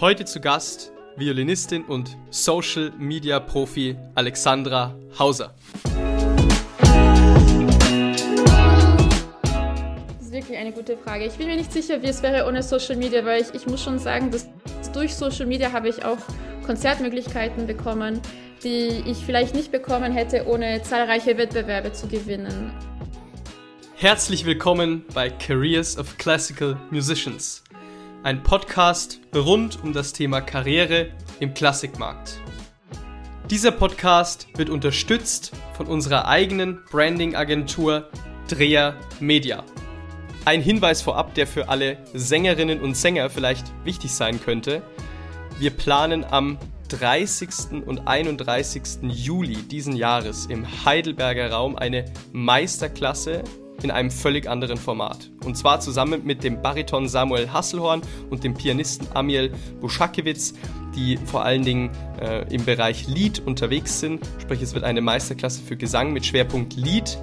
Heute 0.00 0.24
zu 0.24 0.40
Gast 0.40 0.92
Violinistin 1.16 1.84
und 1.84 2.16
Social 2.30 2.90
Media 2.98 3.38
Profi 3.38 3.96
Alexandra 4.14 4.94
Hauser. 5.18 5.54
Das 10.08 10.22
ist 10.22 10.32
wirklich 10.32 10.56
eine 10.56 10.72
gute 10.72 10.96
Frage. 10.96 11.26
Ich 11.26 11.34
bin 11.34 11.46
mir 11.46 11.56
nicht 11.56 11.70
sicher, 11.70 12.02
wie 12.02 12.06
es 12.06 12.22
wäre 12.22 12.48
ohne 12.48 12.62
Social 12.62 12.96
Media, 12.96 13.24
weil 13.24 13.42
ich, 13.42 13.52
ich 13.54 13.66
muss 13.66 13.82
schon 13.82 13.98
sagen, 13.98 14.30
dass 14.30 14.48
durch 14.92 15.14
Social 15.14 15.46
Media 15.46 15.70
habe 15.72 15.90
ich 15.90 16.02
auch 16.04 16.18
Konzertmöglichkeiten 16.64 17.66
bekommen, 17.66 18.20
die 18.64 19.02
ich 19.06 19.18
vielleicht 19.18 19.54
nicht 19.54 19.70
bekommen 19.70 20.12
hätte, 20.12 20.46
ohne 20.46 20.82
zahlreiche 20.82 21.36
Wettbewerbe 21.36 21.92
zu 21.92 22.08
gewinnen. 22.08 22.72
Herzlich 24.00 24.46
willkommen 24.46 25.04
bei 25.12 25.28
Careers 25.28 25.98
of 25.98 26.16
Classical 26.16 26.80
Musicians 26.90 27.62
ein 28.22 28.42
Podcast 28.42 29.20
rund 29.34 29.84
um 29.84 29.92
das 29.92 30.14
Thema 30.14 30.40
Karriere 30.40 31.10
im 31.38 31.52
Klassikmarkt. 31.52 32.40
Dieser 33.50 33.72
Podcast 33.72 34.46
wird 34.56 34.70
unterstützt 34.70 35.52
von 35.74 35.86
unserer 35.86 36.26
eigenen 36.26 36.82
Branding-Agentur 36.90 38.08
Dreher 38.48 38.96
Media. 39.20 39.64
Ein 40.46 40.62
Hinweis 40.62 41.02
vorab, 41.02 41.34
der 41.34 41.46
für 41.46 41.68
alle 41.68 41.98
Sängerinnen 42.14 42.80
und 42.80 42.96
Sänger 42.96 43.28
vielleicht 43.28 43.70
wichtig 43.84 44.12
sein 44.12 44.40
könnte. 44.42 44.80
Wir 45.58 45.72
planen 45.72 46.24
am 46.24 46.56
30. 46.88 47.84
und 47.84 48.08
31. 48.08 48.82
Juli 49.02 49.56
diesen 49.56 49.94
Jahres 49.94 50.46
im 50.46 50.66
Heidelberger 50.86 51.50
Raum 51.50 51.76
eine 51.76 52.06
Meisterklasse 52.32 53.44
in 53.84 53.90
einem 53.90 54.10
völlig 54.10 54.48
anderen 54.48 54.76
Format. 54.76 55.30
Und 55.44 55.56
zwar 55.56 55.80
zusammen 55.80 56.22
mit 56.24 56.44
dem 56.44 56.62
Bariton 56.62 57.08
Samuel 57.08 57.52
Hasselhorn 57.52 58.02
und 58.30 58.44
dem 58.44 58.54
Pianisten 58.54 59.06
Amiel 59.14 59.52
Buschakewitz, 59.80 60.54
die 60.94 61.16
vor 61.18 61.44
allen 61.44 61.62
Dingen 61.62 61.90
äh, 62.20 62.52
im 62.52 62.64
Bereich 62.64 63.06
Lied 63.06 63.40
unterwegs 63.46 64.00
sind. 64.00 64.26
Sprich, 64.40 64.62
es 64.62 64.74
wird 64.74 64.84
eine 64.84 65.00
Meisterklasse 65.00 65.62
für 65.62 65.76
Gesang 65.76 66.12
mit 66.12 66.26
Schwerpunkt 66.26 66.74
Lied 66.74 67.18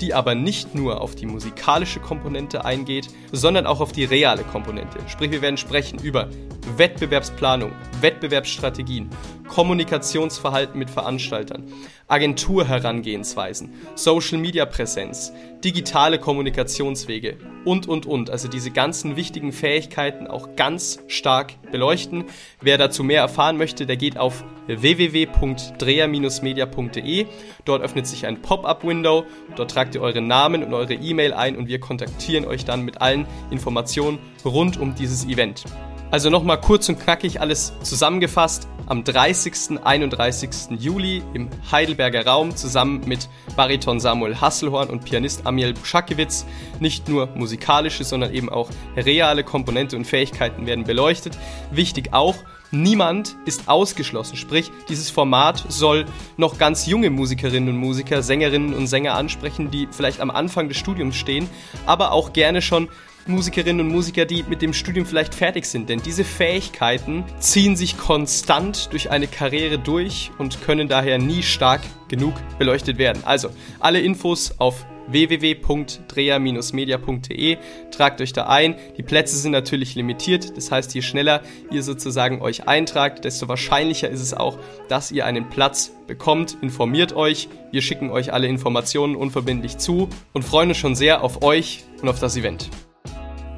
die 0.00 0.14
aber 0.14 0.34
nicht 0.34 0.74
nur 0.74 1.00
auf 1.00 1.14
die 1.14 1.26
musikalische 1.26 2.00
Komponente 2.00 2.64
eingeht, 2.64 3.08
sondern 3.32 3.66
auch 3.66 3.80
auf 3.80 3.92
die 3.92 4.04
reale 4.04 4.42
Komponente. 4.44 4.98
Sprich, 5.08 5.30
wir 5.30 5.42
werden 5.42 5.56
sprechen 5.56 5.98
über 5.98 6.28
Wettbewerbsplanung, 6.76 7.72
Wettbewerbsstrategien, 8.00 9.10
Kommunikationsverhalten 9.48 10.78
mit 10.78 10.90
Veranstaltern, 10.90 11.64
Agenturherangehensweisen, 12.06 13.72
Social-Media-Präsenz, 13.94 15.32
digitale 15.64 16.18
Kommunikationswege 16.18 17.36
und, 17.64 17.88
und, 17.88 18.06
und. 18.06 18.30
Also 18.30 18.48
diese 18.48 18.70
ganzen 18.70 19.16
wichtigen 19.16 19.52
Fähigkeiten 19.52 20.26
auch 20.26 20.54
ganz 20.56 21.00
stark 21.08 21.54
beleuchten. 21.70 22.24
Wer 22.60 22.78
dazu 22.78 23.02
mehr 23.02 23.22
erfahren 23.22 23.56
möchte, 23.56 23.86
der 23.86 23.96
geht 23.96 24.18
auf 24.18 24.44
www.dreher-media.de. 24.76 27.26
Dort 27.64 27.82
öffnet 27.82 28.06
sich 28.06 28.26
ein 28.26 28.42
Pop-up-Window. 28.42 29.24
Dort 29.56 29.70
tragt 29.70 29.94
ihr 29.94 30.02
eure 30.02 30.20
Namen 30.20 30.62
und 30.62 30.74
eure 30.74 30.94
E-Mail 30.94 31.32
ein 31.32 31.56
und 31.56 31.68
wir 31.68 31.80
kontaktieren 31.80 32.44
euch 32.44 32.64
dann 32.64 32.82
mit 32.82 33.00
allen 33.00 33.26
Informationen 33.50 34.18
rund 34.44 34.78
um 34.78 34.94
dieses 34.94 35.26
Event. 35.26 35.64
Also 36.12 36.28
nochmal 36.28 36.60
kurz 36.60 36.88
und 36.88 36.98
knackig 36.98 37.40
alles 37.40 37.72
zusammengefasst. 37.82 38.66
Am 38.86 39.04
30. 39.04 39.78
31. 39.84 40.50
Juli 40.80 41.22
im 41.34 41.48
Heidelberger 41.70 42.26
Raum 42.26 42.56
zusammen 42.56 43.02
mit 43.06 43.28
Bariton 43.54 44.00
Samuel 44.00 44.40
Hasselhorn 44.40 44.90
und 44.90 45.04
Pianist 45.04 45.46
Amiel 45.46 45.72
Buschakewitz. 45.72 46.46
Nicht 46.80 47.08
nur 47.08 47.28
musikalische, 47.36 48.02
sondern 48.02 48.34
eben 48.34 48.48
auch 48.48 48.70
reale 48.96 49.44
Komponente 49.44 49.94
und 49.94 50.04
Fähigkeiten 50.04 50.66
werden 50.66 50.82
beleuchtet. 50.82 51.38
Wichtig 51.70 52.12
auch, 52.12 52.34
Niemand 52.72 53.36
ist 53.46 53.68
ausgeschlossen, 53.68 54.36
sprich 54.36 54.70
dieses 54.88 55.10
Format 55.10 55.64
soll 55.68 56.06
noch 56.36 56.56
ganz 56.56 56.86
junge 56.86 57.10
Musikerinnen 57.10 57.68
und 57.68 57.76
Musiker, 57.76 58.22
Sängerinnen 58.22 58.74
und 58.74 58.86
Sänger 58.86 59.14
ansprechen, 59.14 59.72
die 59.72 59.88
vielleicht 59.90 60.20
am 60.20 60.30
Anfang 60.30 60.68
des 60.68 60.76
Studiums 60.76 61.16
stehen, 61.16 61.48
aber 61.86 62.12
auch 62.12 62.32
gerne 62.32 62.62
schon 62.62 62.88
Musikerinnen 63.26 63.86
und 63.86 63.92
Musiker, 63.92 64.24
die 64.24 64.44
mit 64.44 64.62
dem 64.62 64.72
Studium 64.72 65.04
vielleicht 65.04 65.34
fertig 65.34 65.66
sind. 65.66 65.88
Denn 65.88 66.00
diese 66.00 66.24
Fähigkeiten 66.24 67.24
ziehen 67.40 67.74
sich 67.74 67.98
konstant 67.98 68.92
durch 68.92 69.10
eine 69.10 69.26
Karriere 69.26 69.78
durch 69.78 70.30
und 70.38 70.62
können 70.62 70.88
daher 70.88 71.18
nie 71.18 71.42
stark 71.42 71.80
genug 72.08 72.34
beleuchtet 72.58 72.98
werden. 72.98 73.22
Also 73.24 73.50
alle 73.80 74.00
Infos 74.00 74.54
auf 74.58 74.86
www.dreher-media.de. 75.10 77.56
Tragt 77.90 78.20
euch 78.20 78.32
da 78.32 78.46
ein. 78.46 78.76
Die 78.96 79.02
Plätze 79.02 79.36
sind 79.36 79.50
natürlich 79.52 79.94
limitiert. 79.94 80.56
Das 80.56 80.70
heißt, 80.70 80.94
je 80.94 81.02
schneller 81.02 81.42
ihr 81.70 81.82
sozusagen 81.82 82.40
euch 82.42 82.68
eintragt, 82.68 83.24
desto 83.24 83.48
wahrscheinlicher 83.48 84.08
ist 84.08 84.20
es 84.20 84.34
auch, 84.34 84.58
dass 84.88 85.12
ihr 85.12 85.26
einen 85.26 85.48
Platz 85.48 85.92
bekommt. 86.06 86.56
Informiert 86.62 87.14
euch. 87.14 87.48
Wir 87.70 87.82
schicken 87.82 88.10
euch 88.10 88.32
alle 88.32 88.48
Informationen 88.48 89.16
unverbindlich 89.16 89.78
zu 89.78 90.08
und 90.32 90.44
freuen 90.44 90.70
uns 90.70 90.78
schon 90.78 90.94
sehr 90.94 91.22
auf 91.22 91.42
euch 91.42 91.84
und 92.02 92.08
auf 92.08 92.20
das 92.20 92.36
Event. 92.36 92.70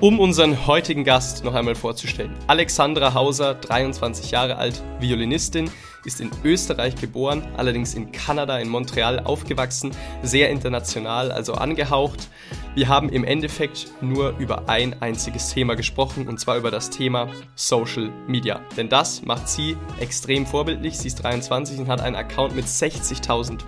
Um 0.00 0.18
unseren 0.18 0.66
heutigen 0.66 1.04
Gast 1.04 1.44
noch 1.44 1.54
einmal 1.54 1.76
vorzustellen. 1.76 2.34
Alexandra 2.48 3.14
Hauser, 3.14 3.54
23 3.54 4.32
Jahre 4.32 4.56
alt, 4.56 4.82
Violinistin, 4.98 5.70
ist 6.04 6.20
in 6.20 6.30
Österreich 6.44 6.96
geboren, 6.96 7.42
allerdings 7.56 7.94
in 7.94 8.12
Kanada, 8.12 8.58
in 8.58 8.68
Montreal 8.68 9.20
aufgewachsen, 9.20 9.92
sehr 10.22 10.50
international, 10.50 11.30
also 11.30 11.54
angehaucht. 11.54 12.28
Wir 12.74 12.88
haben 12.88 13.08
im 13.08 13.24
Endeffekt 13.24 13.90
nur 14.00 14.36
über 14.38 14.68
ein 14.68 15.00
einziges 15.02 15.50
Thema 15.50 15.74
gesprochen, 15.74 16.28
und 16.28 16.40
zwar 16.40 16.56
über 16.56 16.70
das 16.70 16.90
Thema 16.90 17.28
Social 17.54 18.10
Media. 18.26 18.60
Denn 18.76 18.88
das 18.88 19.22
macht 19.22 19.48
sie 19.48 19.76
extrem 20.00 20.46
vorbildlich. 20.46 20.98
Sie 20.98 21.08
ist 21.08 21.22
23 21.22 21.78
und 21.80 21.88
hat 21.88 22.00
einen 22.00 22.16
Account 22.16 22.54
mit 22.56 22.66
60.000 22.66 23.60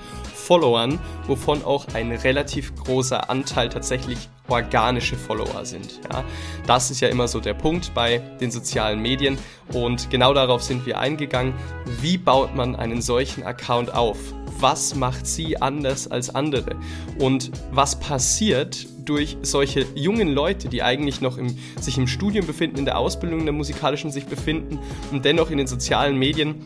Followern, 0.44 1.00
wovon 1.27 1.65
auch 1.65 1.87
ein 1.94 2.12
relativ 2.12 2.75
großer 2.77 3.31
Anteil 3.31 3.71
tatsächlich 3.71 4.28
organische 4.49 5.16
Follower 5.16 5.65
sind. 5.65 6.00
Ja, 6.12 6.22
das 6.66 6.91
ist 6.91 7.00
ja 7.00 7.09
immer 7.09 7.28
so 7.28 7.41
der 7.41 7.55
Punkt 7.55 7.94
bei 7.94 8.19
den 8.41 8.50
sozialen 8.50 9.00
Medien 9.00 9.38
und 9.72 10.10
genau 10.10 10.34
darauf 10.34 10.62
sind 10.62 10.84
wir 10.84 10.99
eingegangen. 10.99 11.55
Wie 12.03 12.19
baut 12.19 12.55
man 12.55 12.77
einen 12.77 13.00
solchen 13.00 13.43
Account 13.43 13.94
auf? 13.94 14.19
Was 14.60 14.94
macht 14.94 15.27
sie 15.27 15.60
anders 15.60 16.09
als 16.09 16.34
andere? 16.34 16.76
Und 17.19 17.50
was 17.72 17.99
passiert 17.99 18.87
durch 19.05 19.37
solche 19.43 19.87
jungen 19.94 20.28
Leute, 20.28 20.69
die 20.69 20.82
eigentlich 20.82 21.21
noch 21.21 21.38
im, 21.38 21.56
sich 21.81 21.99
im 21.99 22.06
Studium 22.06 22.47
befinden, 22.47 22.78
in 22.78 22.84
der 22.84 22.99
Ausbildung 22.99 23.41
in 23.41 23.47
der 23.47 23.55
musikalischen 23.55 24.11
sich 24.11 24.26
befinden 24.26 24.78
und 25.11 25.25
dennoch 25.25 25.50
in 25.50 25.59
den 25.59 25.66
sozialen 25.66 26.19
Medien 26.19 26.62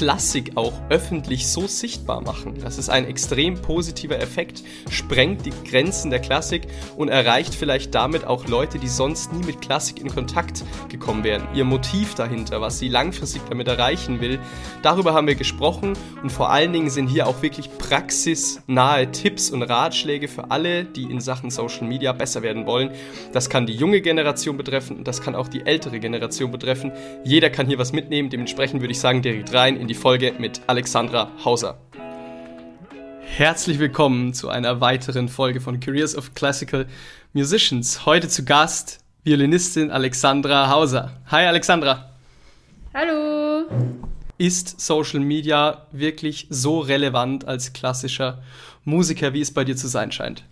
Klassik 0.00 0.52
auch 0.54 0.72
öffentlich 0.88 1.46
so 1.46 1.66
sichtbar 1.66 2.22
machen. 2.22 2.54
Das 2.62 2.78
ist 2.78 2.88
ein 2.88 3.04
extrem 3.04 3.60
positiver 3.60 4.18
Effekt, 4.18 4.62
sprengt 4.88 5.44
die 5.44 5.52
Grenzen 5.68 6.10
der 6.10 6.20
Klassik 6.20 6.62
und 6.96 7.10
erreicht 7.10 7.54
vielleicht 7.54 7.94
damit 7.94 8.24
auch 8.24 8.48
Leute, 8.48 8.78
die 8.78 8.88
sonst 8.88 9.30
nie 9.34 9.44
mit 9.44 9.60
Klassik 9.60 10.00
in 10.00 10.08
Kontakt 10.08 10.64
gekommen 10.88 11.22
wären. 11.22 11.46
Ihr 11.54 11.66
Motiv 11.66 12.14
dahinter, 12.14 12.62
was 12.62 12.78
sie 12.78 12.88
langfristig 12.88 13.42
damit 13.50 13.68
erreichen 13.68 14.22
will, 14.22 14.38
darüber 14.80 15.12
haben 15.12 15.26
wir 15.26 15.34
gesprochen 15.34 15.92
und 16.22 16.32
vor 16.32 16.48
allen 16.48 16.72
Dingen 16.72 16.88
sind 16.88 17.08
hier 17.08 17.26
auch 17.26 17.42
wirklich 17.42 17.68
praxisnahe 17.76 19.12
Tipps 19.12 19.50
und 19.50 19.62
Ratschläge 19.62 20.28
für 20.28 20.50
alle, 20.50 20.86
die 20.86 21.10
in 21.10 21.20
Sachen 21.20 21.50
Social 21.50 21.86
Media 21.86 22.12
besser 22.14 22.40
werden 22.40 22.64
wollen. 22.64 22.92
Das 23.34 23.50
kann 23.50 23.66
die 23.66 23.74
junge 23.74 24.00
Generation 24.00 24.56
betreffen 24.56 24.96
und 24.96 25.06
das 25.06 25.20
kann 25.20 25.34
auch 25.34 25.48
die 25.48 25.66
ältere 25.66 26.00
Generation 26.00 26.50
betreffen. 26.50 26.90
Jeder 27.22 27.50
kann 27.50 27.66
hier 27.66 27.76
was 27.76 27.92
mitnehmen, 27.92 28.30
dementsprechend 28.30 28.80
würde 28.80 28.92
ich 28.92 28.98
sagen, 28.98 29.20
direkt 29.20 29.52
rein 29.52 29.76
in 29.76 29.89
die 29.90 29.94
Folge 29.96 30.32
mit 30.38 30.60
Alexandra 30.68 31.32
Hauser. 31.44 31.76
Herzlich 33.22 33.80
willkommen 33.80 34.32
zu 34.34 34.48
einer 34.48 34.80
weiteren 34.80 35.28
Folge 35.28 35.60
von 35.60 35.80
Careers 35.80 36.16
of 36.16 36.32
Classical 36.32 36.86
Musicians. 37.32 38.06
Heute 38.06 38.28
zu 38.28 38.44
Gast 38.44 39.00
Violinistin 39.24 39.90
Alexandra 39.90 40.70
Hauser. 40.70 41.20
Hi 41.26 41.44
Alexandra. 41.44 42.08
Hallo. 42.94 43.64
Ist 44.38 44.80
Social 44.80 45.18
Media 45.18 45.88
wirklich 45.90 46.46
so 46.50 46.78
relevant 46.78 47.48
als 47.48 47.72
klassischer 47.72 48.44
Musiker, 48.84 49.32
wie 49.32 49.40
es 49.40 49.52
bei 49.52 49.64
dir 49.64 49.74
zu 49.74 49.88
sein 49.88 50.12
scheint? 50.12 50.44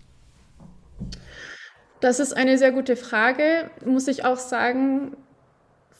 Das 2.01 2.19
ist 2.19 2.33
eine 2.33 2.57
sehr 2.57 2.73
gute 2.73 2.97
Frage. 2.97 3.71
Muss 3.85 4.09
ich 4.09 4.25
auch 4.25 4.37
sagen, 4.37 5.15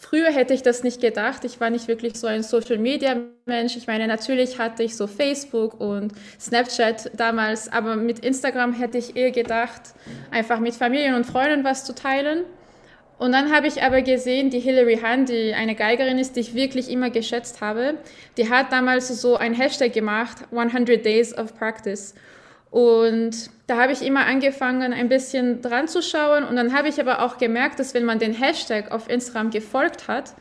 Früher 0.02 0.32
hätte 0.32 0.54
ich 0.54 0.64
das 0.64 0.82
nicht 0.82 1.02
gedacht. 1.02 1.44
Ich 1.44 1.60
war 1.60 1.70
nicht 1.70 1.90
wirklich 1.90 2.16
so 2.16 2.26
ein 2.26 2.42
Social 2.42 2.78
Media 2.78 3.18
Mensch. 3.46 3.76
Ich 3.76 3.86
meine, 3.86 4.08
natürlich 4.08 4.58
hatte 4.58 4.82
ich 4.82 4.96
so 4.96 5.08
Facebook 5.08 5.78
und 5.82 6.14
Snapchat 6.40 7.12
damals, 7.20 7.70
aber 7.70 7.98
mit 7.98 8.20
Instagram 8.20 8.72
hätte 8.72 8.98
ich 8.98 9.18
eher 9.18 9.32
gedacht, 9.32 9.82
einfach 10.32 10.62
mit 10.62 10.74
Familien 10.74 11.16
und 11.16 11.26
Freunden 11.26 11.66
was 11.66 11.84
zu 11.84 11.94
teilen. 11.94 12.46
Und 13.18 13.34
dann 13.34 13.54
habe 13.54 13.68
ich 13.68 13.84
aber 13.84 14.02
gesehen, 14.02 14.50
die 14.50 14.62
Hilary 14.62 15.00
Hahn, 15.04 15.26
die 15.26 15.54
eine 15.54 15.76
Geigerin 15.76 16.18
ist, 16.18 16.38
die 16.38 16.40
ich 16.40 16.56
wirklich 16.56 16.90
immer 16.90 17.10
geschätzt 17.10 17.60
habe, 17.60 17.96
die 18.38 18.50
hat 18.50 18.72
damals 18.72 19.10
so 19.10 19.36
ein 19.36 19.54
Hashtag 19.54 19.92
gemacht, 19.92 20.38
100 20.56 21.06
Days 21.06 21.38
of 21.38 21.54
Practice. 21.58 22.16
Und 22.72 23.50
da 23.68 23.78
habe 23.78 23.94
ich 23.94 24.02
immer 24.02 24.26
angefangen, 24.26 24.94
ein 24.94 25.10
bisschen 25.10 25.62
dran 25.62 25.88
zu 25.88 26.02
schauen. 26.02 26.44
Und 26.44 26.56
dann 26.56 26.74
habe 26.74 26.88
ich 26.88 27.00
aber 27.00 27.24
auch 27.24 27.38
gemerkt, 27.38 27.80
dass 27.80 27.94
wenn 27.94 28.06
man 28.06 28.20
den 28.20 28.34
Hashtag 28.34 28.92
auf 28.92 29.10
Instagram 29.10 29.50
gefolgt 29.50 30.08
hat, 30.08 30.34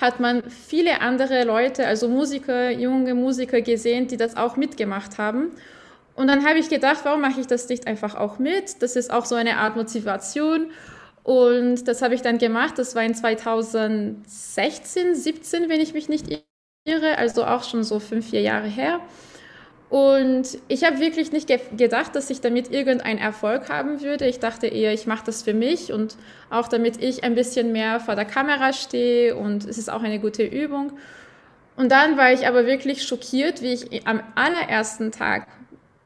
hat 0.00 0.20
man 0.20 0.42
viele 0.50 1.00
andere 1.00 1.44
Leute, 1.44 1.86
also 1.86 2.08
Musiker, 2.08 2.70
junge 2.70 3.14
Musiker 3.14 3.60
gesehen, 3.60 4.08
die 4.08 4.16
das 4.16 4.36
auch 4.36 4.56
mitgemacht 4.56 5.18
haben. 5.18 5.50
Und 6.14 6.28
dann 6.28 6.46
habe 6.46 6.58
ich 6.58 6.68
gedacht, 6.68 7.00
warum 7.04 7.22
mache 7.22 7.40
ich 7.40 7.46
das 7.46 7.68
nicht 7.68 7.86
einfach 7.86 8.14
auch 8.14 8.38
mit? 8.38 8.82
Das 8.82 8.96
ist 8.96 9.10
auch 9.10 9.24
so 9.24 9.34
eine 9.34 9.56
Art 9.56 9.76
Motivation. 9.76 10.70
Und 11.22 11.86
das 11.86 12.02
habe 12.02 12.14
ich 12.14 12.22
dann 12.22 12.38
gemacht. 12.38 12.78
Das 12.78 12.94
war 12.94 13.02
in 13.02 13.14
2016, 13.14 15.14
17, 15.14 15.68
wenn 15.68 15.80
ich 15.80 15.94
mich 15.94 16.08
nicht 16.08 16.44
irre, 16.84 17.18
also 17.18 17.44
auch 17.44 17.64
schon 17.64 17.84
so 17.84 18.00
fünf, 18.00 18.30
vier 18.30 18.40
Jahre 18.40 18.68
her. 18.68 19.00
Und 19.90 20.56
ich 20.68 20.84
habe 20.84 21.00
wirklich 21.00 21.32
nicht 21.32 21.48
ge 21.48 21.58
gedacht, 21.76 22.14
dass 22.14 22.30
ich 22.30 22.40
damit 22.40 22.70
irgendeinen 22.70 23.18
Erfolg 23.18 23.68
haben 23.68 24.00
würde. 24.00 24.26
Ich 24.28 24.38
dachte 24.38 24.68
eher, 24.68 24.94
ich 24.94 25.08
mache 25.08 25.26
das 25.26 25.42
für 25.42 25.52
mich 25.52 25.92
und 25.92 26.16
auch 26.48 26.68
damit 26.68 27.02
ich 27.02 27.24
ein 27.24 27.34
bisschen 27.34 27.72
mehr 27.72 27.98
vor 27.98 28.14
der 28.14 28.24
Kamera 28.24 28.72
stehe 28.72 29.34
und 29.34 29.64
es 29.64 29.78
ist 29.78 29.90
auch 29.90 30.04
eine 30.04 30.20
gute 30.20 30.44
Übung. 30.44 30.92
Und 31.74 31.90
dann 31.90 32.16
war 32.16 32.32
ich 32.32 32.46
aber 32.46 32.66
wirklich 32.66 33.02
schockiert, 33.02 33.62
wie 33.62 33.72
ich 33.72 34.06
am 34.06 34.22
allerersten 34.36 35.10
Tag 35.10 35.48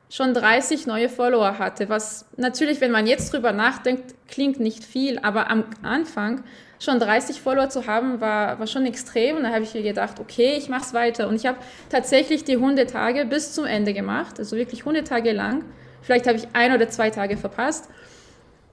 schon 0.08 0.32
30 0.32 0.86
neue 0.86 1.10
Follower 1.10 1.58
hatte, 1.58 1.90
was 1.90 2.24
natürlich, 2.38 2.80
wenn 2.80 2.92
man 2.92 3.06
jetzt 3.06 3.32
drüber 3.34 3.52
nachdenkt, 3.52 4.14
klingt 4.28 4.60
nicht 4.60 4.84
viel, 4.84 5.18
aber 5.18 5.50
am 5.50 5.64
Anfang 5.82 6.42
schon 6.78 6.98
30 6.98 7.40
Follower 7.40 7.68
zu 7.68 7.86
haben, 7.86 8.20
war, 8.20 8.58
war 8.58 8.66
schon 8.66 8.86
extrem. 8.86 9.36
Und 9.36 9.44
da 9.44 9.50
habe 9.50 9.64
ich 9.64 9.74
mir 9.74 9.82
gedacht, 9.82 10.20
okay, 10.20 10.54
ich 10.56 10.68
mache 10.68 10.82
es 10.82 10.94
weiter. 10.94 11.28
Und 11.28 11.36
ich 11.36 11.46
habe 11.46 11.58
tatsächlich 11.88 12.44
die 12.44 12.56
Hundetage 12.56 13.24
bis 13.24 13.52
zum 13.52 13.64
Ende 13.64 13.92
gemacht, 13.92 14.38
also 14.38 14.56
wirklich 14.56 14.84
Hundetage 14.84 15.32
lang. 15.32 15.64
Vielleicht 16.02 16.26
habe 16.26 16.36
ich 16.36 16.48
ein 16.52 16.74
oder 16.74 16.88
zwei 16.88 17.10
Tage 17.10 17.36
verpasst. 17.36 17.88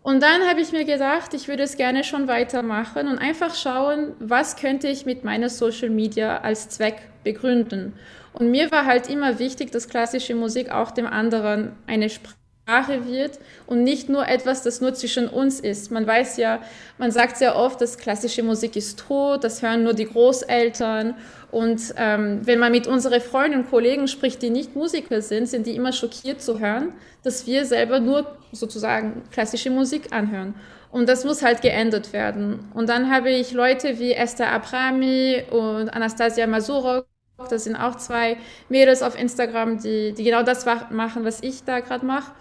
Und 0.04 0.24
dann 0.24 0.48
habe 0.50 0.62
ich 0.62 0.72
mir 0.72 0.84
gedacht, 0.84 1.34
ich 1.34 1.48
würde 1.48 1.64
es 1.64 1.78
gerne 1.78 2.04
schon 2.04 2.28
weitermachen 2.28 3.08
und 3.08 3.20
einfach 3.20 3.54
schauen, 3.54 4.14
was 4.20 4.56
könnte 4.56 4.88
ich 4.88 5.06
mit 5.06 5.24
meiner 5.24 5.48
Social 5.48 5.90
Media 5.90 6.40
als 6.40 6.70
Zweck 6.70 6.96
begründen. 7.24 7.94
Und 8.34 8.50
mir 8.50 8.72
war 8.72 8.86
halt 8.86 9.10
immer 9.10 9.38
wichtig, 9.38 9.72
dass 9.72 9.90
klassische 9.90 10.34
Musik 10.34 10.72
auch 10.72 10.90
dem 10.92 11.06
anderen 11.06 11.74
eine 11.86 12.10
Sprache 12.10 12.41
Sprache 12.64 13.08
wird 13.08 13.40
und 13.66 13.84
nicht 13.84 14.08
nur 14.08 14.28
etwas, 14.28 14.62
das 14.62 14.82
nur 14.82 14.94
zwischen 14.94 15.28
uns 15.28 15.60
ist. 15.60 15.92
Man 15.92 16.06
weiß 16.06 16.38
ja, 16.38 16.62
man 16.98 17.12
sagt 17.12 17.38
sehr 17.38 17.56
oft, 17.56 17.82
dass 17.82 17.98
klassische 17.98 18.44
Musik 18.44 18.76
ist 18.76 19.00
tot, 19.00 19.44
das 19.44 19.62
hören 19.62 19.84
nur 19.84 19.94
die 19.94 20.06
Großeltern. 20.06 21.16
Und 21.52 21.94
ähm, 21.98 22.42
wenn 22.46 22.60
man 22.60 22.72
mit 22.72 22.88
unseren 22.88 23.20
Freunden 23.20 23.60
und 23.60 23.70
Kollegen 23.70 24.08
spricht, 24.08 24.42
die 24.42 24.50
nicht 24.50 24.76
Musiker 24.76 25.22
sind, 25.22 25.48
sind 25.48 25.66
die 25.66 25.76
immer 25.76 25.92
schockiert 25.92 26.42
zu 26.42 26.60
hören, 26.60 26.94
dass 27.24 27.46
wir 27.48 27.66
selber 27.66 28.00
nur 28.00 28.38
sozusagen 28.52 29.24
klassische 29.32 29.70
Musik 29.70 30.14
anhören. 30.14 30.56
Und 30.92 31.10
das 31.10 31.26
muss 31.26 31.42
halt 31.42 31.62
geändert 31.62 32.14
werden. 32.14 32.72
Und 32.74 32.90
dann 32.90 33.10
habe 33.12 33.32
ich 33.32 33.54
Leute 33.54 33.98
wie 34.00 34.12
Esther 34.12 34.52
Abrami 34.52 35.44
und 35.50 35.90
Anastasia 35.90 36.48
Masurok, 36.48 37.08
das 37.50 37.64
sind 37.64 37.76
auch 37.76 37.96
zwei 37.96 38.38
Mädels 38.70 39.02
auf 39.02 39.20
Instagram, 39.20 39.82
die, 39.82 40.14
die 40.14 40.24
genau 40.24 40.44
das 40.44 40.66
machen, 40.66 41.24
was 41.24 41.42
ich 41.42 41.64
da 41.64 41.80
gerade 41.80 42.06
mache. 42.06 42.32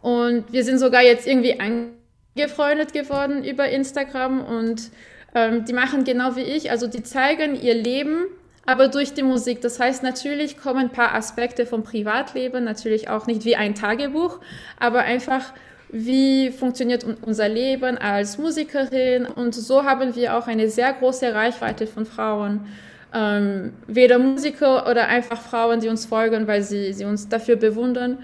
Und 0.00 0.52
wir 0.52 0.64
sind 0.64 0.78
sogar 0.78 1.02
jetzt 1.02 1.26
irgendwie 1.26 1.58
angefreundet 1.58 2.92
geworden 2.92 3.44
über 3.44 3.68
Instagram 3.68 4.44
und 4.44 4.90
ähm, 5.34 5.64
die 5.64 5.72
machen 5.72 6.04
genau 6.04 6.36
wie 6.36 6.42
ich, 6.42 6.70
also 6.70 6.86
die 6.86 7.02
zeigen 7.02 7.60
ihr 7.60 7.74
Leben, 7.74 8.26
aber 8.64 8.88
durch 8.88 9.14
die 9.14 9.22
Musik. 9.22 9.60
Das 9.60 9.80
heißt, 9.80 10.02
natürlich 10.02 10.58
kommen 10.58 10.86
ein 10.86 10.92
paar 10.92 11.14
Aspekte 11.14 11.66
vom 11.66 11.82
Privatleben, 11.82 12.64
natürlich 12.64 13.08
auch 13.08 13.26
nicht 13.26 13.44
wie 13.44 13.56
ein 13.56 13.74
Tagebuch, 13.74 14.40
aber 14.78 15.00
einfach, 15.00 15.52
wie 15.90 16.50
funktioniert 16.50 17.04
unser 17.22 17.48
Leben 17.48 17.96
als 17.96 18.36
Musikerin. 18.36 19.24
Und 19.26 19.54
so 19.54 19.84
haben 19.84 20.14
wir 20.14 20.36
auch 20.36 20.46
eine 20.46 20.68
sehr 20.68 20.92
große 20.92 21.34
Reichweite 21.34 21.86
von 21.86 22.04
Frauen. 22.04 22.66
Ähm, 23.14 23.72
weder 23.86 24.18
Musiker 24.18 24.88
oder 24.88 25.08
einfach 25.08 25.40
Frauen, 25.40 25.80
die 25.80 25.88
uns 25.88 26.04
folgen, 26.04 26.46
weil 26.46 26.62
sie, 26.62 26.92
sie 26.92 27.04
uns 27.04 27.28
dafür 27.28 27.56
bewundern. 27.56 28.18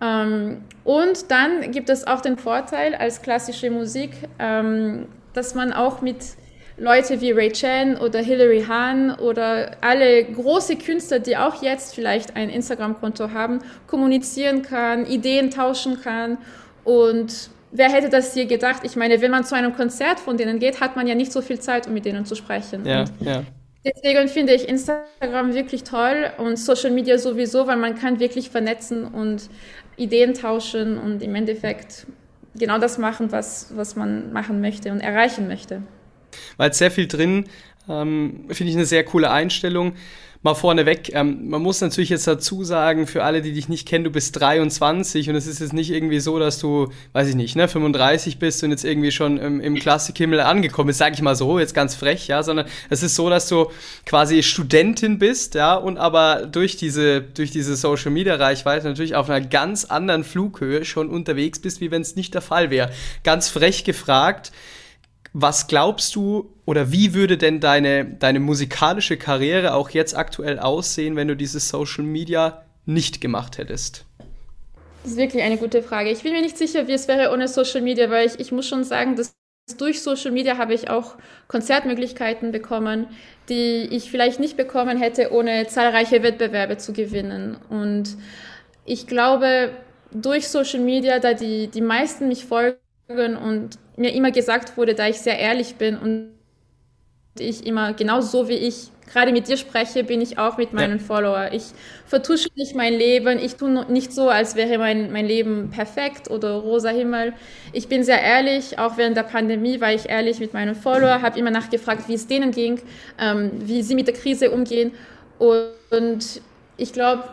Ähm, 0.00 0.62
und 0.84 1.30
dann 1.30 1.70
gibt 1.72 1.88
es 1.90 2.06
auch 2.06 2.20
den 2.20 2.36
Vorteil 2.36 2.94
als 2.94 3.22
klassische 3.22 3.70
Musik, 3.70 4.12
ähm, 4.38 5.06
dass 5.32 5.54
man 5.54 5.72
auch 5.72 6.00
mit 6.00 6.18
Leute 6.76 7.20
wie 7.20 7.30
Ray 7.30 7.52
Chen 7.52 7.96
oder 7.96 8.20
Hilary 8.20 8.64
Hahn 8.66 9.14
oder 9.14 9.76
alle 9.80 10.24
große 10.24 10.76
Künstler, 10.76 11.20
die 11.20 11.36
auch 11.36 11.62
jetzt 11.62 11.94
vielleicht 11.94 12.34
ein 12.36 12.50
Instagram-Konto 12.50 13.30
haben, 13.30 13.60
kommunizieren 13.86 14.62
kann, 14.62 15.06
Ideen 15.06 15.50
tauschen 15.50 16.00
kann. 16.00 16.38
Und 16.82 17.50
wer 17.70 17.90
hätte 17.90 18.08
das 18.08 18.34
hier 18.34 18.46
gedacht? 18.46 18.82
Ich 18.82 18.96
meine, 18.96 19.20
wenn 19.20 19.30
man 19.30 19.44
zu 19.44 19.54
einem 19.54 19.74
Konzert 19.74 20.18
von 20.18 20.36
denen 20.36 20.58
geht, 20.58 20.80
hat 20.80 20.96
man 20.96 21.06
ja 21.06 21.14
nicht 21.14 21.32
so 21.32 21.42
viel 21.42 21.60
Zeit, 21.60 21.86
um 21.86 21.94
mit 21.94 22.04
denen 22.04 22.26
zu 22.26 22.34
sprechen. 22.34 22.84
Ja, 22.84 23.04
ja. 23.20 23.44
Deswegen 23.84 24.28
finde 24.28 24.54
ich 24.54 24.68
Instagram 24.68 25.54
wirklich 25.54 25.84
toll 25.84 26.30
und 26.38 26.56
Social 26.58 26.90
Media 26.90 27.18
sowieso, 27.18 27.66
weil 27.66 27.76
man 27.76 27.94
kann 27.94 28.18
wirklich 28.18 28.48
vernetzen 28.50 29.04
und 29.04 29.50
Ideen 29.96 30.34
tauschen 30.34 30.98
und 30.98 31.22
im 31.22 31.34
Endeffekt 31.34 32.06
genau 32.54 32.78
das 32.78 32.98
machen, 32.98 33.30
was, 33.30 33.72
was 33.76 33.94
man 33.94 34.32
machen 34.32 34.60
möchte 34.60 34.90
und 34.90 35.00
erreichen 35.00 35.48
möchte. 35.48 35.82
Weil 36.56 36.72
sehr 36.72 36.90
viel 36.90 37.06
drin, 37.06 37.44
ähm, 37.88 38.46
finde 38.50 38.70
ich 38.70 38.76
eine 38.76 38.86
sehr 38.86 39.04
coole 39.04 39.30
Einstellung 39.30 39.94
mal 40.44 40.54
vorneweg, 40.54 41.10
ähm, 41.14 41.48
man 41.48 41.62
muss 41.62 41.80
natürlich 41.80 42.10
jetzt 42.10 42.26
dazu 42.26 42.64
sagen, 42.64 43.06
für 43.06 43.24
alle, 43.24 43.40
die 43.40 43.54
dich 43.54 43.70
nicht 43.70 43.88
kennen, 43.88 44.04
du 44.04 44.10
bist 44.10 44.38
23 44.38 45.30
und 45.30 45.36
es 45.36 45.46
ist 45.46 45.60
jetzt 45.60 45.72
nicht 45.72 45.90
irgendwie 45.90 46.20
so, 46.20 46.38
dass 46.38 46.58
du, 46.58 46.92
weiß 47.14 47.28
ich 47.28 47.34
nicht, 47.34 47.56
ne, 47.56 47.66
35 47.66 48.38
bist 48.38 48.62
und 48.62 48.70
jetzt 48.70 48.84
irgendwie 48.84 49.10
schon 49.10 49.38
im, 49.38 49.60
im 49.60 49.74
Klassikhimmel 49.74 50.40
angekommen 50.40 50.88
bist, 50.88 50.98
sage 50.98 51.14
ich 51.14 51.22
mal 51.22 51.34
so, 51.34 51.58
jetzt 51.58 51.72
ganz 51.74 51.94
frech, 51.94 52.28
ja, 52.28 52.42
sondern 52.42 52.66
es 52.90 53.02
ist 53.02 53.16
so, 53.16 53.30
dass 53.30 53.48
du 53.48 53.70
quasi 54.04 54.42
Studentin 54.42 55.18
bist, 55.18 55.54
ja, 55.54 55.76
und 55.76 55.96
aber 55.96 56.44
durch 56.44 56.76
diese, 56.76 57.22
durch 57.22 57.50
diese 57.50 57.74
Social 57.74 58.10
Media 58.10 58.34
Reichweite 58.34 58.86
natürlich 58.86 59.14
auf 59.14 59.30
einer 59.30 59.44
ganz 59.44 59.86
anderen 59.86 60.24
Flughöhe 60.24 60.84
schon 60.84 61.08
unterwegs 61.08 61.58
bist, 61.58 61.80
wie 61.80 61.90
wenn 61.90 62.02
es 62.02 62.16
nicht 62.16 62.34
der 62.34 62.42
Fall 62.42 62.68
wäre. 62.68 62.90
Ganz 63.22 63.48
frech 63.48 63.82
gefragt, 63.84 64.52
was 65.32 65.68
glaubst 65.68 66.14
du 66.14 66.53
oder 66.66 66.92
wie 66.92 67.14
würde 67.14 67.36
denn 67.36 67.60
deine, 67.60 68.04
deine 68.04 68.40
musikalische 68.40 69.16
Karriere 69.16 69.74
auch 69.74 69.90
jetzt 69.90 70.16
aktuell 70.16 70.58
aussehen, 70.58 71.16
wenn 71.16 71.28
du 71.28 71.36
dieses 71.36 71.68
Social 71.68 72.04
Media 72.04 72.62
nicht 72.86 73.20
gemacht 73.20 73.58
hättest? 73.58 74.06
Das 75.02 75.12
ist 75.12 75.18
wirklich 75.18 75.42
eine 75.42 75.58
gute 75.58 75.82
Frage. 75.82 76.10
Ich 76.10 76.22
bin 76.22 76.32
mir 76.32 76.40
nicht 76.40 76.56
sicher, 76.56 76.88
wie 76.88 76.92
es 76.92 77.08
wäre 77.08 77.32
ohne 77.32 77.48
Social 77.48 77.82
Media, 77.82 78.08
weil 78.08 78.26
ich, 78.26 78.40
ich 78.40 78.52
muss 78.52 78.66
schon 78.66 78.84
sagen, 78.84 79.16
dass 79.16 79.36
durch 79.78 80.02
Social 80.02 80.30
Media 80.30 80.56
habe 80.56 80.74
ich 80.74 80.88
auch 80.88 81.16
Konzertmöglichkeiten 81.48 82.52
bekommen, 82.52 83.06
die 83.48 83.88
ich 83.90 84.10
vielleicht 84.10 84.40
nicht 84.40 84.56
bekommen 84.56 84.98
hätte, 84.98 85.32
ohne 85.32 85.66
zahlreiche 85.66 86.22
Wettbewerbe 86.22 86.78
zu 86.78 86.92
gewinnen. 86.92 87.56
Und 87.68 88.16
ich 88.86 89.06
glaube, 89.06 89.70
durch 90.10 90.48
Social 90.48 90.80
Media, 90.80 91.18
da 91.18 91.34
die, 91.34 91.68
die 91.68 91.80
meisten 91.80 92.28
mich 92.28 92.44
folgen 92.44 92.78
und 93.08 93.78
mir 93.96 94.14
immer 94.14 94.30
gesagt 94.30 94.76
wurde, 94.76 94.94
da 94.94 95.08
ich 95.08 95.18
sehr 95.18 95.38
ehrlich 95.38 95.76
bin 95.76 95.98
und 95.98 96.30
ich 97.38 97.66
immer 97.66 97.92
genau 97.94 98.20
so 98.20 98.48
wie 98.48 98.54
ich 98.54 98.90
gerade 99.12 99.32
mit 99.32 99.48
dir 99.48 99.56
spreche, 99.56 100.04
bin 100.04 100.20
ich 100.20 100.38
auch 100.38 100.56
mit 100.56 100.72
meinen 100.72 100.98
ja. 100.98 101.04
Follower. 101.04 101.50
Ich 101.52 101.64
vertusche 102.06 102.48
nicht 102.56 102.74
mein 102.74 102.94
Leben, 102.94 103.38
ich 103.38 103.56
tue 103.56 103.84
nicht 103.90 104.12
so, 104.12 104.28
als 104.28 104.54
wäre 104.54 104.78
mein, 104.78 105.12
mein 105.12 105.26
Leben 105.26 105.70
perfekt 105.70 106.30
oder 106.30 106.54
rosa 106.54 106.90
Himmel. 106.90 107.34
Ich 107.72 107.88
bin 107.88 108.02
sehr 108.02 108.22
ehrlich, 108.22 108.78
auch 108.78 108.96
während 108.96 109.16
der 109.16 109.24
Pandemie 109.24 109.80
war 109.80 109.92
ich 109.92 110.08
ehrlich 110.08 110.38
mit 110.38 110.54
meinen 110.54 110.74
Follower, 110.74 111.22
habe 111.22 111.38
immer 111.38 111.50
nachgefragt, 111.50 112.08
wie 112.08 112.14
es 112.14 112.26
denen 112.26 112.50
ging, 112.50 112.80
ähm, 113.18 113.50
wie 113.58 113.82
sie 113.82 113.94
mit 113.94 114.06
der 114.06 114.14
Krise 114.14 114.50
umgehen. 114.50 114.92
Und 115.38 116.40
ich 116.76 116.92
glaube, 116.92 117.24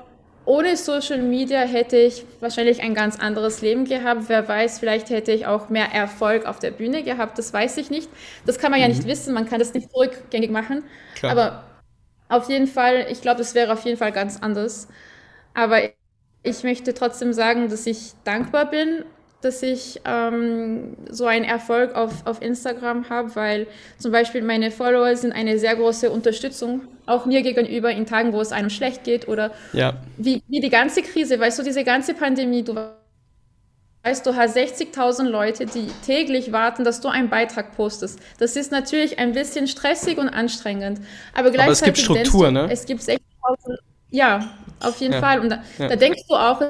ohne 0.45 0.75
Social 0.75 1.21
Media 1.21 1.61
hätte 1.61 1.97
ich 1.97 2.25
wahrscheinlich 2.39 2.81
ein 2.81 2.95
ganz 2.95 3.19
anderes 3.19 3.61
Leben 3.61 3.85
gehabt. 3.85 4.23
Wer 4.27 4.47
weiß, 4.47 4.79
vielleicht 4.79 5.09
hätte 5.09 5.31
ich 5.31 5.45
auch 5.45 5.69
mehr 5.69 5.93
Erfolg 5.93 6.45
auf 6.45 6.59
der 6.59 6.71
Bühne 6.71 7.03
gehabt. 7.03 7.37
Das 7.37 7.53
weiß 7.53 7.77
ich 7.77 7.89
nicht. 7.89 8.09
Das 8.45 8.57
kann 8.57 8.71
man 8.71 8.79
mhm. 8.79 8.83
ja 8.83 8.89
nicht 8.89 9.07
wissen. 9.07 9.33
Man 9.33 9.47
kann 9.47 9.59
das 9.59 9.73
nicht 9.73 9.89
rückgängig 9.95 10.49
machen. 10.49 10.83
Klar. 11.15 11.31
Aber 11.31 11.63
auf 12.29 12.49
jeden 12.49 12.67
Fall, 12.67 13.07
ich 13.09 13.21
glaube, 13.21 13.41
es 13.41 13.53
wäre 13.53 13.73
auf 13.73 13.85
jeden 13.85 13.97
Fall 13.97 14.11
ganz 14.11 14.41
anders. 14.41 14.87
Aber 15.53 15.79
ich 16.43 16.63
möchte 16.63 16.93
trotzdem 16.93 17.33
sagen, 17.33 17.69
dass 17.69 17.85
ich 17.85 18.13
dankbar 18.23 18.69
bin 18.69 19.03
dass 19.41 19.63
ich 19.63 19.99
ähm, 20.05 20.95
so 21.09 21.25
einen 21.25 21.45
Erfolg 21.45 21.95
auf, 21.95 22.25
auf 22.25 22.41
Instagram 22.41 23.09
habe, 23.09 23.35
weil 23.35 23.67
zum 23.97 24.11
Beispiel 24.11 24.43
meine 24.43 24.71
Follower 24.71 25.15
sind 25.15 25.31
eine 25.31 25.57
sehr 25.57 25.75
große 25.75 26.11
Unterstützung, 26.11 26.81
auch 27.11 27.25
mir 27.25 27.41
gegenüber 27.41 27.91
in 27.91 28.05
Tagen, 28.05 28.33
wo 28.33 28.41
es 28.41 28.51
einem 28.51 28.69
schlecht 28.69 29.03
geht 29.03 29.27
oder 29.27 29.51
ja. 29.73 29.93
wie, 30.17 30.41
wie 30.47 30.59
die 30.59 30.69
ganze 30.69 31.01
Krise, 31.01 31.39
weißt 31.39 31.59
du, 31.59 31.63
diese 31.63 31.83
ganze 31.83 32.13
Pandemie, 32.13 32.63
du 32.63 32.75
weißt, 34.03 34.25
du 34.25 34.35
hast 34.35 34.57
60.000 34.57 35.23
Leute, 35.23 35.65
die 35.65 35.87
täglich 36.05 36.51
warten, 36.51 36.83
dass 36.83 37.01
du 37.01 37.07
einen 37.07 37.29
Beitrag 37.29 37.75
postest. 37.75 38.19
Das 38.39 38.55
ist 38.55 38.71
natürlich 38.71 39.19
ein 39.19 39.33
bisschen 39.33 39.67
stressig 39.67 40.17
und 40.17 40.29
anstrengend, 40.29 41.01
aber 41.33 41.51
gleichzeitig 41.51 41.59
aber 41.59 41.71
es 41.71 41.81
gibt 41.83 41.97
Struktur, 42.27 42.47
du, 42.47 42.51
ne? 42.51 42.67
Es 42.71 42.85
gibt 42.85 43.01
60.000, 43.01 43.19
ja, 44.09 44.51
auf 44.79 44.99
jeden 44.99 45.13
ja. 45.13 45.19
Fall. 45.19 45.39
Und 45.39 45.49
da, 45.49 45.63
ja. 45.77 45.87
da 45.87 45.95
denkst 45.95 46.23
du 46.27 46.35
auch, 46.35 46.61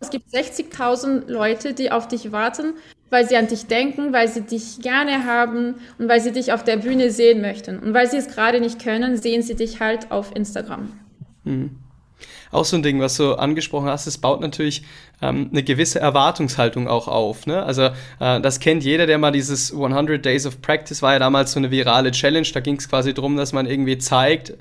es 0.00 0.10
gibt 0.10 0.28
60.000 0.28 1.30
Leute, 1.30 1.72
die 1.72 1.90
auf 1.90 2.08
dich 2.08 2.32
warten, 2.32 2.74
weil 3.14 3.28
sie 3.28 3.36
an 3.36 3.46
dich 3.46 3.66
denken, 3.66 4.12
weil 4.12 4.26
sie 4.26 4.40
dich 4.40 4.80
gerne 4.80 5.24
haben 5.24 5.76
und 5.98 6.08
weil 6.08 6.20
sie 6.20 6.32
dich 6.32 6.52
auf 6.52 6.64
der 6.64 6.78
Bühne 6.78 7.10
sehen 7.12 7.40
möchten. 7.40 7.78
Und 7.78 7.94
weil 7.94 8.10
sie 8.10 8.16
es 8.16 8.26
gerade 8.26 8.60
nicht 8.60 8.82
können, 8.82 9.16
sehen 9.16 9.42
sie 9.42 9.54
dich 9.54 9.78
halt 9.78 10.10
auf 10.10 10.34
Instagram. 10.34 10.92
Mhm 11.44 11.83
auch 12.54 12.64
so 12.64 12.76
ein 12.76 12.82
Ding, 12.82 13.00
was 13.00 13.16
du 13.16 13.34
angesprochen 13.34 13.88
hast, 13.88 14.06
es 14.06 14.18
baut 14.18 14.40
natürlich 14.40 14.82
ähm, 15.22 15.48
eine 15.50 15.62
gewisse 15.62 16.00
Erwartungshaltung 16.00 16.88
auch 16.88 17.08
auf. 17.08 17.46
Ne? 17.46 17.62
Also 17.62 17.90
äh, 18.20 18.40
das 18.40 18.60
kennt 18.60 18.84
jeder, 18.84 19.06
der 19.06 19.18
mal 19.18 19.32
dieses 19.32 19.72
100 19.72 20.24
Days 20.24 20.46
of 20.46 20.60
Practice 20.60 21.02
war 21.02 21.14
ja 21.14 21.18
damals 21.18 21.52
so 21.52 21.58
eine 21.58 21.70
virale 21.70 22.10
Challenge. 22.10 22.46
Da 22.52 22.60
ging 22.60 22.76
es 22.76 22.88
quasi 22.88 23.14
darum, 23.14 23.36
dass 23.36 23.52
man 23.52 23.66
irgendwie 23.66 23.98
zeigt, 23.98 24.54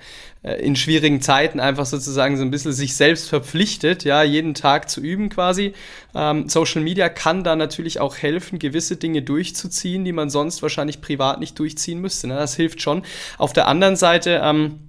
äh, 0.43 0.55
in 0.55 0.75
schwierigen 0.75 1.21
Zeiten 1.21 1.59
einfach 1.59 1.85
sozusagen 1.85 2.37
so 2.37 2.43
ein 2.43 2.51
bisschen 2.51 2.73
sich 2.73 2.95
selbst 2.95 3.29
verpflichtet, 3.29 4.03
ja, 4.03 4.23
jeden 4.23 4.53
Tag 4.53 4.89
zu 4.89 5.01
üben 5.01 5.29
quasi. 5.29 5.73
Ähm, 6.13 6.49
Social 6.49 6.81
Media 6.81 7.09
kann 7.09 7.43
da 7.43 7.55
natürlich 7.55 7.99
auch 7.99 8.17
helfen, 8.17 8.59
gewisse 8.59 8.97
Dinge 8.97 9.21
durchzuziehen, 9.21 10.03
die 10.03 10.11
man 10.11 10.29
sonst 10.29 10.61
wahrscheinlich 10.61 11.01
privat 11.01 11.39
nicht 11.39 11.57
durchziehen 11.57 11.99
müsste. 11.99 12.27
Ne? 12.27 12.35
Das 12.35 12.55
hilft 12.55 12.81
schon. 12.81 13.03
Auf 13.37 13.53
der 13.53 13.67
anderen 13.67 13.95
Seite, 13.95 14.41
ähm, 14.43 14.79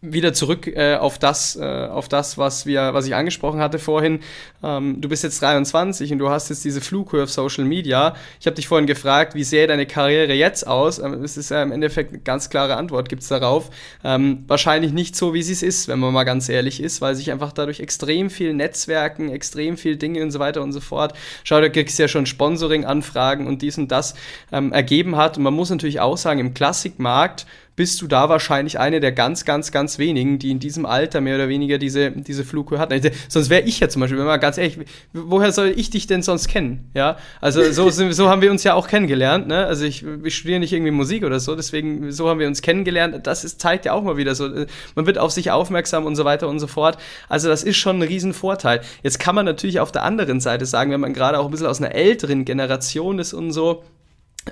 wieder 0.00 0.32
zurück 0.32 0.68
äh, 0.68 0.94
auf 0.94 1.18
das, 1.18 1.56
äh, 1.56 1.64
auf 1.64 2.08
das, 2.08 2.38
was 2.38 2.66
wir, 2.66 2.94
was 2.94 3.06
ich 3.06 3.16
angesprochen 3.16 3.60
hatte 3.60 3.80
vorhin. 3.80 4.20
Ähm, 4.62 5.00
du 5.00 5.08
bist 5.08 5.24
jetzt 5.24 5.42
23 5.42 6.12
und 6.12 6.18
du 6.18 6.30
hast 6.30 6.50
jetzt 6.50 6.64
diese 6.64 6.80
Flughöhe 6.80 7.24
auf 7.24 7.30
Social 7.30 7.64
Media. 7.64 8.14
Ich 8.38 8.46
habe 8.46 8.54
dich 8.54 8.68
vorhin 8.68 8.86
gefragt, 8.86 9.34
wie 9.34 9.42
sähe 9.42 9.66
deine 9.66 9.86
Karriere 9.86 10.34
jetzt 10.34 10.68
aus? 10.68 11.00
Ähm, 11.00 11.24
es 11.24 11.36
ist 11.36 11.50
ja 11.50 11.64
im 11.64 11.72
Endeffekt 11.72 12.12
eine 12.12 12.20
ganz 12.20 12.48
klare 12.48 12.76
Antwort 12.76 13.08
gibt's 13.08 13.26
darauf. 13.26 13.70
Ähm, 14.04 14.44
wahrscheinlich 14.46 14.92
nicht 14.92 15.16
so, 15.16 15.34
wie 15.34 15.42
sie 15.42 15.52
es 15.52 15.64
ist, 15.64 15.88
wenn 15.88 15.98
man 15.98 16.12
mal 16.12 16.24
ganz 16.24 16.48
ehrlich 16.48 16.80
ist, 16.80 17.00
weil 17.00 17.16
sich 17.16 17.32
einfach 17.32 17.52
dadurch 17.52 17.80
extrem 17.80 18.30
viel 18.30 18.54
Netzwerken, 18.54 19.30
extrem 19.30 19.76
viel 19.76 19.96
Dinge 19.96 20.22
und 20.22 20.30
so 20.30 20.38
weiter 20.38 20.62
und 20.62 20.70
so 20.70 20.80
fort. 20.80 21.14
Schau, 21.42 21.60
da 21.60 21.68
kriegst 21.68 21.98
du 21.98 22.04
ja 22.04 22.08
schon 22.08 22.26
Sponsoring-Anfragen 22.26 23.48
und 23.48 23.62
dies 23.62 23.78
und 23.78 23.90
das 23.90 24.14
ähm, 24.52 24.72
ergeben 24.72 25.16
hat. 25.16 25.38
Und 25.38 25.42
man 25.42 25.54
muss 25.54 25.70
natürlich 25.70 25.98
auch 25.98 26.16
sagen, 26.16 26.38
im 26.38 26.54
Klassikmarkt 26.54 27.46
bist 27.78 28.02
du 28.02 28.08
da 28.08 28.28
wahrscheinlich 28.28 28.80
eine 28.80 28.98
der 28.98 29.12
ganz, 29.12 29.44
ganz, 29.44 29.70
ganz 29.70 30.00
wenigen, 30.00 30.40
die 30.40 30.50
in 30.50 30.58
diesem 30.58 30.84
Alter 30.84 31.20
mehr 31.20 31.36
oder 31.36 31.48
weniger 31.48 31.78
diese, 31.78 32.10
diese 32.10 32.42
Flughöhe 32.42 32.80
hatten. 32.80 32.92
Also, 32.92 33.10
sonst 33.28 33.50
wäre 33.50 33.62
ich 33.62 33.78
ja 33.78 33.88
zum 33.88 34.00
Beispiel, 34.00 34.18
wenn 34.18 34.26
man 34.26 34.40
ganz 34.40 34.58
ehrlich, 34.58 34.80
woher 35.12 35.52
soll 35.52 35.72
ich 35.76 35.88
dich 35.88 36.08
denn 36.08 36.22
sonst 36.22 36.48
kennen? 36.48 36.90
Ja, 36.94 37.18
also 37.40 37.62
so, 37.70 37.88
so 38.10 38.28
haben 38.28 38.42
wir 38.42 38.50
uns 38.50 38.64
ja 38.64 38.74
auch 38.74 38.88
kennengelernt. 38.88 39.46
Ne? 39.46 39.64
Also 39.64 39.84
ich, 39.84 40.04
ich 40.24 40.36
studiere 40.36 40.58
nicht 40.58 40.72
irgendwie 40.72 40.90
Musik 40.90 41.22
oder 41.22 41.38
so, 41.38 41.54
deswegen 41.54 42.10
so 42.10 42.28
haben 42.28 42.40
wir 42.40 42.48
uns 42.48 42.62
kennengelernt. 42.62 43.28
Das 43.28 43.44
ist, 43.44 43.60
zeigt 43.60 43.84
ja 43.84 43.92
auch 43.92 44.02
mal 44.02 44.16
wieder 44.16 44.34
so, 44.34 44.48
man 44.96 45.06
wird 45.06 45.18
auf 45.18 45.30
sich 45.30 45.52
aufmerksam 45.52 46.04
und 46.04 46.16
so 46.16 46.24
weiter 46.24 46.48
und 46.48 46.58
so 46.58 46.66
fort. 46.66 46.98
Also 47.28 47.48
das 47.48 47.62
ist 47.62 47.76
schon 47.76 48.00
ein 48.00 48.02
Riesenvorteil. 48.02 48.80
Jetzt 49.04 49.20
kann 49.20 49.36
man 49.36 49.46
natürlich 49.46 49.78
auf 49.78 49.92
der 49.92 50.02
anderen 50.02 50.40
Seite 50.40 50.66
sagen, 50.66 50.90
wenn 50.90 51.00
man 51.00 51.14
gerade 51.14 51.38
auch 51.38 51.44
ein 51.44 51.52
bisschen 51.52 51.68
aus 51.68 51.80
einer 51.80 51.94
älteren 51.94 52.44
Generation 52.44 53.20
ist 53.20 53.34
und 53.34 53.52
so, 53.52 53.84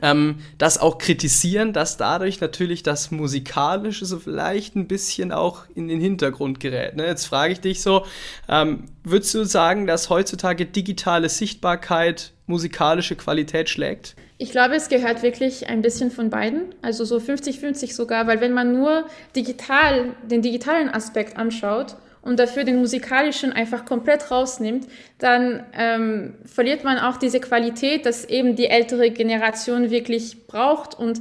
ähm, 0.02 0.36
das 0.58 0.78
auch 0.78 0.98
kritisieren, 0.98 1.72
dass 1.72 1.96
dadurch 1.96 2.40
natürlich 2.40 2.82
das 2.82 3.10
Musikalische 3.10 4.06
so 4.06 4.18
vielleicht 4.18 4.76
ein 4.76 4.88
bisschen 4.88 5.32
auch 5.32 5.64
in 5.74 5.88
den 5.88 6.00
Hintergrund 6.00 6.60
gerät. 6.60 6.96
Ne? 6.96 7.06
Jetzt 7.06 7.26
frage 7.26 7.52
ich 7.52 7.60
dich 7.60 7.82
so, 7.82 8.04
ähm, 8.48 8.84
würdest 9.04 9.34
du 9.34 9.44
sagen, 9.44 9.86
dass 9.86 10.10
heutzutage 10.10 10.66
digitale 10.66 11.28
Sichtbarkeit 11.28 12.32
musikalische 12.46 13.16
Qualität 13.16 13.68
schlägt? 13.68 14.16
Ich 14.38 14.50
glaube, 14.50 14.74
es 14.74 14.88
gehört 14.88 15.22
wirklich 15.22 15.68
ein 15.68 15.80
bisschen 15.80 16.10
von 16.10 16.28
beiden, 16.28 16.74
also 16.82 17.04
so 17.04 17.16
50-50 17.16 17.94
sogar, 17.94 18.26
weil 18.26 18.40
wenn 18.40 18.52
man 18.52 18.72
nur 18.72 19.06
digital, 19.34 20.14
den 20.22 20.42
digitalen 20.42 20.90
Aspekt 20.90 21.38
anschaut, 21.38 21.96
und 22.26 22.40
dafür 22.40 22.64
den 22.64 22.80
musikalischen 22.80 23.52
einfach 23.52 23.85
komplett 23.85 24.30
rausnimmt, 24.30 24.87
dann 25.18 25.64
ähm, 25.73 26.35
verliert 26.45 26.83
man 26.83 26.99
auch 26.99 27.16
diese 27.16 27.38
Qualität, 27.38 28.04
dass 28.04 28.25
eben 28.25 28.56
die 28.56 28.66
ältere 28.66 29.11
Generation 29.11 29.90
wirklich 29.90 30.47
braucht. 30.49 30.99
Und 30.99 31.21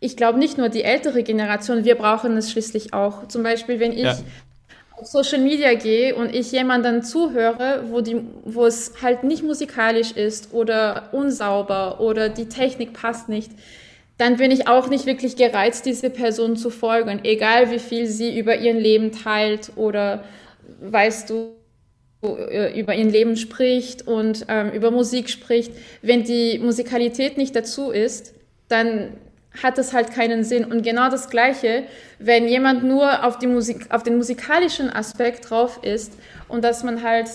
ich 0.00 0.16
glaube 0.16 0.40
nicht 0.40 0.58
nur 0.58 0.68
die 0.68 0.82
ältere 0.82 1.22
Generation, 1.22 1.84
wir 1.84 1.94
brauchen 1.94 2.36
es 2.36 2.50
schließlich 2.50 2.92
auch. 2.92 3.28
Zum 3.28 3.44
Beispiel, 3.44 3.78
wenn 3.78 3.92
ich 3.92 4.02
ja. 4.02 4.18
auf 4.98 5.06
Social 5.06 5.38
Media 5.38 5.74
gehe 5.74 6.16
und 6.16 6.34
ich 6.34 6.50
jemandem 6.50 7.02
zuhöre, 7.04 7.84
wo, 7.88 8.00
die, 8.00 8.20
wo 8.44 8.66
es 8.66 8.94
halt 9.00 9.22
nicht 9.22 9.44
musikalisch 9.44 10.10
ist 10.10 10.52
oder 10.52 11.10
unsauber 11.12 12.00
oder 12.00 12.28
die 12.28 12.48
Technik 12.48 12.92
passt 12.92 13.28
nicht, 13.28 13.52
dann 14.20 14.36
bin 14.36 14.50
ich 14.50 14.68
auch 14.68 14.88
nicht 14.90 15.06
wirklich 15.06 15.36
gereizt, 15.36 15.86
diese 15.86 16.10
Person 16.10 16.54
zu 16.54 16.68
folgen, 16.68 17.20
egal 17.24 17.70
wie 17.70 17.78
viel 17.78 18.06
sie 18.06 18.38
über 18.38 18.58
ihren 18.58 18.76
Leben 18.76 19.12
teilt 19.12 19.72
oder 19.76 20.24
weißt 20.82 21.30
du, 21.30 21.54
äh, 22.22 22.78
über 22.78 22.94
ihr 22.94 23.06
Leben 23.06 23.36
spricht 23.36 24.06
und 24.06 24.44
ähm, 24.48 24.72
über 24.72 24.90
Musik 24.90 25.30
spricht. 25.30 25.72
Wenn 26.02 26.22
die 26.24 26.58
Musikalität 26.58 27.38
nicht 27.38 27.56
dazu 27.56 27.90
ist, 27.92 28.34
dann 28.68 29.14
hat 29.62 29.78
es 29.78 29.94
halt 29.94 30.12
keinen 30.12 30.44
Sinn. 30.44 30.66
Und 30.66 30.82
genau 30.82 31.08
das 31.08 31.30
Gleiche, 31.30 31.84
wenn 32.18 32.46
jemand 32.46 32.84
nur 32.84 33.24
auf, 33.24 33.38
die 33.38 33.46
Musik, 33.46 33.86
auf 33.88 34.02
den 34.02 34.18
musikalischen 34.18 34.90
Aspekt 34.90 35.48
drauf 35.48 35.80
ist 35.82 36.12
und 36.46 36.62
dass 36.62 36.84
man 36.84 37.02
halt 37.02 37.30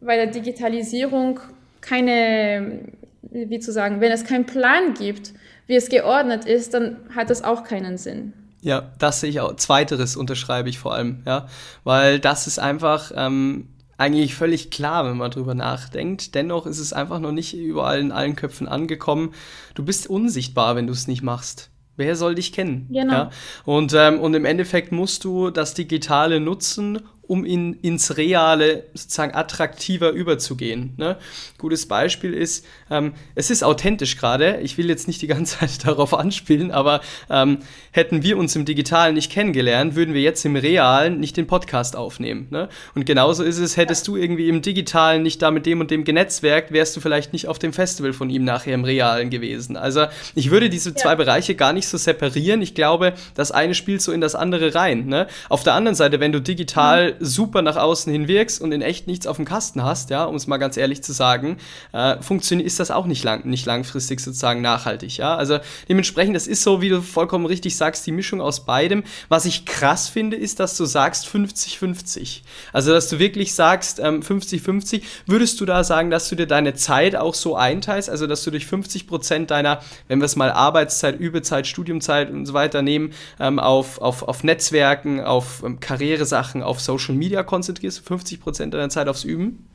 bei 0.00 0.14
der 0.14 0.28
Digitalisierung 0.28 1.40
keine, 1.80 2.92
wie 3.22 3.58
zu 3.58 3.72
sagen, 3.72 4.00
wenn 4.00 4.12
es 4.12 4.24
keinen 4.24 4.46
Plan 4.46 4.94
gibt, 4.94 5.32
wie 5.66 5.76
es 5.76 5.88
geordnet 5.88 6.44
ist, 6.44 6.74
dann 6.74 6.96
hat 7.14 7.30
es 7.30 7.42
auch 7.42 7.64
keinen 7.64 7.98
Sinn. 7.98 8.32
Ja, 8.60 8.92
das 8.98 9.20
sehe 9.20 9.30
ich 9.30 9.40
auch. 9.40 9.56
Zweiteres 9.56 10.16
unterschreibe 10.16 10.68
ich 10.68 10.78
vor 10.78 10.94
allem, 10.94 11.22
ja. 11.26 11.48
Weil 11.82 12.20
das 12.20 12.46
ist 12.46 12.60
einfach 12.60 13.10
ähm, 13.14 13.68
eigentlich 13.98 14.34
völlig 14.34 14.70
klar, 14.70 15.04
wenn 15.04 15.16
man 15.16 15.30
drüber 15.30 15.54
nachdenkt. 15.54 16.34
Dennoch 16.34 16.66
ist 16.66 16.78
es 16.78 16.92
einfach 16.92 17.18
noch 17.18 17.32
nicht 17.32 17.56
überall 17.56 18.00
in 18.00 18.12
allen 18.12 18.36
Köpfen 18.36 18.68
angekommen. 18.68 19.34
Du 19.74 19.84
bist 19.84 20.08
unsichtbar, 20.08 20.76
wenn 20.76 20.86
du 20.86 20.92
es 20.92 21.08
nicht 21.08 21.22
machst. 21.22 21.70
Wer 21.96 22.16
soll 22.16 22.34
dich 22.34 22.52
kennen? 22.52 22.88
Genau. 22.90 23.12
Ja? 23.12 23.30
Und, 23.64 23.92
ähm, 23.94 24.18
und 24.18 24.34
im 24.34 24.44
Endeffekt 24.44 24.92
musst 24.92 25.24
du 25.24 25.50
das 25.50 25.74
Digitale 25.74 26.40
nutzen, 26.40 27.00
um 27.32 27.46
in, 27.46 27.72
ins 27.80 28.18
Reale 28.18 28.84
sozusagen 28.92 29.34
attraktiver 29.34 30.10
überzugehen. 30.10 30.92
Ne? 30.98 31.16
Gutes 31.56 31.88
Beispiel 31.88 32.34
ist, 32.34 32.66
ähm, 32.90 33.14
es 33.34 33.48
ist 33.48 33.64
authentisch 33.64 34.18
gerade, 34.18 34.60
ich 34.60 34.76
will 34.76 34.90
jetzt 34.90 35.08
nicht 35.08 35.22
die 35.22 35.28
ganze 35.28 35.58
Zeit 35.60 35.86
darauf 35.86 36.12
anspielen, 36.12 36.70
aber 36.70 37.00
ähm, 37.30 37.60
hätten 37.90 38.22
wir 38.22 38.36
uns 38.36 38.54
im 38.54 38.66
Digitalen 38.66 39.14
nicht 39.14 39.32
kennengelernt, 39.32 39.96
würden 39.96 40.12
wir 40.12 40.20
jetzt 40.20 40.44
im 40.44 40.56
Realen 40.56 41.20
nicht 41.20 41.38
den 41.38 41.46
Podcast 41.46 41.96
aufnehmen. 41.96 42.48
Ne? 42.50 42.68
Und 42.94 43.06
genauso 43.06 43.44
ist 43.44 43.56
es, 43.56 43.78
hättest 43.78 44.06
du 44.08 44.16
irgendwie 44.16 44.50
im 44.50 44.60
Digitalen 44.60 45.22
nicht 45.22 45.40
da 45.40 45.50
mit 45.50 45.64
dem 45.64 45.80
und 45.80 45.90
dem 45.90 46.04
genetzwerkt, 46.04 46.70
wärst 46.70 46.94
du 46.96 47.00
vielleicht 47.00 47.32
nicht 47.32 47.48
auf 47.48 47.58
dem 47.58 47.72
Festival 47.72 48.12
von 48.12 48.28
ihm 48.28 48.44
nachher 48.44 48.74
im 48.74 48.84
Realen 48.84 49.30
gewesen. 49.30 49.78
Also 49.78 50.04
ich 50.34 50.50
würde 50.50 50.68
diese 50.68 50.90
ja. 50.90 50.96
zwei 50.96 51.14
Bereiche 51.16 51.54
gar 51.54 51.72
nicht 51.72 51.88
so 51.88 51.96
separieren. 51.96 52.60
Ich 52.60 52.74
glaube, 52.74 53.14
das 53.34 53.52
eine 53.52 53.74
spielt 53.74 54.02
so 54.02 54.12
in 54.12 54.20
das 54.20 54.34
andere 54.34 54.74
rein. 54.74 55.06
Ne? 55.06 55.28
Auf 55.48 55.62
der 55.62 55.72
anderen 55.72 55.94
Seite, 55.94 56.20
wenn 56.20 56.32
du 56.32 56.42
digital 56.42 57.16
super 57.22 57.62
nach 57.62 57.76
außen 57.76 58.12
hin 58.12 58.28
wirkst 58.28 58.60
und 58.60 58.72
in 58.72 58.82
echt 58.82 59.06
nichts 59.06 59.26
auf 59.26 59.36
dem 59.36 59.44
Kasten 59.44 59.82
hast, 59.82 60.10
ja, 60.10 60.24
um 60.24 60.34
es 60.34 60.46
mal 60.46 60.58
ganz 60.58 60.76
ehrlich 60.76 61.02
zu 61.02 61.12
sagen, 61.12 61.56
äh, 61.92 62.20
funktioniert, 62.20 62.66
ist 62.66 62.80
das 62.80 62.90
auch 62.90 63.06
nicht, 63.06 63.22
lang, 63.24 63.46
nicht 63.46 63.64
langfristig 63.64 64.20
sozusagen 64.20 64.60
nachhaltig, 64.60 65.16
ja. 65.16 65.36
Also 65.36 65.58
dementsprechend, 65.88 66.34
das 66.36 66.46
ist 66.46 66.62
so, 66.62 66.80
wie 66.80 66.88
du 66.88 67.00
vollkommen 67.00 67.46
richtig 67.46 67.76
sagst, 67.76 68.06
die 68.06 68.12
Mischung 68.12 68.40
aus 68.40 68.64
beidem. 68.64 69.04
Was 69.28 69.44
ich 69.44 69.64
krass 69.64 70.08
finde, 70.08 70.36
ist, 70.36 70.60
dass 70.60 70.76
du 70.76 70.84
sagst 70.84 71.26
50-50. 71.26 72.40
Also, 72.72 72.92
dass 72.92 73.08
du 73.08 73.18
wirklich 73.18 73.54
sagst 73.54 74.02
50-50. 74.02 74.94
Ähm, 74.94 75.02
Würdest 75.26 75.60
du 75.60 75.64
da 75.64 75.84
sagen, 75.84 76.10
dass 76.10 76.28
du 76.28 76.36
dir 76.36 76.46
deine 76.46 76.74
Zeit 76.74 77.16
auch 77.16 77.34
so 77.34 77.56
einteilst, 77.56 78.10
also 78.10 78.26
dass 78.26 78.42
du 78.44 78.50
durch 78.50 78.66
50 78.66 79.06
Prozent 79.06 79.50
deiner, 79.50 79.80
wenn 80.08 80.20
wir 80.20 80.26
es 80.26 80.36
mal 80.36 80.50
Arbeitszeit, 80.50 81.18
Übezeit, 81.18 81.66
Studiumzeit 81.66 82.30
und 82.30 82.46
so 82.46 82.54
weiter 82.54 82.82
nehmen, 82.82 83.12
ähm, 83.38 83.58
auf, 83.58 84.00
auf, 84.00 84.22
auf 84.22 84.44
Netzwerken, 84.44 85.20
auf 85.20 85.62
ähm, 85.64 85.80
Karrieresachen, 85.80 86.62
auf 86.62 86.80
Social 86.80 87.11
Social 87.12 87.18
Media 87.18 87.42
konzentrierst, 87.42 88.00
50 88.06 88.40
Prozent 88.40 88.74
deiner 88.74 88.88
Zeit 88.88 89.08
aufs 89.08 89.24
Üben? 89.24 89.66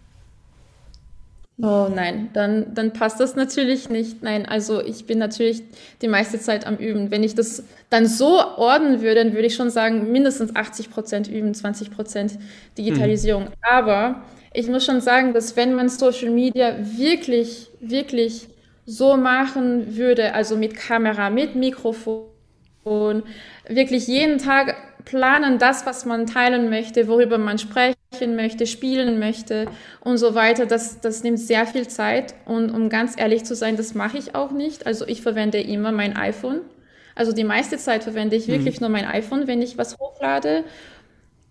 Oh 1.60 1.88
nein, 1.94 2.30
dann, 2.34 2.76
dann 2.76 2.94
passt 2.94 3.20
das 3.20 3.36
natürlich 3.36 3.90
nicht. 3.90 4.22
Nein, 4.22 4.46
also 4.46 4.80
ich 4.80 5.08
bin 5.08 5.18
natürlich 5.18 5.64
die 6.04 6.08
meiste 6.08 6.40
Zeit 6.40 6.68
am 6.68 6.78
Üben. 6.78 7.10
Wenn 7.10 7.24
ich 7.24 7.34
das 7.34 7.64
dann 7.90 8.06
so 8.06 8.40
ordnen 8.58 9.02
würde, 9.02 9.24
dann 9.24 9.34
würde 9.34 9.48
ich 9.48 9.56
schon 9.56 9.72
sagen, 9.72 10.12
mindestens 10.12 10.56
80 10.56 10.92
Prozent 10.92 11.28
üben, 11.28 11.56
20 11.56 11.90
Prozent 11.90 12.38
Digitalisierung. 12.78 13.46
Mhm. 13.46 13.54
Aber 13.62 14.22
ich 14.54 14.68
muss 14.68 14.86
schon 14.86 15.02
sagen, 15.02 15.34
dass 15.34 15.56
wenn 15.56 15.74
man 15.74 15.90
Social 15.90 16.30
Media 16.30 16.76
wirklich, 16.96 17.70
wirklich 17.80 18.50
so 18.86 19.18
machen 19.18 19.98
würde, 19.98 20.36
also 20.36 20.58
mit 20.58 20.76
Kamera, 20.76 21.32
mit 21.32 21.56
Mikrofon, 21.56 23.24
wirklich 23.68 24.08
jeden 24.08 24.38
Tag 24.38 24.76
planen, 25.08 25.58
das, 25.58 25.86
was 25.86 26.06
man 26.06 26.26
teilen 26.26 26.70
möchte, 26.70 27.08
worüber 27.08 27.38
man 27.38 27.58
sprechen 27.58 28.36
möchte, 28.36 28.68
spielen 28.68 29.20
möchte 29.20 29.68
und 30.02 30.18
so 30.18 30.36
weiter. 30.36 30.66
Das, 30.66 31.00
das 31.00 31.24
nimmt 31.24 31.40
sehr 31.40 31.66
viel 31.66 31.88
Zeit. 31.88 32.36
Und 32.46 32.70
um 32.70 32.90
ganz 32.90 33.14
ehrlich 33.18 33.46
zu 33.46 33.56
sein, 33.56 33.78
das 33.78 33.96
mache 33.96 34.18
ich 34.18 34.36
auch 34.36 34.52
nicht. 34.52 34.86
Also 34.86 35.08
ich 35.08 35.22
verwende 35.22 35.60
immer 35.62 35.94
mein 35.94 36.18
iPhone. 36.18 36.60
Also 37.16 37.32
die 37.32 37.46
meiste 37.46 37.78
Zeit 37.78 38.04
verwende 38.04 38.36
ich 38.36 38.48
mhm. 38.48 38.54
wirklich 38.54 38.82
nur 38.82 38.90
mein 38.90 39.06
iPhone, 39.06 39.48
wenn 39.48 39.62
ich 39.62 39.78
was 39.78 39.98
hochlade. 39.98 40.66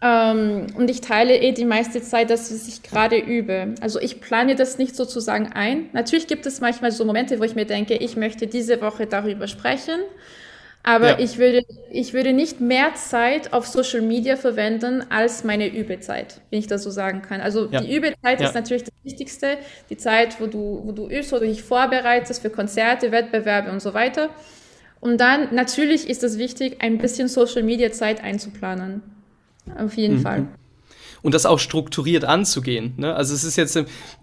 Ähm, 0.02 0.66
und 0.76 0.90
ich 0.90 1.00
teile 1.00 1.38
eh 1.38 1.52
die 1.52 1.64
meiste 1.64 2.02
Zeit, 2.02 2.28
dass 2.28 2.50
ich 2.50 2.82
gerade 2.82 3.16
übe. 3.16 3.74
Also 3.80 3.98
ich 3.98 4.20
plane 4.20 4.54
das 4.54 4.76
nicht 4.76 4.94
sozusagen 4.94 5.52
ein. 5.54 5.88
Natürlich 5.94 6.26
gibt 6.26 6.44
es 6.44 6.60
manchmal 6.60 6.92
so 6.92 7.06
Momente, 7.06 7.40
wo 7.40 7.44
ich 7.44 7.54
mir 7.54 7.64
denke, 7.64 7.94
ich 7.94 8.16
möchte 8.16 8.46
diese 8.46 8.82
Woche 8.82 9.06
darüber 9.06 9.48
sprechen. 9.48 10.00
Aber 10.86 11.08
ja. 11.08 11.18
ich, 11.18 11.38
würde, 11.38 11.64
ich 11.90 12.14
würde 12.14 12.32
nicht 12.32 12.60
mehr 12.60 12.94
Zeit 12.94 13.52
auf 13.52 13.66
Social 13.66 14.02
Media 14.02 14.36
verwenden 14.36 15.04
als 15.10 15.42
meine 15.42 15.66
Übezeit, 15.66 16.40
wenn 16.50 16.60
ich 16.60 16.68
das 16.68 16.84
so 16.84 16.90
sagen 16.90 17.22
kann. 17.22 17.40
Also 17.40 17.68
ja. 17.68 17.80
die 17.80 17.92
Übezeit 17.92 18.40
ja. 18.40 18.46
ist 18.46 18.54
natürlich 18.54 18.84
das 18.84 18.94
Wichtigste. 19.02 19.58
Die 19.90 19.96
Zeit, 19.96 20.40
wo 20.40 20.46
du, 20.46 20.82
wo 20.84 20.92
du 20.92 21.08
übst, 21.08 21.32
wo 21.32 21.40
du 21.40 21.46
dich 21.46 21.64
vorbereitest 21.64 22.40
für 22.40 22.50
Konzerte, 22.50 23.10
Wettbewerbe 23.10 23.72
und 23.72 23.82
so 23.82 23.94
weiter. 23.94 24.30
Und 25.00 25.20
dann 25.20 25.52
natürlich 25.52 26.08
ist 26.08 26.22
es 26.22 26.38
wichtig, 26.38 26.76
ein 26.80 26.98
bisschen 26.98 27.26
Social 27.26 27.64
Media 27.64 27.90
Zeit 27.90 28.22
einzuplanen. 28.22 29.02
Auf 29.76 29.94
jeden 29.96 30.18
mhm. 30.18 30.22
Fall 30.22 30.46
und 31.26 31.34
das 31.34 31.44
auch 31.44 31.58
strukturiert 31.58 32.24
anzugehen. 32.24 32.94
Ne? 32.98 33.12
Also 33.12 33.34
es 33.34 33.42
ist 33.42 33.56
jetzt, 33.56 33.76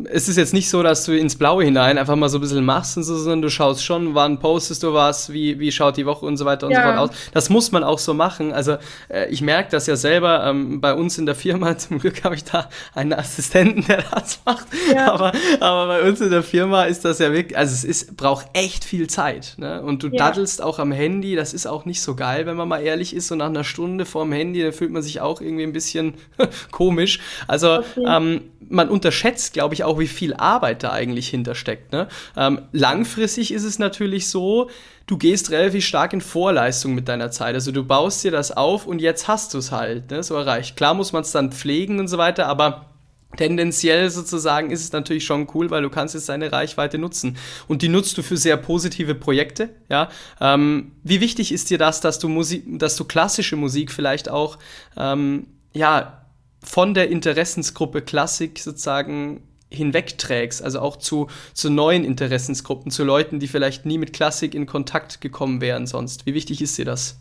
es 0.06 0.30
ist 0.30 0.38
jetzt 0.38 0.54
nicht 0.54 0.70
so, 0.70 0.84
dass 0.84 1.04
du 1.04 1.12
ins 1.12 1.36
Blaue 1.36 1.66
hinein 1.66 1.98
einfach 1.98 2.16
mal 2.16 2.30
so 2.30 2.38
ein 2.38 2.42
bisschen 2.42 2.64
machst 2.64 2.96
und 2.96 3.04
so, 3.04 3.18
sondern 3.18 3.42
du 3.42 3.50
schaust 3.50 3.84
schon, 3.84 4.16
wann 4.16 4.40
postest 4.40 4.84
du 4.84 4.94
was, 4.94 5.34
wie, 5.34 5.60
wie 5.60 5.74
schaut 5.74 5.98
die 5.98 6.06
Woche 6.06 6.26
und 6.26 6.38
so 6.38 6.46
weiter 6.46 6.68
und 6.68 6.72
ja. 6.72 6.82
so 6.82 6.88
fort 6.88 6.98
aus. 6.98 7.18
Das 7.34 7.50
muss 7.50 7.74
man 7.74 7.84
auch 7.84 8.00
so 8.00 8.14
machen. 8.14 8.54
Also 8.54 8.78
äh, 9.10 9.30
ich 9.30 9.42
merke 9.42 9.70
das 9.70 9.86
ja 9.86 9.98
selber 9.98 10.46
ähm, 10.46 10.80
bei 10.80 10.94
uns 10.94 11.18
in 11.18 11.26
der 11.26 11.36
Firma. 11.36 11.78
Zum 11.78 12.00
Glück 12.00 12.24
habe 12.24 12.36
ich 12.36 12.46
da 12.46 12.70
einen 12.96 13.12
Assistenten, 13.12 13.86
der 13.86 14.06
das 14.10 14.40
macht. 14.46 14.68
Ja. 14.96 15.12
Aber, 15.12 15.34
aber 15.60 15.88
bei 15.88 16.08
uns 16.08 16.22
in 16.22 16.32
der 16.32 16.42
Firma 16.42 16.84
ist 16.84 17.04
das 17.04 17.20
ja 17.20 17.34
wirklich, 17.34 17.58
also 17.58 17.74
es 17.74 17.84
ist, 17.84 18.16
braucht 18.16 18.46
echt 18.54 18.86
viel 18.86 19.08
Zeit. 19.08 19.56
Ne? 19.58 19.82
Und 19.82 20.04
du 20.04 20.08
ja. 20.08 20.20
daddelst 20.20 20.62
auch 20.62 20.80
am 20.80 20.94
Handy. 20.94 21.36
Das 21.36 21.54
ist 21.54 21.68
auch 21.68 21.84
nicht 21.84 22.02
so 22.02 22.16
geil, 22.16 22.46
wenn 22.46 22.56
man 22.56 22.70
mal 22.70 22.80
ehrlich 22.80 23.14
ist. 23.14 23.28
So 23.28 23.36
nach 23.36 23.48
einer 23.48 23.66
Stunde 23.66 24.06
vorm 24.06 24.32
Handy, 24.32 24.64
da 24.64 24.72
fühlt 24.72 24.92
man 24.92 25.02
sich 25.02 25.20
auch 25.20 25.42
irgendwie 25.42 25.64
ein 25.64 25.74
bisschen 25.74 26.14
komisch 26.72 26.93
komisch. 26.94 27.20
Also 27.48 27.80
okay. 27.80 28.04
ähm, 28.08 28.42
man 28.70 28.90
unterschätzt, 28.90 29.54
glaube 29.54 29.74
ich, 29.74 29.84
auch, 29.84 30.00
wie 30.00 30.08
viel 30.08 30.34
Arbeit 30.34 30.84
da 30.84 30.92
eigentlich 30.92 31.28
hintersteckt. 31.30 31.92
Ne? 31.92 32.08
Ähm, 32.38 32.62
langfristig 32.72 33.54
ist 33.54 33.64
es 33.64 33.80
natürlich 33.80 34.30
so, 34.30 34.70
du 35.06 35.18
gehst 35.18 35.52
relativ 35.52 35.86
stark 35.86 36.14
in 36.14 36.22
Vorleistung 36.22 36.96
mit 36.96 37.08
deiner 37.08 37.32
Zeit. 37.32 37.56
Also 37.56 37.72
du 37.72 37.84
baust 37.84 38.24
dir 38.24 38.32
das 38.32 38.52
auf 38.56 38.88
und 38.88 39.00
jetzt 39.00 39.28
hast 39.28 39.54
du 39.54 39.58
es 39.58 39.72
halt, 39.72 40.12
ne? 40.12 40.24
so 40.24 40.36
erreicht. 40.36 40.76
Klar 40.76 40.94
muss 40.94 41.14
man 41.14 41.24
es 41.24 41.32
dann 41.32 41.52
pflegen 41.52 42.00
und 42.00 42.08
so 42.08 42.18
weiter, 42.18 42.48
aber 42.48 42.90
tendenziell 43.36 44.10
sozusagen 44.10 44.70
ist 44.70 44.84
es 44.84 44.92
natürlich 44.92 45.26
schon 45.26 45.48
cool, 45.54 45.70
weil 45.72 45.82
du 45.82 45.90
kannst 45.90 46.14
jetzt 46.14 46.30
deine 46.30 46.52
Reichweite 46.52 46.98
nutzen. 46.98 47.38
Und 47.68 47.82
die 47.82 47.90
nutzt 47.90 48.18
du 48.18 48.22
für 48.22 48.38
sehr 48.38 48.58
positive 48.58 49.16
Projekte, 49.16 49.70
ja. 49.90 50.10
Ähm, 50.40 50.92
wie 51.04 51.20
wichtig 51.20 51.52
ist 51.52 51.70
dir 51.70 51.78
das, 51.78 52.00
dass 52.02 52.20
du 52.20 52.30
Musik, 52.30 52.64
dass 52.80 52.96
du 52.96 53.06
klassische 53.06 53.56
Musik 53.56 53.92
vielleicht 53.92 54.30
auch, 54.30 54.58
ähm, 54.98 55.48
ja, 55.74 56.23
von 56.64 56.94
der 56.94 57.10
Interessensgruppe 57.10 58.02
Klassik 58.02 58.60
sozusagen 58.60 59.44
hinwegträgst, 59.70 60.64
also 60.64 60.80
auch 60.80 60.98
zu, 60.98 61.28
zu 61.54 61.70
neuen 61.70 62.04
Interessensgruppen, 62.04 62.92
zu 62.92 63.04
Leuten, 63.04 63.40
die 63.40 63.48
vielleicht 63.48 63.86
nie 63.86 63.98
mit 63.98 64.14
Klassik 64.14 64.54
in 64.56 64.66
Kontakt 64.66 65.20
gekommen 65.22 65.62
wären 65.62 65.88
sonst. 65.88 66.26
Wie 66.26 66.34
wichtig 66.34 66.62
ist 66.62 66.78
dir 66.78 66.86
das? 66.86 67.20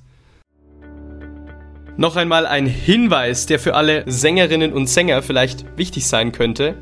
Noch 1.97 2.17
einmal 2.17 2.47
ein 2.47 2.67
Hinweis, 2.67 3.47
der 3.47 3.59
für 3.59 3.75
alle 3.75 4.05
Sängerinnen 4.07 4.73
und 4.73 4.87
Sänger 4.87 5.23
vielleicht 5.23 5.77
wichtig 5.77 6.07
sein 6.07 6.33
könnte. 6.33 6.77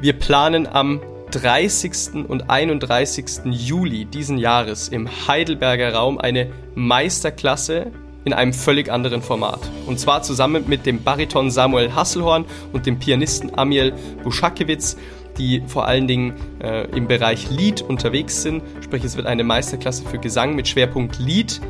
Wir 0.00 0.14
planen 0.14 0.66
am 0.66 1.00
30. 1.30 2.26
und 2.28 2.50
31. 2.50 3.44
Juli 3.46 4.04
diesen 4.04 4.38
Jahres 4.38 4.88
im 4.88 5.08
Heidelberger 5.28 5.94
Raum 5.94 6.18
eine 6.18 6.52
Meisterklasse 6.74 7.92
in 8.24 8.32
einem 8.32 8.52
völlig 8.52 8.90
anderen 8.90 9.22
Format. 9.22 9.60
Und 9.86 9.98
zwar 9.98 10.22
zusammen 10.22 10.64
mit 10.66 10.86
dem 10.86 11.02
Bariton 11.02 11.50
Samuel 11.50 11.94
Hasselhorn 11.94 12.44
und 12.72 12.86
dem 12.86 12.98
Pianisten 12.98 13.56
Amiel 13.58 13.92
Buschakewitz, 14.22 14.96
die 15.38 15.62
vor 15.66 15.86
allen 15.86 16.06
Dingen 16.06 16.34
äh, 16.62 16.86
im 16.96 17.08
Bereich 17.08 17.50
Lied 17.50 17.82
unterwegs 17.82 18.42
sind. 18.42 18.62
Sprich, 18.82 19.04
es 19.04 19.16
wird 19.16 19.26
eine 19.26 19.44
Meisterklasse 19.44 20.04
für 20.04 20.18
Gesang 20.18 20.54
mit 20.54 20.68
Schwerpunkt 20.68 21.18
Lied, 21.18 21.60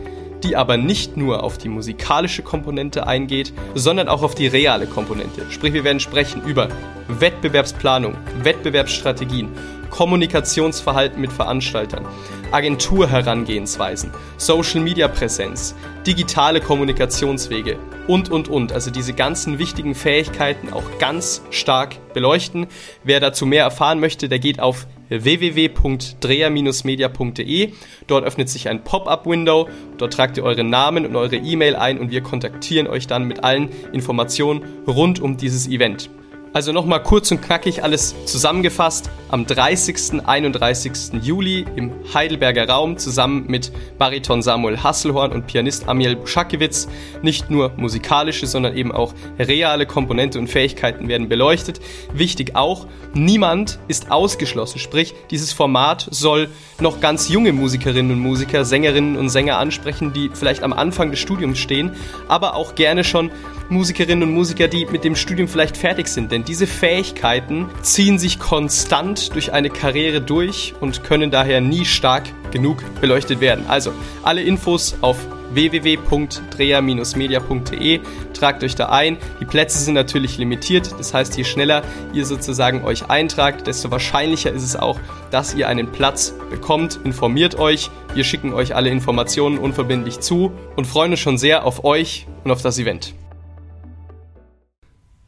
die 0.43 0.57
aber 0.57 0.77
nicht 0.77 1.17
nur 1.17 1.45
auf 1.45 1.59
die 1.59 1.69
musikalische 1.69 2.43
Komponente 2.43 3.07
eingeht, 3.07 3.53
sondern 3.75 4.09
auch 4.09 4.23
auf 4.23 4.35
die 4.35 4.49
reale 4.49 4.87
Komponente. 4.87 5.43
Sprich, 5.51 5.73
wir 5.73 5.85
werden 5.85 6.01
sprechen 6.01 6.43
über 6.45 6.69
Wettbewerbsplanung, 7.09 8.15
Wettbewerbsstrategien, 8.43 9.49
Kommunikationsverhalten 9.93 11.21
mit 11.21 11.31
Veranstaltern, 11.31 12.05
Agenturherangehensweisen, 12.51 14.11
Social-Media-Präsenz, 14.39 15.77
digitale 16.07 16.61
Kommunikationswege 16.61 17.79
und, 18.09 18.31
und, 18.31 18.49
und. 18.49 18.73
Also 18.73 18.91
diese 18.91 19.13
ganzen 19.13 19.59
wichtigen 19.59 19.95
Fähigkeiten 19.95 20.73
auch 20.73 20.83
ganz 20.99 21.43
stark 21.51 21.97
beleuchten. 22.15 22.69
Wer 23.05 23.21
dazu 23.21 23.45
mehr 23.47 23.65
erfahren 23.65 24.01
möchte, 24.01 24.31
der 24.31 24.39
geht 24.39 24.61
auf 24.61 24.87
www.dreher-media.de. 25.11 27.73
Dort 28.07 28.25
öffnet 28.25 28.49
sich 28.49 28.71
ein 28.71 28.85
Pop-up-Window. 28.85 29.69
Dort 29.99 30.15
tragt 30.15 30.39
ihr 30.39 30.45
euren 30.45 30.71
Namen 30.71 31.05
und 31.05 31.17
eure 31.17 31.37
E-Mail 31.37 31.77
ein 31.77 31.99
und 31.99 32.11
wir 32.11 32.23
kontaktieren 32.23 32.87
euch 32.87 33.07
dann 33.07 33.25
mit 33.25 33.45
allen 33.45 33.69
Informationen 33.93 34.65
rund 34.87 35.21
um 35.21 35.37
dieses 35.37 35.69
Event. 35.69 36.09
Also 36.55 36.73
nochmal 36.73 37.03
kurz 37.03 37.31
und 37.31 37.41
knackig 37.41 37.83
alles 37.83 38.15
zusammengefasst. 38.27 39.11
Am 39.31 39.47
30. 39.47 40.27
31. 40.27 41.23
Juli 41.23 41.65
im 41.77 41.93
Heidelberger 42.13 42.69
Raum 42.69 42.99
zusammen 42.99 43.47
mit 43.47 43.73
Bariton 43.97 44.43
Samuel 44.43 44.83
Hasselhorn 44.83 45.33
und 45.33 45.47
Pianist 45.47 45.89
Amiel 45.89 46.15
Buschakewitz. 46.15 46.89
Nicht 47.23 47.49
nur 47.49 47.73
musikalische, 47.79 48.47
sondern 48.47 48.77
eben 48.77 48.93
auch 48.93 49.15
reale 49.39 49.87
Komponente 49.87 50.39
und 50.39 50.49
Fähigkeiten 50.49 51.09
werden 51.09 51.31
beleuchtet. 51.31 51.81
Wichtig 52.13 52.55
auch, 52.55 52.87
niemand 53.15 53.79
ist 53.89 54.11
ausgeschlossen. 54.11 54.79
Sprich, 54.79 55.15
dieses 55.31 55.55
Format 55.55 56.07
soll 56.11 56.51
noch 56.81 57.01
ganz 57.01 57.31
junge 57.31 57.55
Musikerinnen 57.55 58.13
und 58.13 58.19
Musiker, 58.19 58.67
Sängerinnen 58.67 59.17
und 59.17 59.31
Sänger 59.31 59.57
ansprechen, 59.57 60.13
die 60.13 60.29
vielleicht 60.35 60.63
am 60.63 60.75
Anfang 60.75 61.11
des 61.11 61.21
Studiums 61.21 61.59
stehen, 61.59 61.93
aber 62.29 62.57
auch 62.57 62.75
gerne 62.75 63.05
schon 63.05 63.31
Musikerinnen 63.73 64.29
und 64.29 64.35
Musiker, 64.35 64.69
die 64.69 64.87
mit 64.87 65.05
dem 65.05 65.17
Studium 65.17 65.49
vielleicht 65.49 65.77
fertig 65.77 66.09
sind. 66.09 66.31
Denn 66.31 66.45
diese 66.45 66.67
Fähigkeiten 66.67 67.69
ziehen 67.81 68.19
sich 68.19 68.39
konstant 68.39 69.35
durch 69.35 69.53
eine 69.53 69.71
Karriere 69.71 70.21
durch 70.21 70.75
und 70.81 71.03
können 71.03 71.31
daher 71.31 71.61
nie 71.61 71.85
stark 71.85 72.25
genug 72.53 72.83
beleuchtet 73.01 73.41
werden. 73.41 73.65
Also 73.69 73.93
alle 74.23 74.43
Infos 74.43 74.97
auf 75.01 75.17
www.dreher-media.de. 75.55 78.01
Tragt 78.33 78.65
euch 78.65 78.75
da 78.75 78.91
ein. 78.91 79.17
Die 79.41 79.45
Plätze 79.45 79.79
sind 79.79 79.95
natürlich 79.95 80.39
limitiert. 80.39 80.91
Das 80.99 81.15
heißt, 81.15 81.37
je 81.37 81.45
schneller 81.45 81.83
ihr 82.13 82.27
sozusagen 82.27 82.85
euch 82.85 83.09
eintragt, 83.11 83.67
desto 83.67 83.91
wahrscheinlicher 83.91 84.53
ist 84.53 84.63
es 84.63 84.77
auch, 84.77 85.01
dass 85.31 85.55
ihr 85.55 85.69
einen 85.69 85.91
Platz 85.93 86.35
bekommt. 86.51 87.01
Informiert 87.05 87.59
euch. 87.59 87.91
Wir 88.15 88.25
schicken 88.25 88.53
euch 88.53 88.75
alle 88.75 88.91
Informationen 88.91 89.57
unverbindlich 89.59 90.21
zu 90.21 90.53
und 90.77 90.87
freuen 90.87 91.13
uns 91.13 91.21
schon 91.21 91.39
sehr 91.39 91.65
auf 91.65 91.85
euch 91.85 92.27
und 92.45 92.51
auf 92.51 92.61
das 92.63 92.79
Event. 92.79 93.15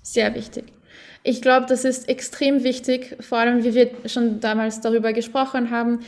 Sehr 0.04 0.34
wichtig. 0.34 0.66
Ich 1.22 1.40
glaube, 1.40 1.64
das 1.66 1.84
ist 1.86 2.10
extrem 2.10 2.62
wichtig, 2.62 3.16
vor 3.20 3.38
allem 3.38 3.64
wie 3.64 3.74
wir 3.74 3.90
schon 4.04 4.38
damals 4.40 4.82
darüber 4.82 5.14
gesprochen 5.14 5.70
haben. 5.70 6.00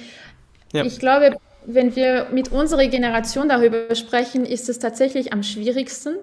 Ja. 0.75 0.85
Ich 0.85 0.99
glaube, 0.99 1.37
wenn 1.65 1.97
wir 1.97 2.29
mit 2.31 2.53
unserer 2.53 2.87
Generation 2.87 3.49
darüber 3.49 3.95
sprechen, 3.95 4.45
ist 4.45 4.69
es 4.69 4.79
tatsächlich 4.79 5.33
am 5.33 5.43
schwierigsten, 5.43 6.17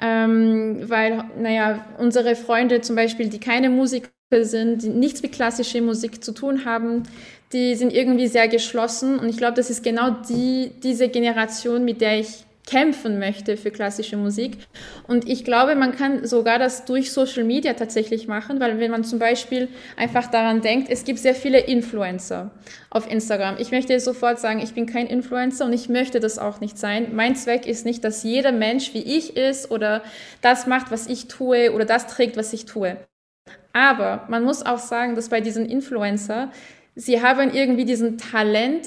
ähm, 0.00 0.90
weil, 0.90 1.22
naja, 1.38 1.86
unsere 1.98 2.34
Freunde 2.34 2.80
zum 2.80 2.96
Beispiel, 2.96 3.28
die 3.28 3.38
keine 3.38 3.70
Musiker 3.70 4.08
sind, 4.40 4.82
die 4.82 4.88
nichts 4.88 5.22
mit 5.22 5.30
klassischer 5.30 5.80
Musik 5.82 6.24
zu 6.24 6.32
tun 6.32 6.64
haben, 6.64 7.04
die 7.52 7.76
sind 7.76 7.92
irgendwie 7.92 8.26
sehr 8.26 8.48
geschlossen. 8.48 9.20
Und 9.20 9.28
ich 9.28 9.36
glaube, 9.36 9.54
das 9.54 9.70
ist 9.70 9.84
genau 9.84 10.10
die, 10.28 10.72
diese 10.82 11.08
Generation, 11.08 11.84
mit 11.84 12.00
der 12.00 12.18
ich 12.18 12.44
kämpfen 12.66 13.18
möchte 13.18 13.56
für 13.56 13.70
klassische 13.70 14.16
Musik. 14.16 14.58
Und 15.08 15.28
ich 15.28 15.44
glaube, 15.44 15.74
man 15.74 15.92
kann 15.92 16.24
sogar 16.26 16.58
das 16.58 16.84
durch 16.84 17.12
Social 17.12 17.44
Media 17.44 17.72
tatsächlich 17.74 18.28
machen, 18.28 18.60
weil 18.60 18.78
wenn 18.78 18.90
man 18.90 19.04
zum 19.04 19.18
Beispiel 19.18 19.68
einfach 19.96 20.28
daran 20.28 20.60
denkt, 20.60 20.88
es 20.88 21.04
gibt 21.04 21.18
sehr 21.18 21.34
viele 21.34 21.58
Influencer 21.58 22.52
auf 22.88 23.10
Instagram. 23.10 23.56
Ich 23.58 23.72
möchte 23.72 23.98
sofort 23.98 24.38
sagen, 24.38 24.60
ich 24.60 24.74
bin 24.74 24.86
kein 24.86 25.06
Influencer 25.06 25.64
und 25.64 25.72
ich 25.72 25.88
möchte 25.88 26.20
das 26.20 26.38
auch 26.38 26.60
nicht 26.60 26.78
sein. 26.78 27.08
Mein 27.14 27.34
Zweck 27.34 27.66
ist 27.66 27.84
nicht, 27.84 28.04
dass 28.04 28.22
jeder 28.22 28.52
Mensch 28.52 28.94
wie 28.94 29.02
ich 29.02 29.36
ist 29.36 29.70
oder 29.70 30.02
das 30.40 30.66
macht, 30.66 30.90
was 30.90 31.08
ich 31.08 31.26
tue 31.26 31.72
oder 31.72 31.84
das 31.84 32.06
trägt, 32.06 32.36
was 32.36 32.52
ich 32.52 32.64
tue. 32.64 32.96
Aber 33.72 34.26
man 34.28 34.44
muss 34.44 34.64
auch 34.64 34.78
sagen, 34.78 35.16
dass 35.16 35.30
bei 35.30 35.40
diesen 35.40 35.66
Influencer, 35.66 36.52
sie 36.94 37.22
haben 37.22 37.52
irgendwie 37.52 37.84
diesen 37.84 38.18
Talent, 38.18 38.86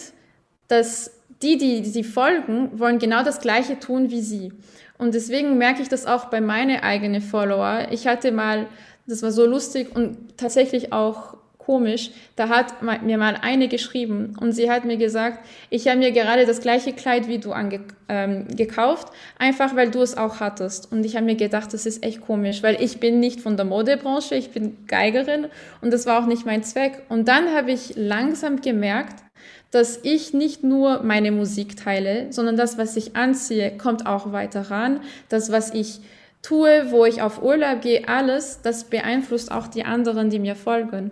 dass 0.67 1.11
die, 1.45 1.81
die 1.81 1.89
sie 1.89 2.03
folgen, 2.03 2.79
wollen 2.79 2.99
genau 2.99 3.23
das 3.23 3.39
Gleiche 3.39 3.79
tun 3.79 4.09
wie 4.09 4.21
sie. 4.21 4.51
Und 4.97 5.13
deswegen 5.13 5.57
merke 5.57 5.81
ich 5.81 5.89
das 5.89 6.05
auch 6.05 6.25
bei 6.25 6.41
meinen 6.41 6.79
eigenen 6.79 7.21
Follower. 7.21 7.87
Ich 7.91 8.07
hatte 8.07 8.31
mal, 8.31 8.67
das 9.07 9.21
war 9.21 9.31
so 9.31 9.45
lustig 9.45 9.95
und 9.95 10.37
tatsächlich 10.37 10.91
auch 10.91 11.37
komisch. 11.65 12.11
Da 12.35 12.49
hat 12.49 12.81
mir 12.81 13.17
mal 13.17 13.37
eine 13.41 13.67
geschrieben 13.67 14.35
und 14.39 14.51
sie 14.51 14.69
hat 14.69 14.85
mir 14.85 14.97
gesagt, 14.97 15.39
ich 15.69 15.87
habe 15.87 15.99
mir 15.99 16.11
gerade 16.11 16.45
das 16.45 16.61
gleiche 16.61 16.93
Kleid 16.93 17.27
wie 17.27 17.39
du 17.39 17.51
ange 17.51 17.81
ähm, 18.07 18.47
gekauft, 18.55 19.11
einfach 19.39 19.75
weil 19.75 19.89
du 19.89 20.01
es 20.01 20.17
auch 20.17 20.39
hattest. 20.39 20.91
Und 20.91 21.05
ich 21.05 21.15
habe 21.15 21.25
mir 21.25 21.35
gedacht, 21.35 21.73
das 21.73 21.85
ist 21.85 22.03
echt 22.03 22.21
komisch, 22.21 22.61
weil 22.63 22.81
ich 22.81 22.99
bin 22.99 23.19
nicht 23.19 23.41
von 23.41 23.57
der 23.57 23.65
Modebranche, 23.65 24.35
ich 24.35 24.51
bin 24.51 24.77
Geigerin 24.87 25.47
und 25.81 25.91
das 25.91 26.05
war 26.05 26.21
auch 26.21 26.27
nicht 26.27 26.45
mein 26.45 26.63
Zweck. 26.63 27.01
Und 27.09 27.27
dann 27.27 27.53
habe 27.53 27.71
ich 27.71 27.93
langsam 27.95 28.61
gemerkt, 28.61 29.23
dass 29.71 29.99
ich 30.03 30.33
nicht 30.33 30.63
nur 30.63 31.03
meine 31.03 31.31
Musik 31.31 31.75
teile, 31.75 32.31
sondern 32.31 32.55
das, 32.55 32.77
was 32.77 32.95
ich 32.95 33.15
anziehe, 33.15 33.77
kommt 33.77 34.05
auch 34.05 34.31
weiter 34.31 34.71
ran. 34.71 35.01
Das, 35.27 35.51
was 35.51 35.73
ich 35.73 35.99
tue, 36.45 36.91
wo 36.91 37.05
ich 37.05 37.21
auf 37.21 37.41
Urlaub 37.41 37.81
gehe, 37.81 38.07
alles, 38.07 38.61
das 38.61 38.85
beeinflusst 38.85 39.51
auch 39.51 39.67
die 39.67 39.83
anderen, 39.83 40.29
die 40.29 40.39
mir 40.39 40.55
folgen. 40.55 41.11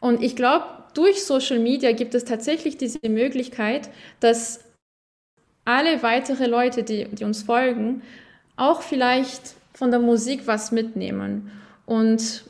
Und 0.00 0.22
ich 0.22 0.36
glaube, 0.36 0.66
durch 0.94 1.24
Social 1.24 1.58
Media 1.58 1.92
gibt 1.92 2.14
es 2.14 2.24
tatsächlich 2.24 2.76
diese 2.76 2.98
Möglichkeit, 3.08 3.90
dass 4.20 4.60
alle 5.64 6.02
weitere 6.02 6.46
Leute, 6.46 6.82
die, 6.82 7.04
die 7.06 7.24
uns 7.24 7.42
folgen, 7.42 8.02
auch 8.56 8.82
vielleicht 8.82 9.54
von 9.74 9.90
der 9.90 10.00
Musik 10.00 10.46
was 10.46 10.72
mitnehmen. 10.72 11.50
Und 11.84 12.44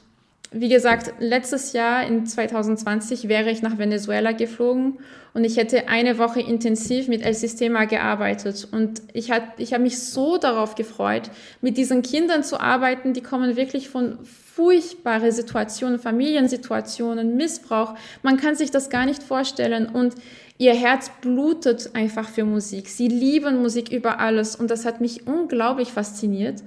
wie 0.52 0.68
gesagt, 0.68 1.14
letztes 1.18 1.72
Jahr 1.72 2.06
in 2.06 2.26
2020 2.26 3.28
wäre 3.28 3.50
ich 3.50 3.62
nach 3.62 3.78
Venezuela 3.78 4.32
geflogen 4.32 4.98
und 5.36 5.44
ich 5.44 5.58
hätte 5.58 5.88
eine 5.88 6.16
Woche 6.16 6.40
intensiv 6.40 7.08
mit 7.08 7.20
El 7.20 7.34
Sistema 7.34 7.84
gearbeitet. 7.84 8.66
Und 8.72 9.02
ich, 9.12 9.30
hat, 9.30 9.42
ich 9.58 9.74
habe 9.74 9.82
mich 9.82 9.98
so 9.98 10.38
darauf 10.38 10.76
gefreut, 10.76 11.24
mit 11.60 11.76
diesen 11.76 12.00
Kindern 12.00 12.42
zu 12.42 12.58
arbeiten, 12.58 13.12
die 13.12 13.20
kommen 13.20 13.54
wirklich 13.54 13.90
von 13.90 14.16
furchtbare 14.24 15.32
Situationen, 15.32 15.98
Familiensituationen, 15.98 17.36
Missbrauch. 17.36 17.96
Man 18.22 18.38
kann 18.38 18.54
sich 18.54 18.70
das 18.70 18.88
gar 18.88 19.04
nicht 19.04 19.22
vorstellen. 19.22 19.84
Und 19.90 20.14
ihr 20.56 20.72
Herz 20.72 21.10
blutet 21.20 21.90
einfach 21.92 22.30
für 22.30 22.46
Musik. 22.46 22.88
Sie 22.88 23.08
lieben 23.08 23.60
Musik 23.60 23.92
über 23.92 24.20
alles. 24.20 24.56
Und 24.56 24.70
das 24.70 24.86
hat 24.86 25.02
mich 25.02 25.26
unglaublich 25.26 25.92
fasziniert. 25.92 26.62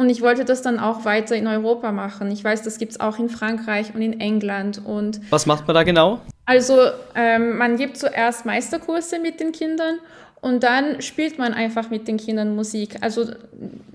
Und 0.00 0.08
ich 0.08 0.22
wollte 0.22 0.46
das 0.46 0.62
dann 0.62 0.78
auch 0.78 1.04
weiter 1.04 1.36
in 1.36 1.46
Europa 1.46 1.92
machen. 1.92 2.30
Ich 2.30 2.42
weiß, 2.42 2.62
das 2.62 2.78
gibt 2.78 2.92
es 2.92 3.00
auch 3.00 3.18
in 3.18 3.28
Frankreich 3.28 3.94
und 3.94 4.00
in 4.00 4.18
England. 4.18 4.80
Und 4.82 5.20
Was 5.28 5.44
macht 5.44 5.66
man 5.66 5.74
da 5.74 5.82
genau? 5.82 6.22
Also 6.46 6.78
ähm, 7.14 7.58
man 7.58 7.76
gibt 7.76 7.98
zuerst 7.98 8.46
Meisterkurse 8.46 9.18
mit 9.18 9.40
den 9.40 9.52
Kindern 9.52 9.98
und 10.40 10.62
dann 10.62 11.02
spielt 11.02 11.38
man 11.38 11.52
einfach 11.52 11.90
mit 11.90 12.08
den 12.08 12.16
Kindern 12.16 12.56
Musik. 12.56 12.96
Also 13.02 13.26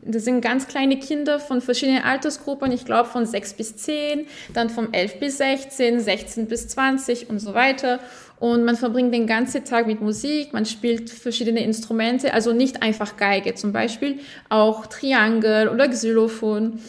das 0.04 0.26
sind 0.26 0.42
ganz 0.42 0.68
kleine 0.68 1.00
Kinder 1.00 1.40
von 1.40 1.60
verschiedenen 1.60 2.04
Altersgruppen, 2.04 2.72
ich 2.72 2.86
glaube 2.86 3.10
von 3.10 3.26
6 3.26 3.54
bis 3.56 3.76
10, 3.78 4.28
dann 4.54 4.70
von 4.70 4.94
11 4.94 5.20
bis 5.20 5.40
16, 5.40 6.02
16 6.02 6.46
bis 6.46 6.68
20 6.68 7.32
und 7.32 7.40
so 7.40 7.56
weiter. 7.56 8.00
Und 8.40 8.66
man 8.66 8.76
verbringt 8.76 9.14
den 9.14 9.28
ganzen 9.28 9.64
Tag 9.64 9.88
mit 9.88 10.02
Musik, 10.02 10.52
man 10.54 10.66
spielt 10.66 11.10
verschiedene 11.10 11.64
Instrumente, 11.64 12.34
also 12.34 12.52
nicht 12.52 12.84
einfach 12.84 13.16
Geige 13.18 13.56
zum 13.56 13.72
Beispiel, 13.72 14.20
auch 14.50 14.88
Triangel 14.88 15.70
oder 15.70 15.88
Xylophon. 15.88 16.80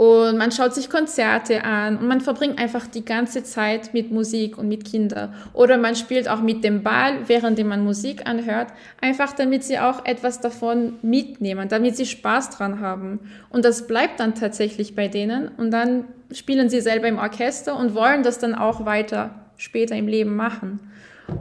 Und 0.00 0.38
man 0.38 0.50
schaut 0.50 0.74
sich 0.74 0.88
Konzerte 0.88 1.62
an 1.62 1.98
und 1.98 2.08
man 2.08 2.22
verbringt 2.22 2.58
einfach 2.58 2.86
die 2.86 3.04
ganze 3.04 3.44
Zeit 3.44 3.92
mit 3.92 4.10
Musik 4.10 4.56
und 4.56 4.66
mit 4.66 4.86
Kindern. 4.86 5.34
Oder 5.52 5.76
man 5.76 5.94
spielt 5.94 6.26
auch 6.26 6.40
mit 6.40 6.64
dem 6.64 6.82
Ball, 6.82 7.18
während 7.26 7.62
man 7.66 7.84
Musik 7.84 8.26
anhört, 8.26 8.68
einfach 9.02 9.34
damit 9.34 9.62
sie 9.62 9.78
auch 9.78 10.06
etwas 10.06 10.40
davon 10.40 10.94
mitnehmen, 11.02 11.68
damit 11.68 11.98
sie 11.98 12.06
Spaß 12.06 12.48
dran 12.48 12.80
haben. 12.80 13.20
Und 13.50 13.66
das 13.66 13.86
bleibt 13.86 14.20
dann 14.20 14.34
tatsächlich 14.34 14.94
bei 14.94 15.08
denen. 15.08 15.48
Und 15.58 15.70
dann 15.70 16.04
spielen 16.32 16.70
sie 16.70 16.80
selber 16.80 17.06
im 17.06 17.18
Orchester 17.18 17.78
und 17.78 17.94
wollen 17.94 18.22
das 18.22 18.38
dann 18.38 18.54
auch 18.54 18.86
weiter 18.86 19.34
später 19.58 19.96
im 19.96 20.08
Leben 20.08 20.34
machen. 20.34 20.80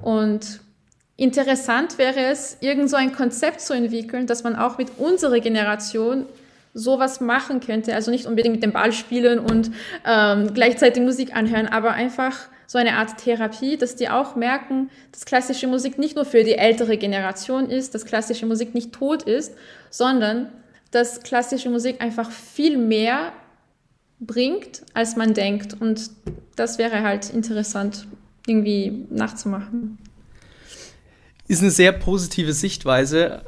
Und 0.01 0.59
interessant 1.17 1.97
wäre 1.97 2.21
es, 2.21 2.57
irgend 2.61 2.89
so 2.89 2.95
ein 2.95 3.13
Konzept 3.13 3.61
zu 3.61 3.73
entwickeln, 3.73 4.27
dass 4.27 4.43
man 4.43 4.55
auch 4.55 4.77
mit 4.77 4.97
unserer 4.97 5.39
Generation 5.39 6.25
sowas 6.73 7.19
machen 7.19 7.59
könnte. 7.59 7.93
Also 7.93 8.11
nicht 8.11 8.25
unbedingt 8.25 8.55
mit 8.55 8.63
dem 8.63 8.71
Ball 8.71 8.91
spielen 8.91 9.39
und 9.39 9.71
ähm, 10.05 10.53
gleichzeitig 10.53 11.03
Musik 11.03 11.35
anhören, 11.35 11.67
aber 11.67 11.91
einfach 11.91 12.47
so 12.67 12.77
eine 12.77 12.97
Art 12.97 13.17
Therapie, 13.17 13.77
dass 13.77 13.95
die 13.95 14.09
auch 14.09 14.35
merken, 14.35 14.91
dass 15.11 15.25
klassische 15.25 15.65
Musik 15.67 15.97
nicht 15.97 16.15
nur 16.15 16.25
für 16.25 16.43
die 16.43 16.53
ältere 16.53 16.97
Generation 16.97 17.69
ist, 17.69 17.95
dass 17.95 18.05
klassische 18.05 18.45
Musik 18.45 18.75
nicht 18.75 18.93
tot 18.93 19.23
ist, 19.23 19.55
sondern 19.89 20.49
dass 20.91 21.21
klassische 21.23 21.69
Musik 21.71 22.01
einfach 22.01 22.29
viel 22.29 22.77
mehr 22.77 23.31
bringt, 24.19 24.83
als 24.93 25.15
man 25.15 25.33
denkt. 25.33 25.75
Und 25.79 26.11
das 26.55 26.77
wäre 26.77 27.01
halt 27.01 27.31
interessant, 27.31 28.05
irgendwie 28.49 29.05
nachzumachen. 29.09 29.97
Ist 31.47 31.61
eine 31.61 31.71
sehr 31.71 31.91
positive 31.91 32.53
Sichtweise. 32.53 33.41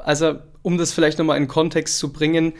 Also, 0.00 0.38
um 0.62 0.78
das 0.78 0.92
vielleicht 0.92 1.18
nochmal 1.18 1.38
in 1.38 1.48
Kontext 1.48 1.98
zu 1.98 2.12
bringen, 2.12 2.52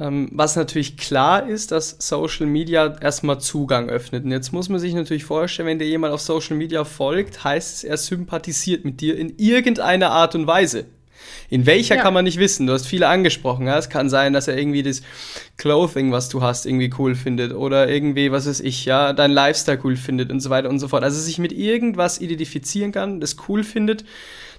ähm, 0.00 0.28
was 0.32 0.56
natürlich 0.56 0.96
klar 0.96 1.48
ist, 1.48 1.70
dass 1.70 1.96
Social 2.00 2.46
Media 2.46 2.96
erstmal 3.00 3.40
Zugang 3.40 3.88
öffnet. 3.88 4.24
Und 4.24 4.32
jetzt 4.32 4.52
muss 4.52 4.68
man 4.68 4.80
sich 4.80 4.92
natürlich 4.94 5.24
vorstellen, 5.24 5.68
wenn 5.68 5.78
dir 5.78 5.86
jemand 5.86 6.12
auf 6.12 6.20
Social 6.20 6.56
Media 6.56 6.84
folgt, 6.84 7.44
heißt 7.44 7.76
es, 7.76 7.84
er 7.84 7.96
sympathisiert 7.96 8.84
mit 8.84 9.00
dir 9.00 9.16
in 9.16 9.38
irgendeiner 9.38 10.10
Art 10.10 10.34
und 10.34 10.46
Weise. 10.46 10.86
In 11.50 11.66
welcher 11.66 11.96
ja. 11.96 12.02
kann 12.02 12.14
man 12.14 12.24
nicht 12.24 12.38
wissen. 12.38 12.66
Du 12.66 12.72
hast 12.72 12.86
viele 12.86 13.08
angesprochen. 13.08 13.66
Ja? 13.66 13.78
Es 13.78 13.88
kann 13.88 14.10
sein, 14.10 14.32
dass 14.32 14.48
er 14.48 14.56
irgendwie 14.56 14.82
das 14.82 15.02
Clothing, 15.56 16.12
was 16.12 16.28
du 16.28 16.42
hast, 16.42 16.66
irgendwie 16.66 16.92
cool 16.98 17.14
findet 17.14 17.52
oder 17.52 17.88
irgendwie, 17.88 18.32
was 18.32 18.46
weiß 18.46 18.60
ich, 18.60 18.84
ja, 18.84 19.12
dein 19.12 19.30
Lifestyle 19.30 19.78
cool 19.84 19.96
findet 19.96 20.30
und 20.30 20.40
so 20.40 20.50
weiter 20.50 20.68
und 20.68 20.78
so 20.78 20.88
fort. 20.88 21.04
Also 21.04 21.20
sich 21.20 21.38
mit 21.38 21.52
irgendwas 21.52 22.20
identifizieren 22.20 22.92
kann, 22.92 23.20
das 23.20 23.36
cool 23.48 23.64
findet, 23.64 24.04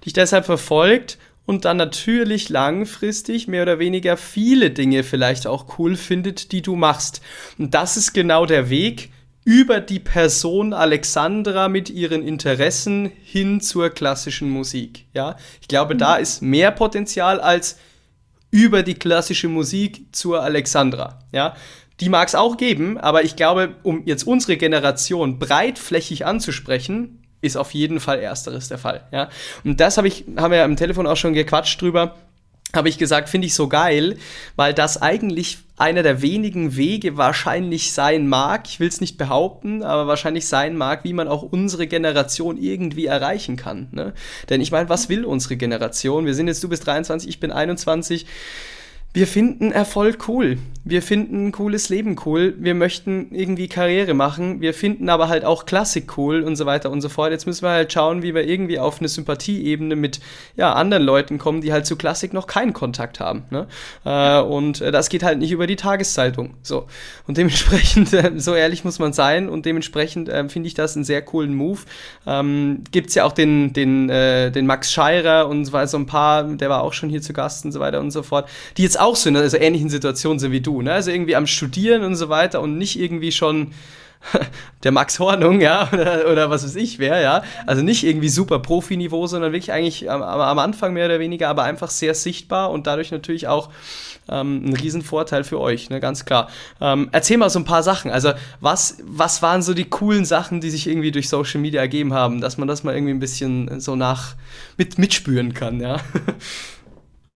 dich 0.05 0.13
deshalb 0.13 0.45
verfolgt 0.45 1.17
und 1.45 1.65
dann 1.65 1.77
natürlich 1.77 2.49
langfristig 2.49 3.47
mehr 3.47 3.63
oder 3.63 3.79
weniger 3.79 4.17
viele 4.17 4.71
Dinge 4.71 5.03
vielleicht 5.03 5.47
auch 5.47 5.77
cool 5.77 5.95
findet, 5.95 6.51
die 6.51 6.61
du 6.61 6.75
machst. 6.75 7.21
Und 7.57 7.73
das 7.73 7.97
ist 7.97 8.13
genau 8.13 8.45
der 8.45 8.69
Weg, 8.69 9.11
über 9.45 9.79
die 9.79 9.99
Person 9.99 10.73
Alexandra 10.73 11.69
mit 11.69 11.91
ihren 11.91 12.27
Interessen 12.27 13.11
hin 13.23 13.61
zur 13.61 13.91
klassischen 13.91 14.49
Musik. 14.49 15.05
Ja, 15.13 15.37
ich 15.61 15.67
glaube, 15.67 15.93
mhm. 15.93 15.99
da 15.99 16.15
ist 16.15 16.41
mehr 16.41 16.71
Potenzial 16.71 17.39
als 17.39 17.77
über 18.49 18.83
die 18.83 18.95
klassische 18.95 19.47
Musik 19.47 20.07
zur 20.11 20.41
Alexandra. 20.41 21.19
Ja, 21.31 21.55
die 21.99 22.09
mag 22.09 22.27
es 22.27 22.35
auch 22.35 22.57
geben, 22.57 22.97
aber 22.97 23.23
ich 23.23 23.35
glaube, 23.35 23.75
um 23.83 24.01
jetzt 24.05 24.25
unsere 24.25 24.57
Generation 24.57 25.37
breitflächig 25.37 26.25
anzusprechen, 26.25 27.21
ist 27.41 27.55
auf 27.55 27.73
jeden 27.73 27.99
Fall 27.99 28.19
ersteres 28.19 28.67
der 28.69 28.79
Fall. 28.79 29.07
Ja, 29.11 29.29
und 29.63 29.79
das 29.79 29.97
habe 29.97 30.07
ich, 30.07 30.25
haben 30.37 30.51
wir 30.51 30.57
ja 30.57 30.65
im 30.65 30.75
Telefon 30.75 31.05
auch 31.05 31.17
schon 31.17 31.33
gequatscht 31.33 31.79
drüber 31.79 32.15
habe 32.73 32.89
ich 32.89 32.97
gesagt, 32.97 33.29
finde 33.29 33.47
ich 33.47 33.53
so 33.53 33.67
geil, 33.67 34.17
weil 34.55 34.73
das 34.73 35.01
eigentlich 35.01 35.59
einer 35.77 36.03
der 36.03 36.21
wenigen 36.21 36.75
Wege 36.77 37.17
wahrscheinlich 37.17 37.91
sein 37.91 38.27
mag, 38.27 38.67
ich 38.67 38.79
will 38.79 38.87
es 38.87 39.01
nicht 39.01 39.17
behaupten, 39.17 39.83
aber 39.83 40.07
wahrscheinlich 40.07 40.47
sein 40.47 40.77
mag, 40.77 41.03
wie 41.03 41.13
man 41.13 41.27
auch 41.27 41.43
unsere 41.43 41.87
Generation 41.87 42.57
irgendwie 42.57 43.05
erreichen 43.05 43.57
kann. 43.57 43.87
Ne? 43.91 44.13
Denn 44.49 44.61
ich 44.61 44.71
meine, 44.71 44.87
was 44.89 45.09
will 45.09 45.25
unsere 45.25 45.57
Generation? 45.57 46.25
Wir 46.25 46.33
sind 46.33 46.47
jetzt, 46.47 46.63
du 46.63 46.69
bist 46.69 46.87
23, 46.87 47.27
ich 47.27 47.39
bin 47.39 47.51
21 47.51 48.25
wir 49.15 49.27
finden 49.27 49.71
Erfolg 49.71 50.27
cool. 50.27 50.57
Wir 50.87 51.01
finden 51.01 51.47
ein 51.47 51.51
cooles 51.51 51.89
Leben 51.89 52.15
cool. 52.27 52.53
Wir 52.59 52.75
möchten 52.75 53.33
irgendwie 53.33 53.67
Karriere 53.67 54.13
machen. 54.13 54.61
Wir 54.61 54.71
finden 54.71 55.09
aber 55.09 55.29
halt 55.29 55.43
auch 55.43 55.65
Klassik 55.65 56.15
cool 56.15 56.41
und 56.41 56.57
so 56.57 56.67
weiter 56.67 56.91
und 56.91 57.01
so 57.01 57.09
fort. 57.09 57.31
Jetzt 57.31 57.47
müssen 57.47 57.63
wir 57.63 57.71
halt 57.71 57.91
schauen, 57.91 58.21
wie 58.21 58.35
wir 58.35 58.47
irgendwie 58.47 58.77
auf 58.77 58.99
eine 58.99 59.07
Sympathieebene 59.07 59.95
mit 59.95 60.19
ja, 60.57 60.73
anderen 60.73 61.01
Leuten 61.01 61.39
kommen, 61.39 61.61
die 61.61 61.73
halt 61.73 61.87
zu 61.87 61.95
Klassik 61.95 62.33
noch 62.33 62.45
keinen 62.45 62.73
Kontakt 62.73 63.19
haben. 63.19 63.45
Ne? 63.49 63.65
Äh, 64.03 64.41
und 64.41 64.81
äh, 64.81 64.91
das 64.91 65.09
geht 65.09 65.23
halt 65.23 65.39
nicht 65.39 65.51
über 65.51 65.65
die 65.65 65.75
Tageszeitung. 65.75 66.53
So. 66.61 66.85
Und 67.25 67.37
dementsprechend, 67.37 68.13
äh, 68.13 68.33
so 68.35 68.53
ehrlich 68.53 68.83
muss 68.83 68.99
man 68.99 69.11
sein 69.11 69.49
und 69.49 69.65
dementsprechend 69.65 70.29
äh, 70.29 70.47
finde 70.49 70.67
ich 70.67 70.75
das 70.75 70.95
einen 70.95 71.03
sehr 71.03 71.23
coolen 71.23 71.55
Move. 71.55 71.79
Ähm, 72.27 72.83
Gibt 72.91 73.15
ja 73.15 73.23
auch 73.23 73.31
den, 73.31 73.73
den, 73.73 74.07
den 74.07 74.65
Max 74.65 74.91
Scheirer 74.91 75.47
und 75.47 75.65
so 75.65 75.73
weiter, 75.73 75.87
so 75.87 75.97
ein 75.97 76.05
paar, 76.05 76.43
der 76.43 76.69
war 76.69 76.83
auch 76.83 76.93
schon 76.93 77.09
hier 77.09 77.21
zu 77.21 77.33
Gast 77.33 77.65
und 77.65 77.71
so 77.71 77.79
weiter 77.79 77.99
und 77.99 78.11
so 78.11 78.23
fort, 78.23 78.49
die 78.77 78.83
jetzt 78.83 78.99
auch 78.99 79.04
so 79.13 79.29
in 79.29 79.37
einer 79.37 79.53
ähnlichen 79.53 79.89
Situation 79.89 80.39
sind 80.39 80.51
wie 80.51 80.61
du, 80.61 80.81
ne? 80.81 80.93
Also 80.93 81.11
irgendwie 81.11 81.35
am 81.35 81.45
Studieren 81.45 82.03
und 82.03 82.15
so 82.15 82.29
weiter 82.29 82.61
und 82.61 82.79
nicht 82.79 82.99
irgendwie 82.99 83.31
schon 83.31 83.73
der 84.83 84.91
Max 84.91 85.19
Hornung, 85.19 85.61
ja, 85.61 85.89
oder, 85.93 86.31
oder 86.31 86.49
was 86.49 86.63
weiß 86.63 86.75
ich 86.75 86.99
wer, 86.99 87.19
ja. 87.19 87.43
Also 87.65 87.81
nicht 87.81 88.03
irgendwie 88.03 88.29
super 88.29 88.59
Profi-Niveau, 88.59 89.27
sondern 89.27 89.51
wirklich 89.51 89.71
eigentlich 89.71 90.09
am, 90.09 90.21
am, 90.21 90.59
Anfang 90.59 90.93
mehr 90.93 91.05
oder 91.05 91.19
weniger, 91.19 91.49
aber 91.49 91.63
einfach 91.63 91.89
sehr 91.89 92.13
sichtbar 92.13 92.71
und 92.71 92.87
dadurch 92.87 93.11
natürlich 93.11 93.47
auch 93.47 93.69
ähm, 94.29 94.65
ein 94.65 94.75
Riesenvorteil 94.75 95.43
für 95.43 95.59
euch, 95.59 95.89
ne, 95.89 95.99
ganz 95.99 96.25
klar. 96.25 96.49
Ähm, 96.81 97.09
erzähl 97.11 97.37
mal 97.37 97.49
so 97.49 97.59
ein 97.59 97.65
paar 97.65 97.83
Sachen. 97.83 98.09
Also, 98.11 98.33
was, 98.59 98.97
was 99.03 99.41
waren 99.41 99.61
so 99.61 99.73
die 99.73 99.85
coolen 99.85 100.25
Sachen, 100.25 100.61
die 100.61 100.69
sich 100.69 100.87
irgendwie 100.87 101.11
durch 101.11 101.29
Social 101.29 101.61
Media 101.61 101.81
ergeben 101.81 102.13
haben, 102.13 102.41
dass 102.41 102.57
man 102.57 102.67
das 102.67 102.83
mal 102.83 102.95
irgendwie 102.95 103.13
ein 103.13 103.19
bisschen 103.19 103.79
so 103.79 103.95
nach 103.95 104.35
mit, 104.77 104.97
mitspüren 104.97 105.53
kann, 105.53 105.79
ja? 105.79 105.97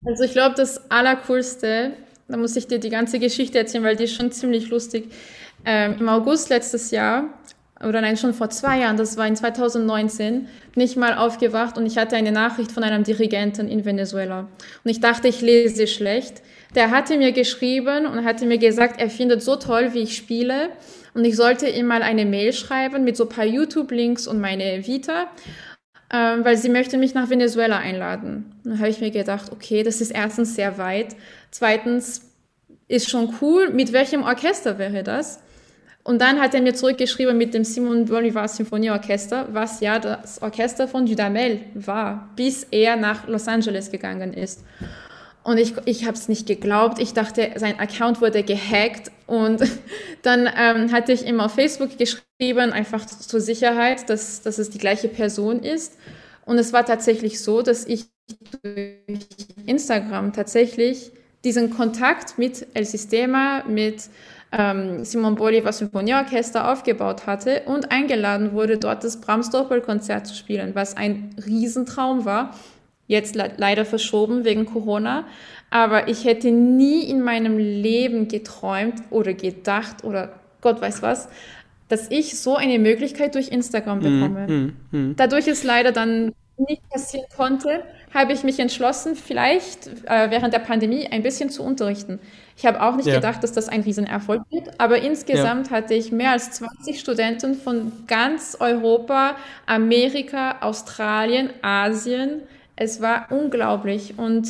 Also 0.05 0.23
ich 0.23 0.31
glaube, 0.31 0.55
das 0.55 0.89
Allercoolste, 0.89 1.91
da 2.27 2.37
muss 2.37 2.55
ich 2.55 2.67
dir 2.67 2.79
die 2.79 2.89
ganze 2.89 3.19
Geschichte 3.19 3.57
erzählen, 3.57 3.83
weil 3.83 3.95
die 3.95 4.05
ist 4.05 4.15
schon 4.15 4.31
ziemlich 4.31 4.69
lustig. 4.69 5.11
Ähm, 5.65 5.97
Im 5.99 6.07
August 6.07 6.49
letztes 6.49 6.91
Jahr 6.91 7.25
oder 7.85 8.01
nein, 8.01 8.17
schon 8.17 8.33
vor 8.33 8.49
zwei 8.49 8.79
Jahren, 8.79 8.97
das 8.97 9.15
war 9.15 9.25
in 9.25 9.35
2019, 9.35 10.47
bin 10.73 10.83
ich 10.83 10.97
mal 10.97 11.17
aufgewacht 11.17 11.77
und 11.77 11.85
ich 11.85 11.97
hatte 11.97 12.17
eine 12.17 12.31
Nachricht 12.31 12.71
von 12.71 12.83
einem 12.83 13.03
Dirigenten 13.03 13.67
in 13.69 13.85
Venezuela. 13.85 14.47
Und 14.83 14.91
ich 14.91 14.99
dachte, 14.99 15.29
ich 15.29 15.41
lese 15.41 15.87
schlecht. 15.87 16.41
Der 16.75 16.91
hatte 16.91 17.17
mir 17.17 17.31
geschrieben 17.31 18.05
und 18.05 18.25
hatte 18.25 18.45
mir 18.45 18.57
gesagt, 18.57 18.99
er 18.99 19.09
findet 19.09 19.41
so 19.41 19.55
toll, 19.55 19.93
wie 19.93 19.99
ich 19.99 20.15
spiele. 20.15 20.69
Und 21.13 21.25
ich 21.25 21.35
sollte 21.35 21.67
ihm 21.67 21.87
mal 21.87 22.03
eine 22.03 22.25
Mail 22.25 22.53
schreiben 22.53 23.03
mit 23.03 23.17
so 23.17 23.23
ein 23.23 23.29
paar 23.29 23.45
YouTube-Links 23.45 24.27
und 24.27 24.39
meine 24.39 24.85
Vita, 24.85 25.27
ähm, 26.11 26.43
weil 26.43 26.57
sie 26.57 26.69
möchte 26.69 26.97
mich 26.97 27.13
nach 27.13 27.29
Venezuela 27.29 27.77
einladen. 27.77 28.51
Dann 28.63 28.79
habe 28.79 28.89
ich 28.89 28.99
mir 28.99 29.11
gedacht, 29.11 29.51
okay, 29.51 29.83
das 29.83 30.01
ist 30.01 30.11
erstens 30.11 30.55
sehr 30.55 30.77
weit. 30.77 31.15
Zweitens 31.51 32.29
ist 32.87 33.09
schon 33.09 33.35
cool. 33.41 33.69
Mit 33.71 33.93
welchem 33.93 34.23
Orchester 34.23 34.77
wäre 34.79 35.03
das? 35.03 35.39
Und 36.03 36.21
dann 36.21 36.39
hat 36.39 36.55
er 36.55 36.61
mir 36.61 36.73
zurückgeschrieben 36.73 37.37
mit 37.37 37.53
dem 37.53 37.63
Simon 37.63 38.05
Bolivar 38.05 38.47
Symphonieorchester, 38.47 39.49
was 39.51 39.79
ja 39.81 39.99
das 39.99 40.41
Orchester 40.41 40.87
von 40.87 41.05
Dudamel 41.05 41.59
war, 41.75 42.29
bis 42.35 42.63
er 42.71 42.95
nach 42.95 43.27
Los 43.27 43.47
Angeles 43.47 43.91
gegangen 43.91 44.33
ist. 44.33 44.63
Und 45.43 45.57
ich, 45.57 45.73
ich 45.85 46.05
habe 46.05 46.17
es 46.17 46.27
nicht 46.27 46.47
geglaubt. 46.47 46.99
Ich 46.99 47.13
dachte, 47.13 47.51
sein 47.55 47.79
Account 47.79 48.21
wurde 48.21 48.43
gehackt. 48.43 49.11
Und 49.25 49.61
dann 50.21 50.49
ähm, 50.57 50.91
hatte 50.91 51.11
ich 51.11 51.25
ihm 51.25 51.39
auf 51.39 51.53
Facebook 51.53 51.97
geschrieben, 51.97 52.71
einfach 52.71 53.05
zur 53.05 53.41
Sicherheit, 53.41 54.09
dass, 54.09 54.41
dass 54.41 54.57
es 54.57 54.69
die 54.69 54.77
gleiche 54.77 55.07
Person 55.07 55.61
ist. 55.61 55.97
Und 56.45 56.57
es 56.57 56.73
war 56.73 56.85
tatsächlich 56.85 57.41
so, 57.41 57.61
dass 57.61 57.85
ich 57.85 58.05
durch 58.63 58.97
Instagram 59.65 60.33
tatsächlich 60.33 61.11
diesen 61.43 61.69
Kontakt 61.69 62.37
mit 62.37 62.67
El 62.73 62.85
Sistema, 62.85 63.63
mit 63.67 64.09
ähm, 64.51 65.05
Simon 65.05 65.35
Bolivar 65.35 65.73
Symphonieorchester 65.73 66.71
aufgebaut 66.71 67.27
hatte 67.27 67.63
und 67.65 67.91
eingeladen 67.91 68.51
wurde, 68.51 68.77
dort 68.77 69.03
das 69.03 69.21
Brahms 69.21 69.49
Doppelkonzert 69.51 70.27
zu 70.27 70.35
spielen, 70.35 70.73
was 70.75 70.97
ein 70.97 71.35
Riesentraum 71.45 72.25
war. 72.25 72.55
Jetzt 73.09 73.35
le 73.35 73.51
leider 73.57 73.85
verschoben 73.85 74.45
wegen 74.45 74.65
Corona. 74.65 75.25
Aber 75.71 76.07
ich 76.07 76.25
hätte 76.25 76.51
nie 76.51 77.01
in 77.09 77.23
meinem 77.23 77.57
Leben 77.57 78.27
geträumt 78.27 79.01
oder 79.09 79.33
gedacht 79.33 80.03
oder 80.03 80.39
Gott 80.61 80.79
weiß 80.79 81.01
was, 81.01 81.27
dass 81.87 82.11
ich 82.11 82.39
so 82.39 82.55
eine 82.55 82.77
Möglichkeit 82.77 83.33
durch 83.33 83.49
Instagram 83.49 83.97
mhm, 83.97 84.03
bekomme. 84.03 84.47
Mm, 84.47 84.73
mm, 84.91 84.97
mm. 84.97 85.15
Dadurch 85.15 85.47
ist 85.47 85.63
leider 85.63 85.91
dann 85.91 86.33
nicht 86.57 86.87
passieren 86.89 87.25
konnte, 87.35 87.83
habe 88.13 88.33
ich 88.33 88.43
mich 88.43 88.59
entschlossen, 88.59 89.15
vielleicht 89.15 89.87
äh, 90.05 90.29
während 90.29 90.53
der 90.53 90.59
Pandemie 90.59 91.07
ein 91.07 91.23
bisschen 91.23 91.49
zu 91.49 91.63
unterrichten. 91.63 92.19
Ich 92.57 92.65
habe 92.65 92.83
auch 92.83 92.95
nicht 92.95 93.07
ja. 93.07 93.15
gedacht, 93.15 93.41
dass 93.43 93.53
das 93.53 93.69
ein 93.69 93.81
Riesenerfolg 93.81 94.43
wird, 94.51 94.79
aber 94.79 95.01
insgesamt 95.01 95.71
ja. 95.71 95.77
hatte 95.77 95.95
ich 95.95 96.11
mehr 96.11 96.31
als 96.31 96.51
20 96.51 96.99
Studenten 96.99 97.55
von 97.55 97.91
ganz 98.05 98.57
Europa, 98.59 99.35
Amerika, 99.65 100.57
Australien, 100.61 101.49
Asien. 101.63 102.41
Es 102.81 103.01
war 103.01 103.27
unglaublich 103.29 104.13
und 104.17 104.47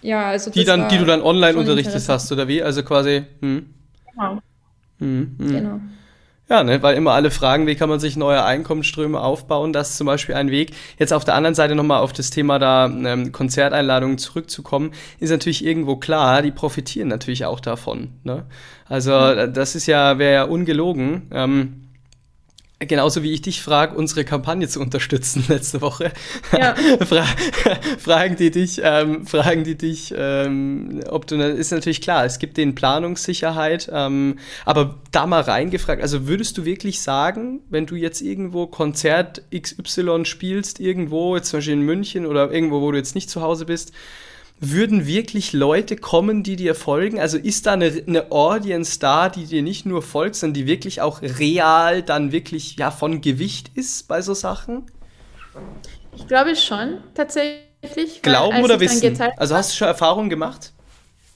ja, 0.00 0.26
also 0.26 0.52
die 0.52 0.64
dann, 0.64 0.88
die 0.88 0.98
du 0.98 1.04
dann 1.04 1.22
online 1.22 1.58
unterrichtet 1.58 2.08
hast 2.08 2.30
oder 2.30 2.46
wie? 2.46 2.62
Also 2.62 2.84
quasi. 2.84 3.24
Hm. 3.40 3.66
Genau. 4.12 4.38
Hm, 5.00 5.36
hm. 5.38 5.48
Genau. 5.48 5.80
Ja, 6.48 6.62
ne, 6.62 6.80
weil 6.84 6.96
immer 6.96 7.12
alle 7.12 7.32
fragen, 7.32 7.66
wie 7.66 7.74
kann 7.74 7.88
man 7.88 7.98
sich 7.98 8.16
neue 8.16 8.44
Einkommensströme 8.44 9.20
aufbauen. 9.20 9.72
Das 9.72 9.90
ist 9.90 9.96
zum 9.96 10.06
Beispiel 10.06 10.36
ein 10.36 10.52
Weg. 10.52 10.70
Jetzt 10.98 11.12
auf 11.12 11.24
der 11.24 11.34
anderen 11.34 11.56
Seite 11.56 11.74
nochmal 11.74 12.00
auf 12.00 12.12
das 12.12 12.30
Thema 12.30 12.60
da 12.60 12.86
ähm, 12.86 13.32
Konzerteinladungen 13.32 14.18
zurückzukommen, 14.18 14.92
ist 15.18 15.30
natürlich 15.30 15.64
irgendwo 15.64 15.96
klar, 15.96 16.42
die 16.42 16.52
profitieren 16.52 17.08
natürlich 17.08 17.44
auch 17.44 17.58
davon. 17.58 18.10
Ne? 18.22 18.44
Also 18.88 19.12
mhm. 19.12 19.52
das 19.52 19.74
ist 19.74 19.86
ja, 19.86 20.18
wäre 20.18 20.34
ja 20.34 20.44
ungelogen. 20.44 21.22
Ähm, 21.32 21.81
genauso 22.86 23.22
wie 23.22 23.32
ich 23.32 23.42
dich 23.42 23.62
frage, 23.62 23.96
unsere 23.96 24.24
Kampagne 24.24 24.68
zu 24.68 24.80
unterstützen 24.80 25.44
letzte 25.48 25.80
Woche, 25.80 26.12
ja. 26.56 26.74
Fra 27.06 27.24
fragen 27.98 28.36
die 28.36 28.50
dich, 28.50 28.80
ähm, 28.82 29.26
fragen 29.26 29.64
die 29.64 29.76
dich, 29.76 30.14
ähm, 30.16 31.00
ob 31.08 31.26
du, 31.26 31.36
ist 31.36 31.72
natürlich 31.72 32.00
klar, 32.00 32.24
es 32.24 32.38
gibt 32.38 32.56
den 32.56 32.74
Planungssicherheit, 32.74 33.90
ähm, 33.92 34.38
aber 34.64 34.98
da 35.10 35.26
mal 35.26 35.42
reingefragt, 35.42 36.02
also 36.02 36.26
würdest 36.26 36.58
du 36.58 36.64
wirklich 36.64 37.00
sagen, 37.00 37.60
wenn 37.70 37.86
du 37.86 37.94
jetzt 37.94 38.20
irgendwo 38.20 38.66
Konzert 38.66 39.42
XY 39.54 40.24
spielst, 40.24 40.80
irgendwo, 40.80 41.36
jetzt 41.36 41.50
zum 41.50 41.58
Beispiel 41.58 41.74
in 41.74 41.82
München 41.82 42.26
oder 42.26 42.50
irgendwo, 42.50 42.80
wo 42.80 42.90
du 42.90 42.98
jetzt 42.98 43.14
nicht 43.14 43.30
zu 43.30 43.42
Hause 43.42 43.66
bist, 43.66 43.92
würden 44.62 45.06
wirklich 45.06 45.52
Leute 45.52 45.96
kommen, 45.96 46.44
die 46.44 46.54
dir 46.54 46.76
folgen? 46.76 47.18
Also 47.18 47.36
ist 47.36 47.66
da 47.66 47.72
eine, 47.72 48.04
eine 48.06 48.30
Audience 48.30 49.00
da, 49.00 49.28
die 49.28 49.46
dir 49.46 49.60
nicht 49.60 49.86
nur 49.86 50.02
folgt, 50.02 50.36
sondern 50.36 50.54
die 50.54 50.66
wirklich 50.66 51.00
auch 51.00 51.20
real 51.20 52.02
dann 52.02 52.30
wirklich 52.30 52.76
ja 52.76 52.92
von 52.92 53.20
Gewicht 53.20 53.72
ist 53.74 54.06
bei 54.06 54.22
so 54.22 54.34
Sachen? 54.34 54.86
Ich 56.14 56.28
glaube 56.28 56.54
schon, 56.54 56.98
tatsächlich. 57.14 58.22
Glauben 58.22 58.62
oder 58.62 58.78
wissen? 58.78 59.18
Also 59.36 59.56
hast 59.56 59.72
du 59.72 59.76
schon 59.76 59.88
Erfahrungen 59.88 60.30
gemacht? 60.30 60.72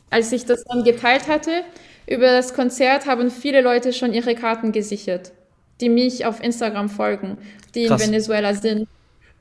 Als 0.08 0.30
ich 0.30 0.44
das 0.44 0.62
dann 0.62 0.84
geteilt 0.84 1.26
hatte, 1.26 1.64
über 2.06 2.26
das 2.28 2.54
Konzert 2.54 3.06
haben 3.06 3.32
viele 3.32 3.60
Leute 3.60 3.92
schon 3.92 4.14
ihre 4.14 4.36
Karten 4.36 4.70
gesichert, 4.70 5.32
die 5.80 5.88
mich 5.88 6.24
auf 6.24 6.40
Instagram 6.40 6.88
folgen, 6.88 7.38
die 7.74 7.86
Krass. 7.86 8.02
in 8.02 8.12
Venezuela 8.12 8.54
sind. 8.54 8.86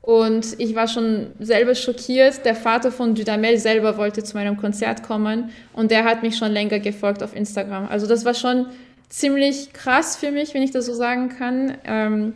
Und 0.05 0.59
ich 0.59 0.75
war 0.75 0.87
schon 0.87 1.31
selber 1.39 1.73
schockiert. 1.73 2.45
Der 2.45 2.53
Vater 2.53 2.91
von 2.91 3.15
Dudamel 3.15 3.57
selber 3.57 3.97
wollte 3.97 4.23
zu 4.23 4.37
meinem 4.37 4.55
Konzert 4.55 5.01
kommen 5.01 5.49
und 5.73 5.89
der 5.89 6.03
hat 6.03 6.21
mich 6.21 6.37
schon 6.37 6.51
länger 6.51 6.77
gefolgt 6.77 7.23
auf 7.23 7.35
Instagram. 7.35 7.87
Also 7.87 8.05
das 8.05 8.23
war 8.23 8.35
schon 8.35 8.67
ziemlich 9.09 9.73
krass 9.73 10.15
für 10.15 10.29
mich, 10.29 10.53
wenn 10.53 10.61
ich 10.61 10.69
das 10.69 10.85
so 10.85 10.93
sagen 10.93 11.29
kann. 11.29 11.75
Ähm, 11.85 12.33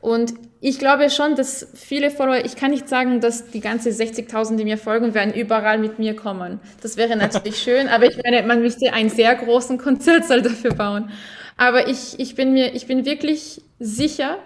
und 0.00 0.32
ich 0.62 0.78
glaube 0.78 1.10
schon, 1.10 1.34
dass 1.34 1.68
viele 1.74 2.10
Follower, 2.10 2.42
ich 2.42 2.56
kann 2.56 2.70
nicht 2.70 2.88
sagen, 2.88 3.20
dass 3.20 3.50
die 3.50 3.60
ganze 3.60 3.90
60.000, 3.90 4.56
die 4.56 4.64
mir 4.64 4.78
folgen, 4.78 5.12
werden 5.12 5.34
überall 5.34 5.76
mit 5.76 5.98
mir 5.98 6.16
kommen. 6.16 6.58
Das 6.80 6.96
wäre 6.96 7.16
natürlich 7.16 7.58
schön, 7.62 7.88
aber 7.88 8.06
ich 8.06 8.18
meine, 8.24 8.46
man 8.46 8.62
müsste 8.62 8.94
einen 8.94 9.10
sehr 9.10 9.34
großen 9.34 9.76
Konzertsaal 9.76 10.40
dafür 10.40 10.72
bauen. 10.74 11.10
Aber 11.58 11.86
ich, 11.86 12.18
ich 12.18 12.34
bin 12.34 12.54
mir, 12.54 12.74
ich 12.74 12.86
bin 12.86 13.04
wirklich 13.04 13.60
sicher, 13.78 14.38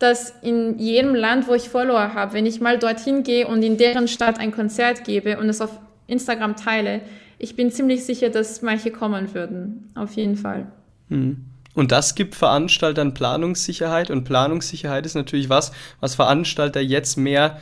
dass 0.00 0.34
in 0.42 0.78
jedem 0.78 1.14
Land, 1.14 1.46
wo 1.46 1.54
ich 1.54 1.68
Follower 1.68 2.14
habe, 2.14 2.32
wenn 2.32 2.46
ich 2.46 2.60
mal 2.60 2.78
dorthin 2.78 3.22
gehe 3.22 3.46
und 3.46 3.62
in 3.62 3.76
deren 3.76 4.08
Stadt 4.08 4.40
ein 4.40 4.50
Konzert 4.50 5.04
gebe 5.04 5.38
und 5.38 5.48
es 5.48 5.60
auf 5.60 5.78
Instagram 6.06 6.56
teile, 6.56 7.02
ich 7.38 7.54
bin 7.54 7.70
ziemlich 7.70 8.04
sicher, 8.04 8.30
dass 8.30 8.62
manche 8.62 8.90
kommen 8.90 9.32
würden. 9.34 9.90
Auf 9.94 10.14
jeden 10.14 10.36
Fall. 10.36 10.66
Hm. 11.08 11.44
Und 11.80 11.92
das 11.92 12.14
gibt 12.14 12.34
Veranstaltern 12.34 13.14
Planungssicherheit 13.14 14.10
und 14.10 14.24
Planungssicherheit 14.24 15.06
ist 15.06 15.14
natürlich 15.14 15.48
was, 15.48 15.72
was 16.00 16.14
Veranstalter 16.14 16.82
jetzt 16.82 17.16
mehr 17.16 17.58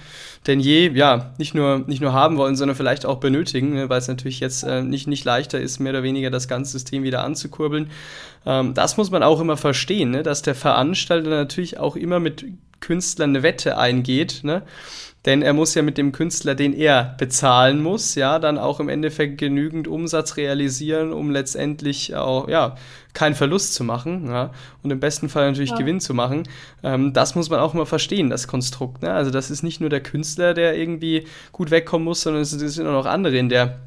denn 0.48 0.60
je, 0.60 0.90
ja, 0.94 1.32
nicht 1.38 1.54
nur, 1.54 1.80
nicht 1.86 2.00
nur 2.00 2.12
haben 2.12 2.36
wollen, 2.36 2.56
sondern 2.56 2.76
vielleicht 2.76 3.06
auch 3.06 3.18
benötigen, 3.18 3.74
ne, 3.74 3.88
weil 3.88 3.98
es 3.98 4.08
natürlich 4.08 4.40
jetzt 4.40 4.62
äh, 4.62 4.82
nicht, 4.82 5.06
nicht 5.06 5.24
leichter 5.24 5.60
ist, 5.60 5.78
mehr 5.78 5.92
oder 5.92 6.02
weniger 6.02 6.30
das 6.30 6.48
ganze 6.48 6.72
System 6.72 7.02
wieder 7.02 7.22
anzukurbeln. 7.22 7.90
Ähm, 8.46 8.74
das 8.74 8.96
muss 8.96 9.10
man 9.10 9.22
auch 9.22 9.40
immer 9.40 9.56
verstehen, 9.56 10.10
ne, 10.10 10.22
dass 10.22 10.42
der 10.42 10.54
Veranstalter 10.54 11.28
natürlich 11.28 11.78
auch 11.78 11.96
immer 11.96 12.18
mit 12.18 12.44
Künstlern 12.80 13.30
eine 13.30 13.42
Wette 13.42 13.78
eingeht, 13.78 14.40
ne? 14.42 14.62
Denn 15.24 15.42
er 15.42 15.52
muss 15.52 15.74
ja 15.74 15.82
mit 15.82 15.98
dem 15.98 16.12
Künstler, 16.12 16.54
den 16.54 16.72
er 16.72 17.16
bezahlen 17.18 17.82
muss, 17.82 18.14
ja, 18.14 18.38
dann 18.38 18.56
auch 18.56 18.78
im 18.78 18.88
Endeffekt 18.88 19.38
genügend 19.38 19.88
Umsatz 19.88 20.36
realisieren, 20.36 21.12
um 21.12 21.30
letztendlich 21.30 22.14
auch, 22.14 22.48
ja, 22.48 22.76
keinen 23.14 23.34
Verlust 23.34 23.74
zu 23.74 23.82
machen, 23.82 24.28
ja, 24.28 24.52
und 24.82 24.90
im 24.90 25.00
besten 25.00 25.28
Fall 25.28 25.48
natürlich 25.48 25.70
ja. 25.70 25.76
Gewinn 25.76 26.00
zu 26.00 26.14
machen. 26.14 26.44
Ähm, 26.84 27.12
das 27.12 27.34
muss 27.34 27.50
man 27.50 27.58
auch 27.58 27.74
mal 27.74 27.84
verstehen, 27.84 28.30
das 28.30 28.46
Konstrukt. 28.46 29.02
Ne? 29.02 29.12
Also 29.12 29.32
das 29.32 29.50
ist 29.50 29.64
nicht 29.64 29.80
nur 29.80 29.90
der 29.90 30.02
Künstler, 30.02 30.54
der 30.54 30.76
irgendwie 30.78 31.26
gut 31.50 31.72
wegkommen 31.72 32.04
muss, 32.04 32.22
sondern 32.22 32.42
es 32.42 32.50
sind 32.50 32.86
auch 32.86 32.92
noch 32.92 33.06
andere 33.06 33.36
in 33.36 33.48
der 33.48 33.80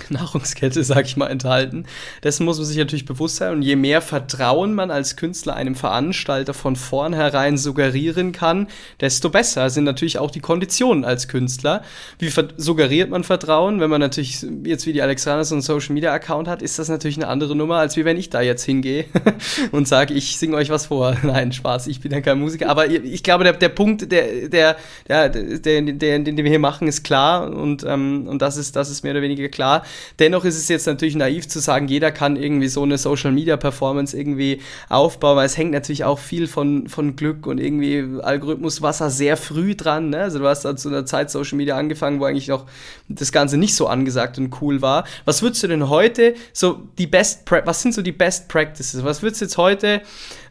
Nahrungskette, 0.10 0.82
sag 0.84 1.06
ich 1.06 1.16
mal, 1.16 1.28
enthalten. 1.28 1.84
Dessen 2.22 2.44
muss 2.44 2.58
man 2.58 2.66
sich 2.66 2.76
natürlich 2.76 3.04
bewusst 3.04 3.36
sein. 3.36 3.52
Und 3.52 3.62
je 3.62 3.76
mehr 3.76 4.00
Vertrauen 4.00 4.74
man 4.74 4.90
als 4.90 5.16
Künstler 5.16 5.54
einem 5.54 5.74
Veranstalter 5.74 6.54
von 6.54 6.76
vornherein 6.76 7.58
suggerieren 7.58 8.32
kann, 8.32 8.68
desto 9.00 9.30
besser 9.30 9.70
sind 9.70 9.84
natürlich 9.84 10.18
auch 10.18 10.30
die 10.30 10.40
Konditionen 10.40 11.04
als 11.04 11.28
Künstler. 11.28 11.82
Wie 12.18 12.32
suggeriert 12.56 13.10
man 13.10 13.22
Vertrauen? 13.22 13.80
Wenn 13.80 13.90
man 13.90 14.00
natürlich 14.00 14.44
jetzt 14.64 14.86
wie 14.86 14.92
die 14.92 15.02
Alexander 15.02 15.44
so 15.44 15.54
einen 15.54 15.62
Social 15.62 15.94
Media 15.94 16.12
Account 16.12 16.48
hat, 16.48 16.62
ist 16.62 16.78
das 16.78 16.88
natürlich 16.88 17.16
eine 17.16 17.28
andere 17.28 17.54
Nummer, 17.54 17.76
als 17.76 17.96
wie 17.96 18.04
wenn 18.04 18.16
ich 18.16 18.30
da 18.30 18.40
jetzt 18.40 18.64
hingehe 18.64 19.04
und 19.72 19.86
sage, 19.86 20.14
ich 20.14 20.38
singe 20.38 20.56
euch 20.56 20.70
was 20.70 20.86
vor. 20.86 21.16
Nein, 21.22 21.52
Spaß, 21.52 21.86
ich 21.86 22.00
bin 22.00 22.12
ja 22.12 22.20
kein 22.20 22.40
Musiker. 22.40 22.68
Aber 22.68 22.88
ich 22.88 23.22
glaube, 23.22 23.44
der, 23.44 23.52
der 23.52 23.68
Punkt, 23.68 24.10
der, 24.10 24.48
der, 24.48 24.76
der, 25.06 25.28
der, 25.28 25.82
der, 25.82 26.18
den 26.18 26.36
wir 26.36 26.48
hier 26.48 26.58
machen, 26.58 26.88
ist 26.88 27.02
klar 27.02 27.50
und, 27.50 27.84
ähm, 27.84 28.26
und 28.26 28.40
das 28.40 28.56
ist, 28.56 28.74
das 28.74 28.90
ist 28.90 29.02
mehr 29.04 29.12
oder 29.12 29.22
weniger 29.22 29.48
klar 29.48 29.81
Dennoch 30.18 30.44
ist 30.44 30.56
es 30.56 30.68
jetzt 30.68 30.86
natürlich 30.86 31.16
naiv 31.16 31.48
zu 31.48 31.60
sagen, 31.60 31.88
jeder 31.88 32.10
kann 32.10 32.36
irgendwie 32.36 32.68
so 32.68 32.82
eine 32.82 32.98
Social 32.98 33.32
Media 33.32 33.56
Performance 33.56 34.16
irgendwie 34.16 34.60
aufbauen, 34.88 35.36
weil 35.36 35.46
es 35.46 35.56
hängt 35.56 35.72
natürlich 35.72 36.04
auch 36.04 36.18
viel 36.18 36.46
von, 36.46 36.88
von 36.88 37.16
Glück 37.16 37.46
und 37.46 37.58
irgendwie 37.58 38.20
Algorithmus 38.22 38.82
war 38.82 38.92
sehr 38.92 39.36
früh 39.36 39.74
dran. 39.74 40.10
Ne? 40.10 40.20
Also 40.20 40.38
du 40.38 40.46
hast 40.46 40.64
da 40.64 40.76
zu 40.76 40.88
einer 40.88 41.06
Zeit 41.06 41.30
Social 41.30 41.56
Media 41.56 41.76
angefangen, 41.76 42.20
wo 42.20 42.24
eigentlich 42.24 42.48
noch 42.48 42.66
das 43.08 43.32
Ganze 43.32 43.56
nicht 43.56 43.74
so 43.74 43.86
angesagt 43.86 44.38
und 44.38 44.60
cool 44.60 44.82
war. 44.82 45.04
Was 45.24 45.42
würdest 45.42 45.62
du 45.62 45.68
denn 45.68 45.88
heute 45.88 46.34
so 46.52 46.82
die 46.98 47.06
Best, 47.06 47.50
was 47.64 47.82
sind 47.82 47.94
so 47.94 48.02
die 48.02 48.12
Best 48.12 48.48
Practices? 48.48 49.04
Was 49.04 49.22
würdest 49.22 49.40
du 49.40 49.44
jetzt 49.46 49.58
heute 49.58 50.02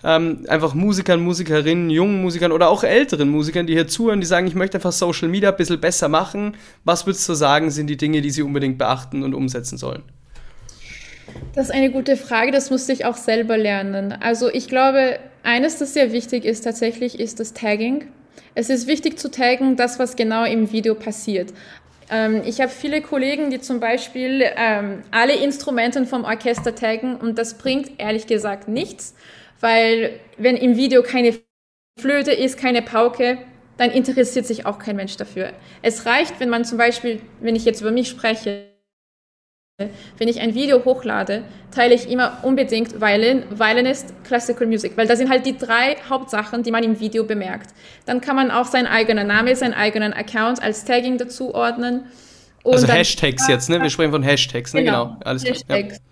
ähm, 0.04 0.46
einfach 0.48 0.74
Musikern, 0.74 1.22
Musikerinnen, 1.22 1.90
jungen 1.90 2.22
Musikern 2.22 2.52
oder 2.52 2.70
auch 2.70 2.84
älteren 2.84 3.30
Musikern, 3.30 3.68
die 3.68 3.74
hier 3.74 3.88
zuhören, 3.88 4.20
die 4.20 4.28
sagen, 4.28 4.48
ich 4.48 4.56
möchte 4.56 4.78
einfach 4.78 4.92
Social 4.92 5.28
Media 5.28 5.50
ein 5.50 5.58
bisschen 5.58 5.80
besser 5.80 6.08
machen. 6.08 6.56
Was 6.84 7.06
würdest 7.06 7.28
du 7.30 7.34
sagen, 7.34 7.72
sind 7.72 7.88
die 7.88 7.98
Dinge, 7.98 8.22
die 8.22 8.32
sie 8.32 8.42
unbedingt 8.42 8.78
beachten 8.78 9.24
und 9.24 9.34
umsetzen 9.34 9.78
sollen? 9.78 10.04
Das 11.54 11.66
ist 11.66 11.72
eine 11.72 11.92
gute 11.92 12.18
Frage, 12.18 12.52
das 12.52 12.70
musste 12.70 12.94
ich 12.94 13.06
auch 13.06 13.18
selber 13.18 13.58
lernen. 13.58 14.12
Also 14.12 14.50
ich 14.50 14.68
glaube, 14.68 15.20
eines, 15.44 15.78
das 15.78 15.94
sehr 15.94 16.12
wichtig 16.12 16.46
ist 16.46 16.62
tatsächlich, 16.62 17.20
ist 17.20 17.40
das 17.40 17.54
Tagging. 17.54 18.06
Es 18.56 18.70
ist 18.70 18.88
wichtig 18.88 19.18
zu 19.18 19.32
taggen, 19.32 19.76
das, 19.76 19.98
was 20.00 20.16
genau 20.16 20.44
im 20.44 20.72
Video 20.72 20.96
passiert. 20.96 21.54
Ähm, 22.10 22.42
ich 22.46 22.60
habe 22.60 22.70
viele 22.70 23.02
Kollegen, 23.02 23.50
die 23.50 23.62
zum 23.62 23.80
Beispiel 23.80 24.44
ähm, 24.58 25.04
alle 25.12 25.34
Instrumente 25.34 26.06
vom 26.06 26.26
Orchester 26.26 26.76
taggen 26.76 27.16
und 27.16 27.38
das 27.38 27.58
bringt 27.58 27.92
ehrlich 27.98 28.28
gesagt 28.28 28.68
nichts, 28.68 29.16
weil 29.62 30.20
wenn 30.38 30.58
im 30.58 30.76
Video 30.76 31.04
keine 31.04 31.36
Flöte 32.00 32.32
ist, 32.32 32.58
keine 32.58 32.82
Pauke, 32.82 33.38
dann 33.78 33.92
interessiert 33.92 34.46
sich 34.46 34.66
auch 34.66 34.80
kein 34.80 34.96
Mensch 34.96 35.18
dafür. 35.18 35.54
Es 35.82 36.06
reicht, 36.06 36.40
wenn 36.40 36.50
man 36.50 36.66
zum 36.66 36.78
Beispiel, 36.78 37.22
wenn 37.40 37.56
ich 37.56 37.66
jetzt 37.66 37.82
über 37.82 37.92
mich 37.92 38.10
spreche, 38.10 38.68
wenn 40.18 40.28
ich 40.28 40.40
ein 40.40 40.54
Video 40.54 40.86
hochlade, 40.86 41.44
teile 41.72 41.96
ich 41.96 42.10
immer 42.10 42.40
unbedingt 42.44 43.02
Violin, 43.02 43.44
Violinist, 43.50 44.14
Classical 44.24 44.68
Music, 44.68 44.96
weil 44.96 45.08
das 45.08 45.18
sind 45.18 45.30
halt 45.30 45.46
die 45.46 45.58
drei 45.58 45.96
Hauptsachen, 46.08 46.62
die 46.62 46.72
man 46.72 46.84
im 46.84 47.00
Video 47.00 47.24
bemerkt. 47.24 47.74
Dann 48.06 48.22
kann 48.22 48.36
man 48.36 48.52
auch 48.52 48.66
seinen 48.66 48.88
eigenen 48.88 49.28
Namen, 49.28 49.56
seinen 49.56 49.74
eigenen 49.74 50.14
Account 50.14 50.62
als 50.62 50.86
Tagging 50.86 51.18
dazu 51.18 51.56
ordnen. 51.56 52.06
Und 52.64 52.74
also 52.74 52.88
Hashtags 52.88 53.48
jetzt, 53.48 53.70
ne? 53.70 53.82
Wir 53.82 53.90
sprechen 53.90 54.12
von 54.12 54.22
Hashtags, 54.22 54.74
ne? 54.74 54.84
Genau, 54.84 55.06
genau. 55.06 55.20
alles 55.26 55.44
Hashtags. 55.44 55.96
Ja. 55.96 56.11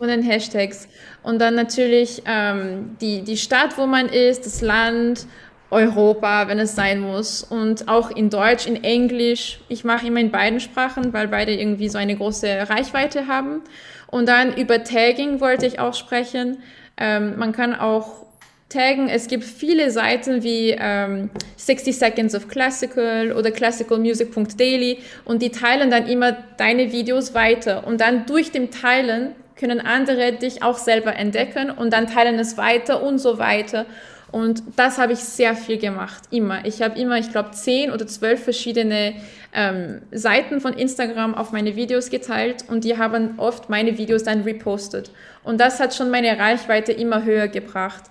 Und 0.00 0.08
dann 0.08 0.22
Hashtags. 0.22 0.88
Und 1.22 1.40
dann 1.40 1.54
natürlich 1.54 2.22
ähm, 2.24 2.96
die, 3.02 3.22
die 3.22 3.36
Stadt, 3.36 3.76
wo 3.76 3.86
man 3.86 4.08
ist, 4.08 4.46
das 4.46 4.62
Land, 4.62 5.26
Europa, 5.70 6.48
wenn 6.48 6.58
es 6.58 6.74
sein 6.74 7.00
muss. 7.00 7.42
Und 7.42 7.86
auch 7.86 8.10
in 8.10 8.30
Deutsch, 8.30 8.66
in 8.66 8.82
Englisch. 8.82 9.60
Ich 9.68 9.84
mache 9.84 10.06
immer 10.06 10.20
in 10.20 10.30
beiden 10.30 10.58
Sprachen, 10.58 11.12
weil 11.12 11.28
beide 11.28 11.52
irgendwie 11.52 11.90
so 11.90 11.98
eine 11.98 12.16
große 12.16 12.70
Reichweite 12.70 13.26
haben. 13.26 13.60
Und 14.06 14.26
dann 14.26 14.56
über 14.56 14.82
Tagging 14.82 15.40
wollte 15.40 15.66
ich 15.66 15.78
auch 15.78 15.92
sprechen. 15.92 16.62
Ähm, 16.96 17.38
man 17.38 17.52
kann 17.52 17.74
auch 17.74 18.24
taggen. 18.70 19.10
Es 19.10 19.26
gibt 19.26 19.44
viele 19.44 19.90
Seiten 19.90 20.42
wie 20.42 20.74
ähm, 20.78 21.28
60 21.56 21.98
Seconds 21.98 22.34
of 22.34 22.48
Classical 22.48 23.32
oder 23.32 23.50
classicalmusic.daily 23.50 24.98
und 25.26 25.42
die 25.42 25.50
teilen 25.50 25.90
dann 25.90 26.06
immer 26.06 26.36
deine 26.56 26.90
Videos 26.90 27.34
weiter. 27.34 27.86
Und 27.86 28.00
dann 28.00 28.24
durch 28.26 28.50
dem 28.50 28.70
Teilen 28.70 29.34
können 29.60 29.80
andere 29.80 30.32
dich 30.32 30.62
auch 30.62 30.78
selber 30.78 31.14
entdecken 31.14 31.70
und 31.70 31.92
dann 31.92 32.06
teilen 32.06 32.38
es 32.38 32.56
weiter 32.56 33.02
und 33.02 33.18
so 33.18 33.38
weiter. 33.38 33.86
Und 34.32 34.62
das 34.76 34.98
habe 34.98 35.12
ich 35.12 35.18
sehr 35.18 35.54
viel 35.54 35.78
gemacht, 35.78 36.22
immer. 36.30 36.64
Ich 36.64 36.82
habe 36.82 36.98
immer, 36.98 37.18
ich 37.18 37.30
glaube, 37.30 37.50
zehn 37.50 37.90
oder 37.90 38.06
zwölf 38.06 38.42
verschiedene 38.42 39.14
ähm, 39.52 40.02
Seiten 40.12 40.60
von 40.60 40.72
Instagram 40.72 41.34
auf 41.34 41.52
meine 41.52 41.74
Videos 41.74 42.10
geteilt 42.10 42.64
und 42.68 42.84
die 42.84 42.96
haben 42.96 43.34
oft 43.38 43.68
meine 43.68 43.98
Videos 43.98 44.22
dann 44.22 44.42
repostet. 44.42 45.10
Und 45.42 45.60
das 45.60 45.80
hat 45.80 45.94
schon 45.94 46.10
meine 46.10 46.38
Reichweite 46.38 46.92
immer 46.92 47.24
höher 47.24 47.48
gebracht. 47.48 48.04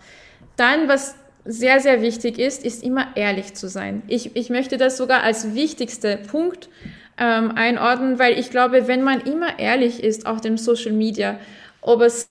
Dann, 0.57 0.89
was 0.89 1.15
sehr, 1.45 1.79
sehr 1.79 2.01
wichtig 2.01 2.38
ist, 2.38 2.65
ist 2.65 2.83
immer 2.83 3.07
ehrlich 3.15 3.53
zu 3.53 3.69
sein. 3.69 4.03
Ich, 4.07 4.35
ich 4.35 4.49
möchte 4.49 4.77
das 4.77 4.97
sogar 4.97 5.23
als 5.23 5.55
wichtigster 5.55 6.17
Punkt 6.17 6.69
ähm, 7.19 7.51
einordnen, 7.55 8.17
weil 8.17 8.39
ich 8.39 8.49
glaube, 8.49 8.88
wenn 8.88 9.03
man 9.03 9.21
immer 9.21 9.60
ehrlich 9.60 10.03
ist, 10.03 10.25
auch 10.25 10.39
dem 10.39 10.58
Social 10.58 10.93
Media, 10.93 11.39
ob 11.82 12.01
es, 12.01 12.29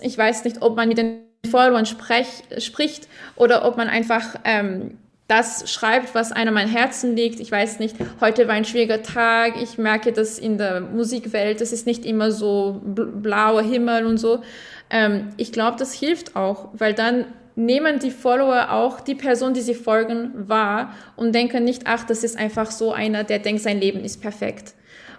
ich 0.00 0.16
weiß 0.16 0.44
nicht, 0.44 0.62
ob 0.62 0.76
man 0.76 0.88
mit 0.88 0.98
den 0.98 1.22
Followern 1.50 1.86
sprech, 1.86 2.44
spricht 2.58 3.08
oder 3.36 3.64
ob 3.64 3.76
man 3.76 3.88
einfach 3.88 4.36
ähm, 4.44 4.98
das 5.28 5.70
schreibt, 5.70 6.14
was 6.14 6.30
einem 6.32 6.56
am 6.56 6.68
Herzen 6.68 7.16
liegt. 7.16 7.40
Ich 7.40 7.50
weiß 7.50 7.80
nicht, 7.80 7.96
heute 8.20 8.46
war 8.46 8.54
ein 8.54 8.64
schwieriger 8.64 9.02
Tag. 9.02 9.60
Ich 9.60 9.76
merke 9.76 10.12
das 10.12 10.38
in 10.38 10.56
der 10.56 10.80
Musikwelt. 10.80 11.60
Es 11.60 11.72
ist 11.72 11.86
nicht 11.86 12.04
immer 12.04 12.30
so 12.30 12.80
blauer 12.84 13.62
Himmel 13.62 14.06
und 14.06 14.18
so. 14.18 14.42
Ähm, 14.88 15.30
ich 15.36 15.50
glaube, 15.50 15.78
das 15.78 15.92
hilft 15.92 16.36
auch, 16.36 16.68
weil 16.74 16.94
dann 16.94 17.24
nehmen 17.56 17.98
die 17.98 18.10
Follower 18.10 18.70
auch 18.70 19.00
die 19.00 19.14
Person, 19.14 19.54
die 19.54 19.62
sie 19.62 19.74
folgen, 19.74 20.48
wahr 20.48 20.94
und 21.16 21.34
denken 21.34 21.64
nicht, 21.64 21.82
ach, 21.86 22.04
das 22.04 22.22
ist 22.22 22.38
einfach 22.38 22.70
so 22.70 22.92
einer, 22.92 23.24
der 23.24 23.38
denkt, 23.38 23.62
sein 23.62 23.80
Leben 23.80 24.04
ist 24.04 24.20
perfekt. 24.20 24.74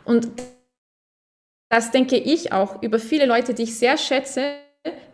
Und 0.06 0.30
das 1.70 1.92
denke 1.92 2.16
ich 2.16 2.54
auch 2.54 2.82
über 2.82 3.00
viele 3.00 3.26
Leute, 3.26 3.54
die 3.54 3.64
ich 3.64 3.78
sehr 3.78 3.98
schätze, 3.98 4.54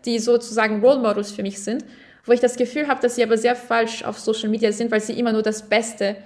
die 0.06 0.20
sozusagen 0.20 0.82
Role 0.82 1.00
Models 1.00 1.32
für 1.32 1.42
mich 1.42 1.64
sind, 1.64 1.84
wo 2.26 2.34
ich 2.34 2.42
das 2.42 2.58
Gefühl 2.58 2.88
habe, 2.88 3.02
dass 3.02 3.16
sie 3.16 3.24
aber 3.24 3.38
sehr 3.38 3.56
falsch 3.56 4.04
auf 4.04 4.20
Social 4.20 4.50
Media 4.50 4.72
sind, 4.72 4.92
weil 4.92 5.02
sie 5.02 5.18
immer 5.18 5.32
nur 5.32 5.42
das 5.42 5.68
Beste 5.68 6.18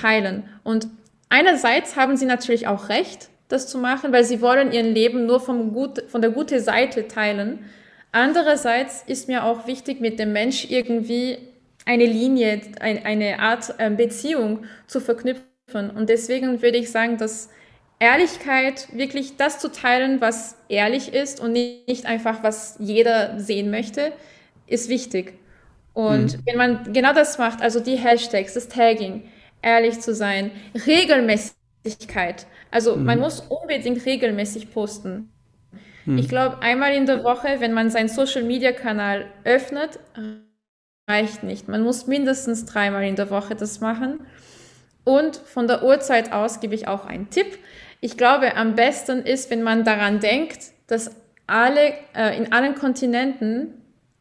teilen. 0.00 0.48
Und 0.64 0.88
einerseits 1.28 1.96
haben 1.96 2.16
sie 2.16 2.26
natürlich 2.26 2.66
auch 2.66 2.88
recht, 2.88 3.28
das 3.48 3.68
zu 3.68 3.78
machen, 3.78 4.12
weil 4.12 4.24
sie 4.24 4.40
wollen 4.40 4.72
ihr 4.72 4.82
Leben 4.82 5.26
nur 5.26 5.38
vom 5.38 5.72
gut, 5.72 6.02
von 6.08 6.20
der 6.20 6.30
guten 6.30 6.60
Seite 6.60 7.06
teilen. 7.06 7.60
Andererseits 8.16 9.02
ist 9.06 9.28
mir 9.28 9.44
auch 9.44 9.66
wichtig, 9.66 10.00
mit 10.00 10.18
dem 10.18 10.32
Mensch 10.32 10.70
irgendwie 10.70 11.36
eine 11.84 12.06
Linie, 12.06 12.62
eine 12.80 13.40
Art 13.40 13.74
ähm, 13.78 13.98
Beziehung 13.98 14.64
zu 14.86 15.02
verknüpfen. 15.02 15.90
Und 15.94 16.08
deswegen 16.08 16.62
würde 16.62 16.78
ich 16.78 16.90
sagen, 16.90 17.18
dass 17.18 17.50
Ehrlichkeit, 17.98 18.88
wirklich 18.90 19.36
das 19.36 19.58
zu 19.58 19.70
teilen, 19.70 20.22
was 20.22 20.56
ehrlich 20.70 21.12
ist 21.12 21.40
und 21.40 21.52
nicht 21.52 22.06
einfach, 22.06 22.42
was 22.42 22.76
jeder 22.78 23.38
sehen 23.38 23.70
möchte, 23.70 24.12
ist 24.66 24.88
wichtig. 24.88 25.34
Und 25.92 26.38
mhm. 26.38 26.42
wenn 26.46 26.56
man 26.56 26.92
genau 26.94 27.12
das 27.12 27.36
macht, 27.36 27.60
also 27.60 27.80
die 27.80 27.96
Hashtags, 27.96 28.54
das 28.54 28.68
Tagging, 28.68 29.28
ehrlich 29.60 30.00
zu 30.00 30.14
sein, 30.14 30.52
Regelmäßigkeit, 30.86 32.46
also 32.70 32.96
mhm. 32.96 33.04
man 33.04 33.20
muss 33.20 33.40
unbedingt 33.40 34.06
regelmäßig 34.06 34.70
posten. 34.70 35.30
Hm. 36.06 36.18
Ich 36.18 36.28
glaube, 36.28 36.62
einmal 36.62 36.94
in 36.94 37.06
der 37.06 37.22
Woche, 37.22 37.56
wenn 37.58 37.72
man 37.72 37.90
seinen 37.90 38.08
Social-Media-Kanal 38.08 39.26
öffnet, 39.44 39.98
reicht 41.08 41.42
nicht. 41.42 41.68
Man 41.68 41.82
muss 41.82 42.06
mindestens 42.06 42.64
dreimal 42.64 43.04
in 43.04 43.16
der 43.16 43.30
Woche 43.30 43.54
das 43.54 43.80
machen. 43.80 44.20
Und 45.04 45.36
von 45.36 45.68
der 45.68 45.84
Uhrzeit 45.84 46.32
aus 46.32 46.60
gebe 46.60 46.74
ich 46.74 46.88
auch 46.88 47.04
einen 47.04 47.30
Tipp. 47.30 47.58
Ich 48.00 48.16
glaube, 48.16 48.56
am 48.56 48.74
besten 48.74 49.22
ist, 49.22 49.50
wenn 49.50 49.62
man 49.62 49.84
daran 49.84 50.20
denkt, 50.20 50.72
dass 50.86 51.10
alle, 51.46 51.94
äh, 52.14 52.36
in 52.36 52.52
allen 52.52 52.74
Kontinenten 52.74 53.74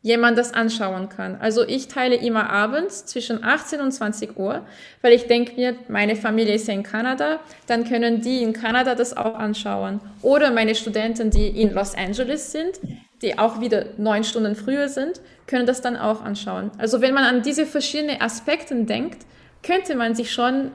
jemand 0.05 0.37
das 0.37 0.53
anschauen 0.53 1.09
kann. 1.09 1.35
Also 1.41 1.67
ich 1.67 1.87
teile 1.87 2.15
immer 2.15 2.47
abends 2.51 3.07
zwischen 3.07 3.43
18 3.43 3.81
und 3.81 3.91
20 3.91 4.37
Uhr, 4.37 4.61
weil 5.01 5.13
ich 5.13 5.25
denke 5.25 5.55
mir, 5.55 5.75
meine 5.87 6.15
Familie 6.15 6.53
ist 6.53 6.67
ja 6.67 6.75
in 6.75 6.83
Kanada, 6.83 7.39
dann 7.65 7.85
können 7.85 8.21
die 8.21 8.43
in 8.43 8.53
Kanada 8.53 8.93
das 8.93 9.17
auch 9.17 9.33
anschauen. 9.33 9.99
Oder 10.21 10.51
meine 10.51 10.75
Studenten, 10.75 11.31
die 11.31 11.47
in 11.59 11.73
Los 11.73 11.95
Angeles 11.95 12.51
sind, 12.51 12.79
die 13.23 13.39
auch 13.39 13.61
wieder 13.61 13.85
neun 13.97 14.23
Stunden 14.23 14.55
früher 14.55 14.89
sind, 14.89 15.21
können 15.47 15.65
das 15.65 15.81
dann 15.81 15.97
auch 15.97 16.21
anschauen. 16.23 16.69
Also 16.77 17.01
wenn 17.01 17.15
man 17.15 17.23
an 17.23 17.41
diese 17.41 17.65
verschiedenen 17.65 18.21
Aspekte 18.21 18.75
denkt, 18.75 19.25
könnte 19.63 19.95
man 19.95 20.13
sich 20.13 20.31
schon 20.31 20.69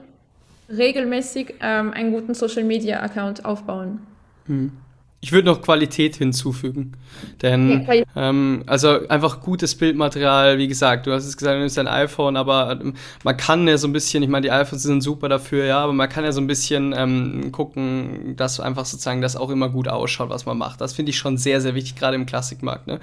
regelmäßig 0.69 1.55
ähm, 1.61 1.93
einen 1.93 2.11
guten 2.11 2.35
Social-Media-Account 2.35 3.45
aufbauen. 3.45 4.05
Hm. 4.47 4.73
Ich 5.22 5.33
würde 5.33 5.46
noch 5.46 5.61
Qualität 5.61 6.16
hinzufügen. 6.16 6.92
Denn, 7.42 7.87
ja, 7.87 8.04
ähm, 8.16 8.62
also 8.66 9.06
einfach 9.09 9.40
gutes 9.40 9.74
Bildmaterial, 9.74 10.56
wie 10.56 10.66
gesagt, 10.66 11.06
du 11.06 11.12
hast 11.12 11.26
es 11.26 11.37
gesagt, 11.37 11.56
du 11.56 11.59
nimmst 11.59 11.76
dein 11.76 11.88
iPhone, 11.88 12.38
aber 12.38 12.78
ähm, 12.80 12.94
man 13.22 13.37
kann 13.37 13.68
ja 13.68 13.76
so 13.76 13.87
ein 13.87 13.92
bisschen, 13.92 14.22
ich 14.22 14.30
meine, 14.30 14.44
die 14.44 14.50
iPhones 14.50 14.83
sind 14.83 15.02
super 15.02 15.28
dafür, 15.28 15.66
ja, 15.66 15.80
aber 15.80 15.92
man 15.92 16.09
kann 16.09 16.24
ja 16.24 16.33
so 16.33 16.40
ein 16.40 16.46
bisschen 16.46 16.94
ähm, 16.96 17.52
gucken, 17.52 18.35
dass 18.37 18.61
einfach 18.61 18.87
sozusagen 18.87 19.20
das 19.20 19.37
auch 19.37 19.50
immer 19.50 19.68
gut 19.68 19.88
ausschaut, 19.88 20.30
was 20.30 20.46
man 20.46 20.56
macht. 20.56 20.80
Das 20.80 20.94
finde 20.94 21.11
ich 21.11 21.18
schon 21.18 21.37
sehr, 21.37 21.61
sehr 21.61 21.74
wichtig, 21.74 21.96
gerade 21.96 22.14
im 22.14 22.24
Klassikmarkt. 22.24 22.87
Ne? 22.87 22.98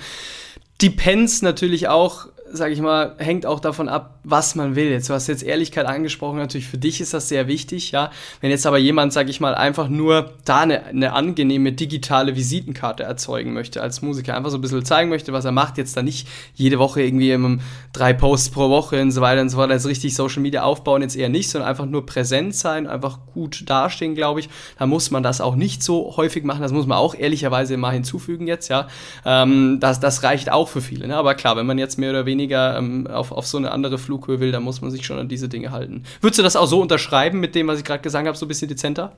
Depends 0.81 1.43
natürlich 1.43 1.87
auch 1.87 2.27
sage 2.51 2.73
ich 2.73 2.81
mal, 2.81 3.15
hängt 3.17 3.45
auch 3.45 3.59
davon 3.59 3.89
ab, 3.89 4.19
was 4.23 4.55
man 4.55 4.75
will. 4.75 4.89
Jetzt, 4.89 5.09
du 5.09 5.13
hast 5.13 5.27
jetzt 5.27 5.43
Ehrlichkeit 5.43 5.85
angesprochen, 5.85 6.37
natürlich 6.37 6.67
für 6.67 6.77
dich 6.77 7.01
ist 7.01 7.13
das 7.13 7.29
sehr 7.29 7.47
wichtig, 7.47 7.91
ja. 7.91 8.11
Wenn 8.41 8.51
jetzt 8.51 8.65
aber 8.65 8.77
jemand, 8.77 9.13
sage 9.13 9.29
ich 9.29 9.39
mal, 9.39 9.55
einfach 9.55 9.89
nur 9.89 10.33
da 10.45 10.61
eine, 10.61 10.85
eine 10.85 11.13
angenehme 11.13 11.73
digitale 11.73 12.35
Visitenkarte 12.35 13.03
erzeugen 13.03 13.53
möchte 13.53 13.81
als 13.81 14.01
Musiker, 14.01 14.35
einfach 14.35 14.49
so 14.49 14.57
ein 14.57 14.61
bisschen 14.61 14.85
zeigen 14.85 15.09
möchte, 15.09 15.33
was 15.33 15.45
er 15.45 15.51
macht, 15.51 15.77
jetzt 15.77 15.97
da 15.97 16.03
nicht 16.03 16.27
jede 16.55 16.79
Woche 16.79 17.01
irgendwie 17.01 17.31
im, 17.31 17.59
drei 17.93 18.13
Posts 18.13 18.49
pro 18.51 18.69
Woche 18.69 19.01
und 19.01 19.11
so 19.11 19.21
weiter 19.21 19.41
und 19.41 19.49
so 19.49 19.57
fort, 19.57 19.71
also 19.71 19.89
richtig 19.89 20.15
Social 20.15 20.41
Media 20.41 20.63
aufbauen 20.63 21.01
jetzt 21.01 21.15
eher 21.15 21.29
nicht, 21.29 21.49
sondern 21.49 21.69
einfach 21.69 21.85
nur 21.85 22.05
präsent 22.05 22.55
sein, 22.55 22.87
einfach 22.87 23.19
gut 23.33 23.69
dastehen, 23.69 24.15
glaube 24.15 24.39
ich. 24.39 24.49
Da 24.79 24.85
muss 24.85 25.11
man 25.11 25.23
das 25.23 25.41
auch 25.41 25.55
nicht 25.55 25.83
so 25.83 26.15
häufig 26.15 26.43
machen, 26.43 26.61
das 26.61 26.71
muss 26.71 26.85
man 26.85 26.97
auch 26.97 27.15
ehrlicherweise 27.15 27.75
mal 27.77 27.91
hinzufügen 27.91 28.47
jetzt, 28.47 28.69
ja. 28.69 28.87
Ähm, 29.25 29.79
das, 29.79 29.99
das 29.99 30.23
reicht 30.23 30.51
auch 30.51 30.67
für 30.67 30.81
viele, 30.81 31.07
ne? 31.07 31.17
aber 31.17 31.35
klar, 31.35 31.57
wenn 31.57 31.65
man 31.65 31.77
jetzt 31.77 31.97
mehr 31.97 32.11
oder 32.11 32.25
weniger 32.25 32.36
ähm, 32.45 33.07
auf, 33.07 33.31
auf 33.31 33.45
so 33.47 33.57
eine 33.57 33.71
andere 33.71 33.97
Flughöhe 33.97 34.39
will, 34.39 34.51
dann 34.51 34.63
muss 34.63 34.81
man 34.81 34.91
sich 34.91 35.05
schon 35.05 35.19
an 35.19 35.27
diese 35.27 35.49
Dinge 35.49 35.71
halten. 35.71 36.03
Würdest 36.21 36.39
du 36.39 36.43
das 36.43 36.55
auch 36.55 36.67
so 36.67 36.81
unterschreiben 36.81 37.39
mit 37.39 37.55
dem, 37.55 37.67
was 37.67 37.79
ich 37.79 37.85
gerade 37.85 38.01
gesagt 38.01 38.27
habe, 38.27 38.37
so 38.37 38.45
ein 38.45 38.49
bisschen 38.49 38.67
dezenter? 38.67 39.13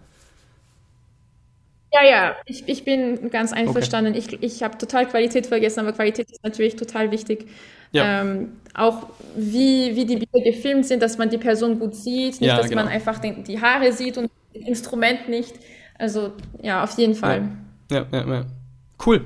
Ja, 1.91 2.03
ja, 2.03 2.36
ich, 2.45 2.67
ich 2.67 2.86
bin 2.86 3.32
ganz 3.32 3.51
einverstanden. 3.51 4.13
Okay. 4.15 4.38
Ich, 4.41 4.57
ich 4.57 4.63
habe 4.63 4.78
total 4.78 5.07
Qualität 5.07 5.47
vergessen, 5.47 5.80
aber 5.80 5.93
Qualität 5.93 6.30
ist 6.30 6.43
natürlich 6.43 6.76
total 6.76 7.11
wichtig. 7.11 7.47
Ja. 7.91 8.22
Ähm, 8.22 8.53
auch 8.76 9.07
wie, 9.36 9.95
wie 9.95 10.05
die 10.05 10.17
Bilder 10.17 10.41
gefilmt 10.43 10.86
sind, 10.86 11.01
dass 11.01 11.17
man 11.17 11.30
die 11.30 11.39
Person 11.39 11.80
gut 11.80 11.95
sieht, 11.95 12.39
nicht, 12.39 12.41
ja, 12.41 12.57
dass 12.57 12.70
genau. 12.70 12.84
man 12.84 12.91
einfach 12.91 13.17
den, 13.17 13.43
die 13.43 13.59
Haare 13.59 13.91
sieht 13.91 14.17
und 14.17 14.30
das 14.53 14.63
Instrument 14.67 15.28
nicht. 15.28 15.55
Also 15.97 16.34
ja, 16.61 16.84
auf 16.84 16.95
jeden 16.97 17.15
Fall. 17.15 17.49
Ja, 17.89 18.05
ja, 18.11 18.28
ja. 18.28 18.45
Cool. 19.03 19.22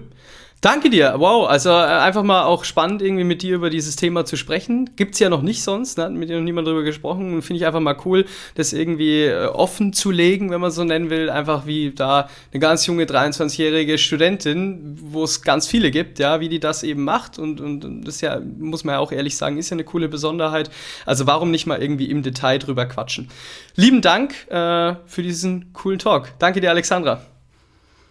Danke 0.64 0.90
dir. 0.90 1.16
Wow, 1.18 1.50
also 1.50 1.72
äh, 1.72 1.74
einfach 1.74 2.24
mal 2.24 2.46
auch 2.46 2.64
spannend, 2.64 3.02
irgendwie 3.02 3.26
mit 3.26 3.42
dir 3.42 3.56
über 3.56 3.70
dieses 3.70 3.98
Thema 3.98 4.24
zu 4.24 4.38
sprechen. 4.38 4.92
Gibt's 4.96 5.20
ja 5.20 5.28
noch 5.28 5.42
nicht 5.42 5.62
sonst, 5.62 5.98
ne? 5.98 6.10
mit 6.10 6.30
dir 6.30 6.38
noch 6.38 6.44
niemand 6.46 6.66
drüber 6.66 6.84
gesprochen. 6.84 7.42
Finde 7.42 7.58
ich 7.58 7.66
einfach 7.66 7.82
mal 7.82 7.98
cool, 8.06 8.24
das 8.56 8.72
irgendwie 8.72 9.26
äh, 9.26 9.48
offen 9.48 9.92
zu 9.92 10.10
legen, 10.10 10.52
wenn 10.52 10.62
man 10.62 10.72
so 10.72 10.86
nennen 10.86 11.10
will. 11.10 11.30
Einfach 11.30 11.66
wie 11.66 11.92
da 11.92 12.30
eine 12.54 12.62
ganz 12.62 12.86
junge 12.86 13.04
23-jährige 13.04 13.98
Studentin, 13.98 14.98
wo 15.02 15.26
es 15.26 15.42
ganz 15.42 15.68
viele 15.68 15.92
gibt, 15.92 16.18
ja, 16.20 16.40
wie 16.40 16.48
die 16.48 16.62
das 16.62 16.84
eben 16.84 17.04
macht. 17.04 17.40
Und, 17.40 17.60
und, 17.60 17.84
und 17.84 18.08
das 18.08 18.22
ja, 18.22 18.40
muss 18.40 18.86
man 18.86 18.94
ja 18.94 19.00
auch 19.00 19.12
ehrlich 19.12 19.36
sagen, 19.36 19.58
ist 19.58 19.70
ja 19.70 19.76
eine 19.76 19.84
coole 19.84 20.08
Besonderheit. 20.08 20.72
Also 21.06 21.28
warum 21.28 21.52
nicht 21.52 21.66
mal 21.66 21.84
irgendwie 21.84 22.10
im 22.10 22.24
Detail 22.24 22.60
drüber 22.60 22.86
quatschen. 22.86 23.28
Lieben 23.76 24.02
Dank 24.02 24.34
äh, 24.50 24.96
für 25.08 25.24
diesen 25.24 25.74
coolen 25.74 26.00
Talk. 26.00 26.30
Danke 26.40 26.62
dir, 26.62 26.70
Alexandra. 26.70 27.33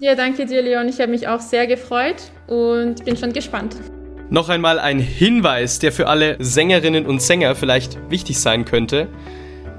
Ja, 0.03 0.17
danke 0.17 0.47
dir, 0.47 0.63
Leon. 0.63 0.89
Ich 0.89 0.99
habe 0.99 1.13
mich 1.13 1.29
auch 1.29 1.39
sehr 1.39 1.69
gefreut 1.69 2.17
und 2.49 3.05
bin 3.05 3.17
schon 3.17 3.33
gespannt. 3.33 3.77
Noch 4.31 4.49
einmal 4.49 4.81
ein 4.81 4.99
Hinweis, 4.99 5.79
der 5.79 5.93
für 5.93 6.09
alle 6.09 6.35
Sängerinnen 6.41 7.07
und 7.07 7.23
Sänger 7.23 7.55
vielleicht 7.55 7.99
wichtig 8.11 8.41
sein 8.41 8.65
könnte. 8.65 9.07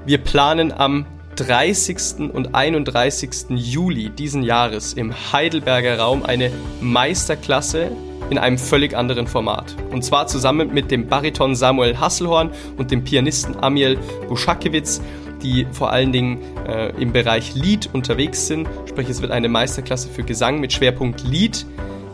Wir 0.06 0.16
planen 0.16 0.72
am 0.72 1.04
30. 1.36 2.32
und 2.32 2.54
31. 2.54 3.50
Juli 3.50 4.08
diesen 4.08 4.42
Jahres 4.42 4.94
im 4.94 5.12
Heidelberger 5.34 5.98
Raum 5.98 6.22
eine 6.22 6.50
Meisterklasse 6.80 7.90
in 8.30 8.38
einem 8.38 8.56
völlig 8.56 8.96
anderen 8.96 9.26
Format. 9.26 9.76
Und 9.90 10.06
zwar 10.06 10.26
zusammen 10.26 10.72
mit 10.72 10.90
dem 10.90 11.06
Bariton 11.06 11.54
Samuel 11.54 12.00
Hasselhorn 12.00 12.50
und 12.78 12.90
dem 12.90 13.04
Pianisten 13.04 13.62
Amiel 13.62 13.98
Buschakewitz 14.26 15.02
die 15.44 15.66
vor 15.70 15.92
allen 15.92 16.10
Dingen 16.10 16.40
äh, 16.66 16.90
im 17.00 17.12
Bereich 17.12 17.54
Lied 17.54 17.90
unterwegs 17.92 18.46
sind. 18.48 18.66
Sprich, 18.88 19.08
es 19.08 19.22
wird 19.22 19.30
eine 19.30 19.48
Meisterklasse 19.48 20.08
für 20.08 20.24
Gesang 20.24 20.58
mit 20.58 20.72
Schwerpunkt 20.72 21.22
Lied, 21.22 21.66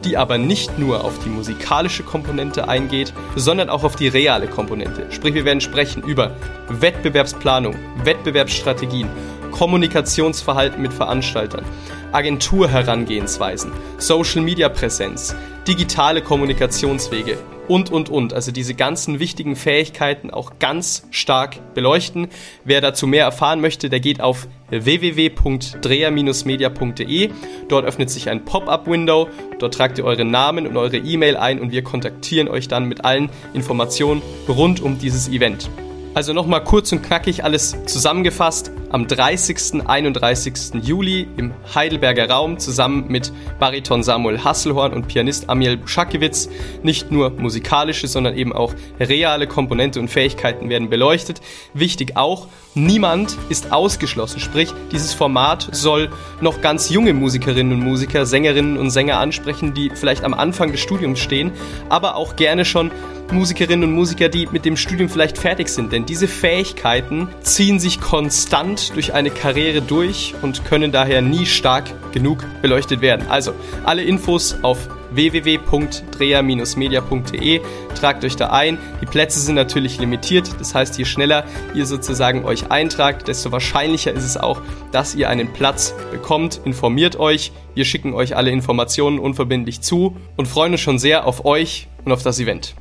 die 0.04 0.16
aber 0.16 0.38
nicht 0.38 0.78
nur 0.78 1.04
auf 1.04 1.18
die 1.24 1.28
musikalische 1.28 2.02
Komponente 2.02 2.68
eingeht, 2.68 3.12
sondern 3.36 3.70
auch 3.70 3.84
auf 3.84 3.96
die 3.96 4.08
reale 4.08 4.46
Komponente. 4.46 5.06
Sprich, 5.10 5.34
wir 5.34 5.44
werden 5.44 5.60
sprechen 5.60 6.02
über 6.02 6.34
Wettbewerbsplanung, 6.68 7.74
Wettbewerbsstrategien, 8.04 9.08
Kommunikationsverhalten 9.52 10.80
mit 10.80 10.92
Veranstaltern, 10.92 11.64
Agenturherangehensweisen, 12.12 13.72
Social-Media-Präsenz, 13.98 15.34
digitale 15.66 16.22
Kommunikationswege 16.22 17.38
und, 17.70 17.90
und, 17.90 18.08
und. 18.08 18.32
Also 18.34 18.50
diese 18.50 18.74
ganzen 18.74 19.20
wichtigen 19.20 19.54
Fähigkeiten 19.54 20.30
auch 20.30 20.54
ganz 20.58 21.06
stark 21.12 21.74
beleuchten. 21.74 22.26
Wer 22.64 22.80
dazu 22.80 23.06
mehr 23.06 23.22
erfahren 23.24 23.60
möchte, 23.60 23.88
der 23.88 24.00
geht 24.00 24.20
auf 24.20 24.48
www.dreher-media.de. 24.70 27.30
Dort 27.68 27.84
öffnet 27.84 28.10
sich 28.10 28.28
ein 28.28 28.44
Pop-up-Window. 28.44 29.28
Dort 29.60 29.74
tragt 29.74 29.98
ihr 29.98 30.04
eure 30.04 30.24
Namen 30.24 30.66
und 30.66 30.76
eure 30.76 30.96
E-Mail 30.96 31.36
ein 31.36 31.60
und 31.60 31.70
wir 31.70 31.84
kontaktieren 31.84 32.48
euch 32.48 32.66
dann 32.66 32.86
mit 32.86 33.04
allen 33.04 33.30
Informationen 33.54 34.20
rund 34.48 34.80
um 34.80 34.98
dieses 34.98 35.28
Event. 35.28 35.70
Also 36.12 36.32
nochmal 36.32 36.64
kurz 36.64 36.90
und 36.90 37.02
knackig 37.02 37.44
alles 37.44 37.76
zusammengefasst. 37.86 38.72
Am 38.90 39.06
30. 39.06 39.86
31. 39.86 40.82
Juli 40.82 41.28
im 41.36 41.54
Heidelberger 41.72 42.28
Raum 42.28 42.58
zusammen 42.58 43.04
mit 43.06 43.32
Bariton 43.60 44.02
Samuel 44.02 44.42
Hasselhorn 44.42 44.92
und 44.92 45.06
Pianist 45.06 45.48
Amiel 45.48 45.76
Buschakiewicz. 45.76 46.48
Nicht 46.82 47.12
nur 47.12 47.30
musikalische, 47.30 48.08
sondern 48.08 48.36
eben 48.36 48.52
auch 48.52 48.74
reale 48.98 49.46
Komponente 49.46 50.00
und 50.00 50.08
Fähigkeiten 50.08 50.68
werden 50.68 50.90
beleuchtet. 50.90 51.40
Wichtig 51.74 52.16
auch, 52.16 52.48
niemand 52.74 53.36
ist 53.48 53.70
ausgeschlossen. 53.70 54.40
Sprich, 54.40 54.74
dieses 54.90 55.14
Format 55.14 55.68
soll 55.70 56.10
noch 56.40 56.60
ganz 56.60 56.90
junge 56.90 57.14
Musikerinnen 57.14 57.74
und 57.74 57.84
Musiker, 57.84 58.26
Sängerinnen 58.26 58.78
und 58.78 58.90
Sänger 58.90 59.20
ansprechen, 59.20 59.74
die 59.74 59.90
vielleicht 59.94 60.24
am 60.24 60.34
Anfang 60.34 60.72
des 60.72 60.80
Studiums 60.80 61.20
stehen, 61.20 61.52
aber 61.88 62.16
auch 62.16 62.34
gerne 62.34 62.64
schon 62.64 62.90
Musikerinnen 63.32 63.88
und 63.88 63.94
Musiker, 63.94 64.28
die 64.28 64.48
mit 64.50 64.64
dem 64.64 64.76
Studium 64.76 65.08
vielleicht 65.08 65.38
fertig 65.38 65.68
sind. 65.68 65.92
Denn 65.92 66.06
diese 66.06 66.28
Fähigkeiten 66.28 67.28
ziehen 67.42 67.78
sich 67.78 68.00
konstant 68.00 68.94
durch 68.94 69.14
eine 69.14 69.30
Karriere 69.30 69.82
durch 69.82 70.34
und 70.42 70.64
können 70.64 70.92
daher 70.92 71.22
nie 71.22 71.46
stark 71.46 71.84
genug 72.12 72.44
beleuchtet 72.62 73.00
werden. 73.00 73.26
Also 73.28 73.52
alle 73.84 74.02
Infos 74.02 74.56
auf 74.62 74.88
www.dreher-media.de. 75.12 77.60
Tragt 77.94 78.24
euch 78.24 78.36
da 78.36 78.50
ein. 78.50 78.78
Die 79.00 79.06
Plätze 79.06 79.40
sind 79.40 79.56
natürlich 79.56 79.98
limitiert. 79.98 80.50
Das 80.58 80.74
heißt, 80.74 80.98
je 80.98 81.04
schneller 81.04 81.44
ihr 81.74 81.86
sozusagen 81.86 82.44
euch 82.44 82.70
eintragt, 82.70 83.28
desto 83.28 83.52
wahrscheinlicher 83.52 84.12
ist 84.12 84.24
es 84.24 84.36
auch, 84.36 84.60
dass 84.92 85.14
ihr 85.14 85.28
einen 85.28 85.52
Platz 85.52 85.94
bekommt. 86.10 86.60
Informiert 86.64 87.16
euch. 87.16 87.52
Wir 87.74 87.84
schicken 87.84 88.14
euch 88.14 88.36
alle 88.36 88.50
Informationen 88.50 89.18
unverbindlich 89.18 89.80
zu 89.80 90.16
und 90.36 90.48
freuen 90.48 90.72
uns 90.72 90.80
schon 90.80 90.98
sehr 90.98 91.26
auf 91.26 91.44
euch 91.44 91.88
und 92.04 92.12
auf 92.12 92.22
das 92.22 92.40
Event. 92.40 92.74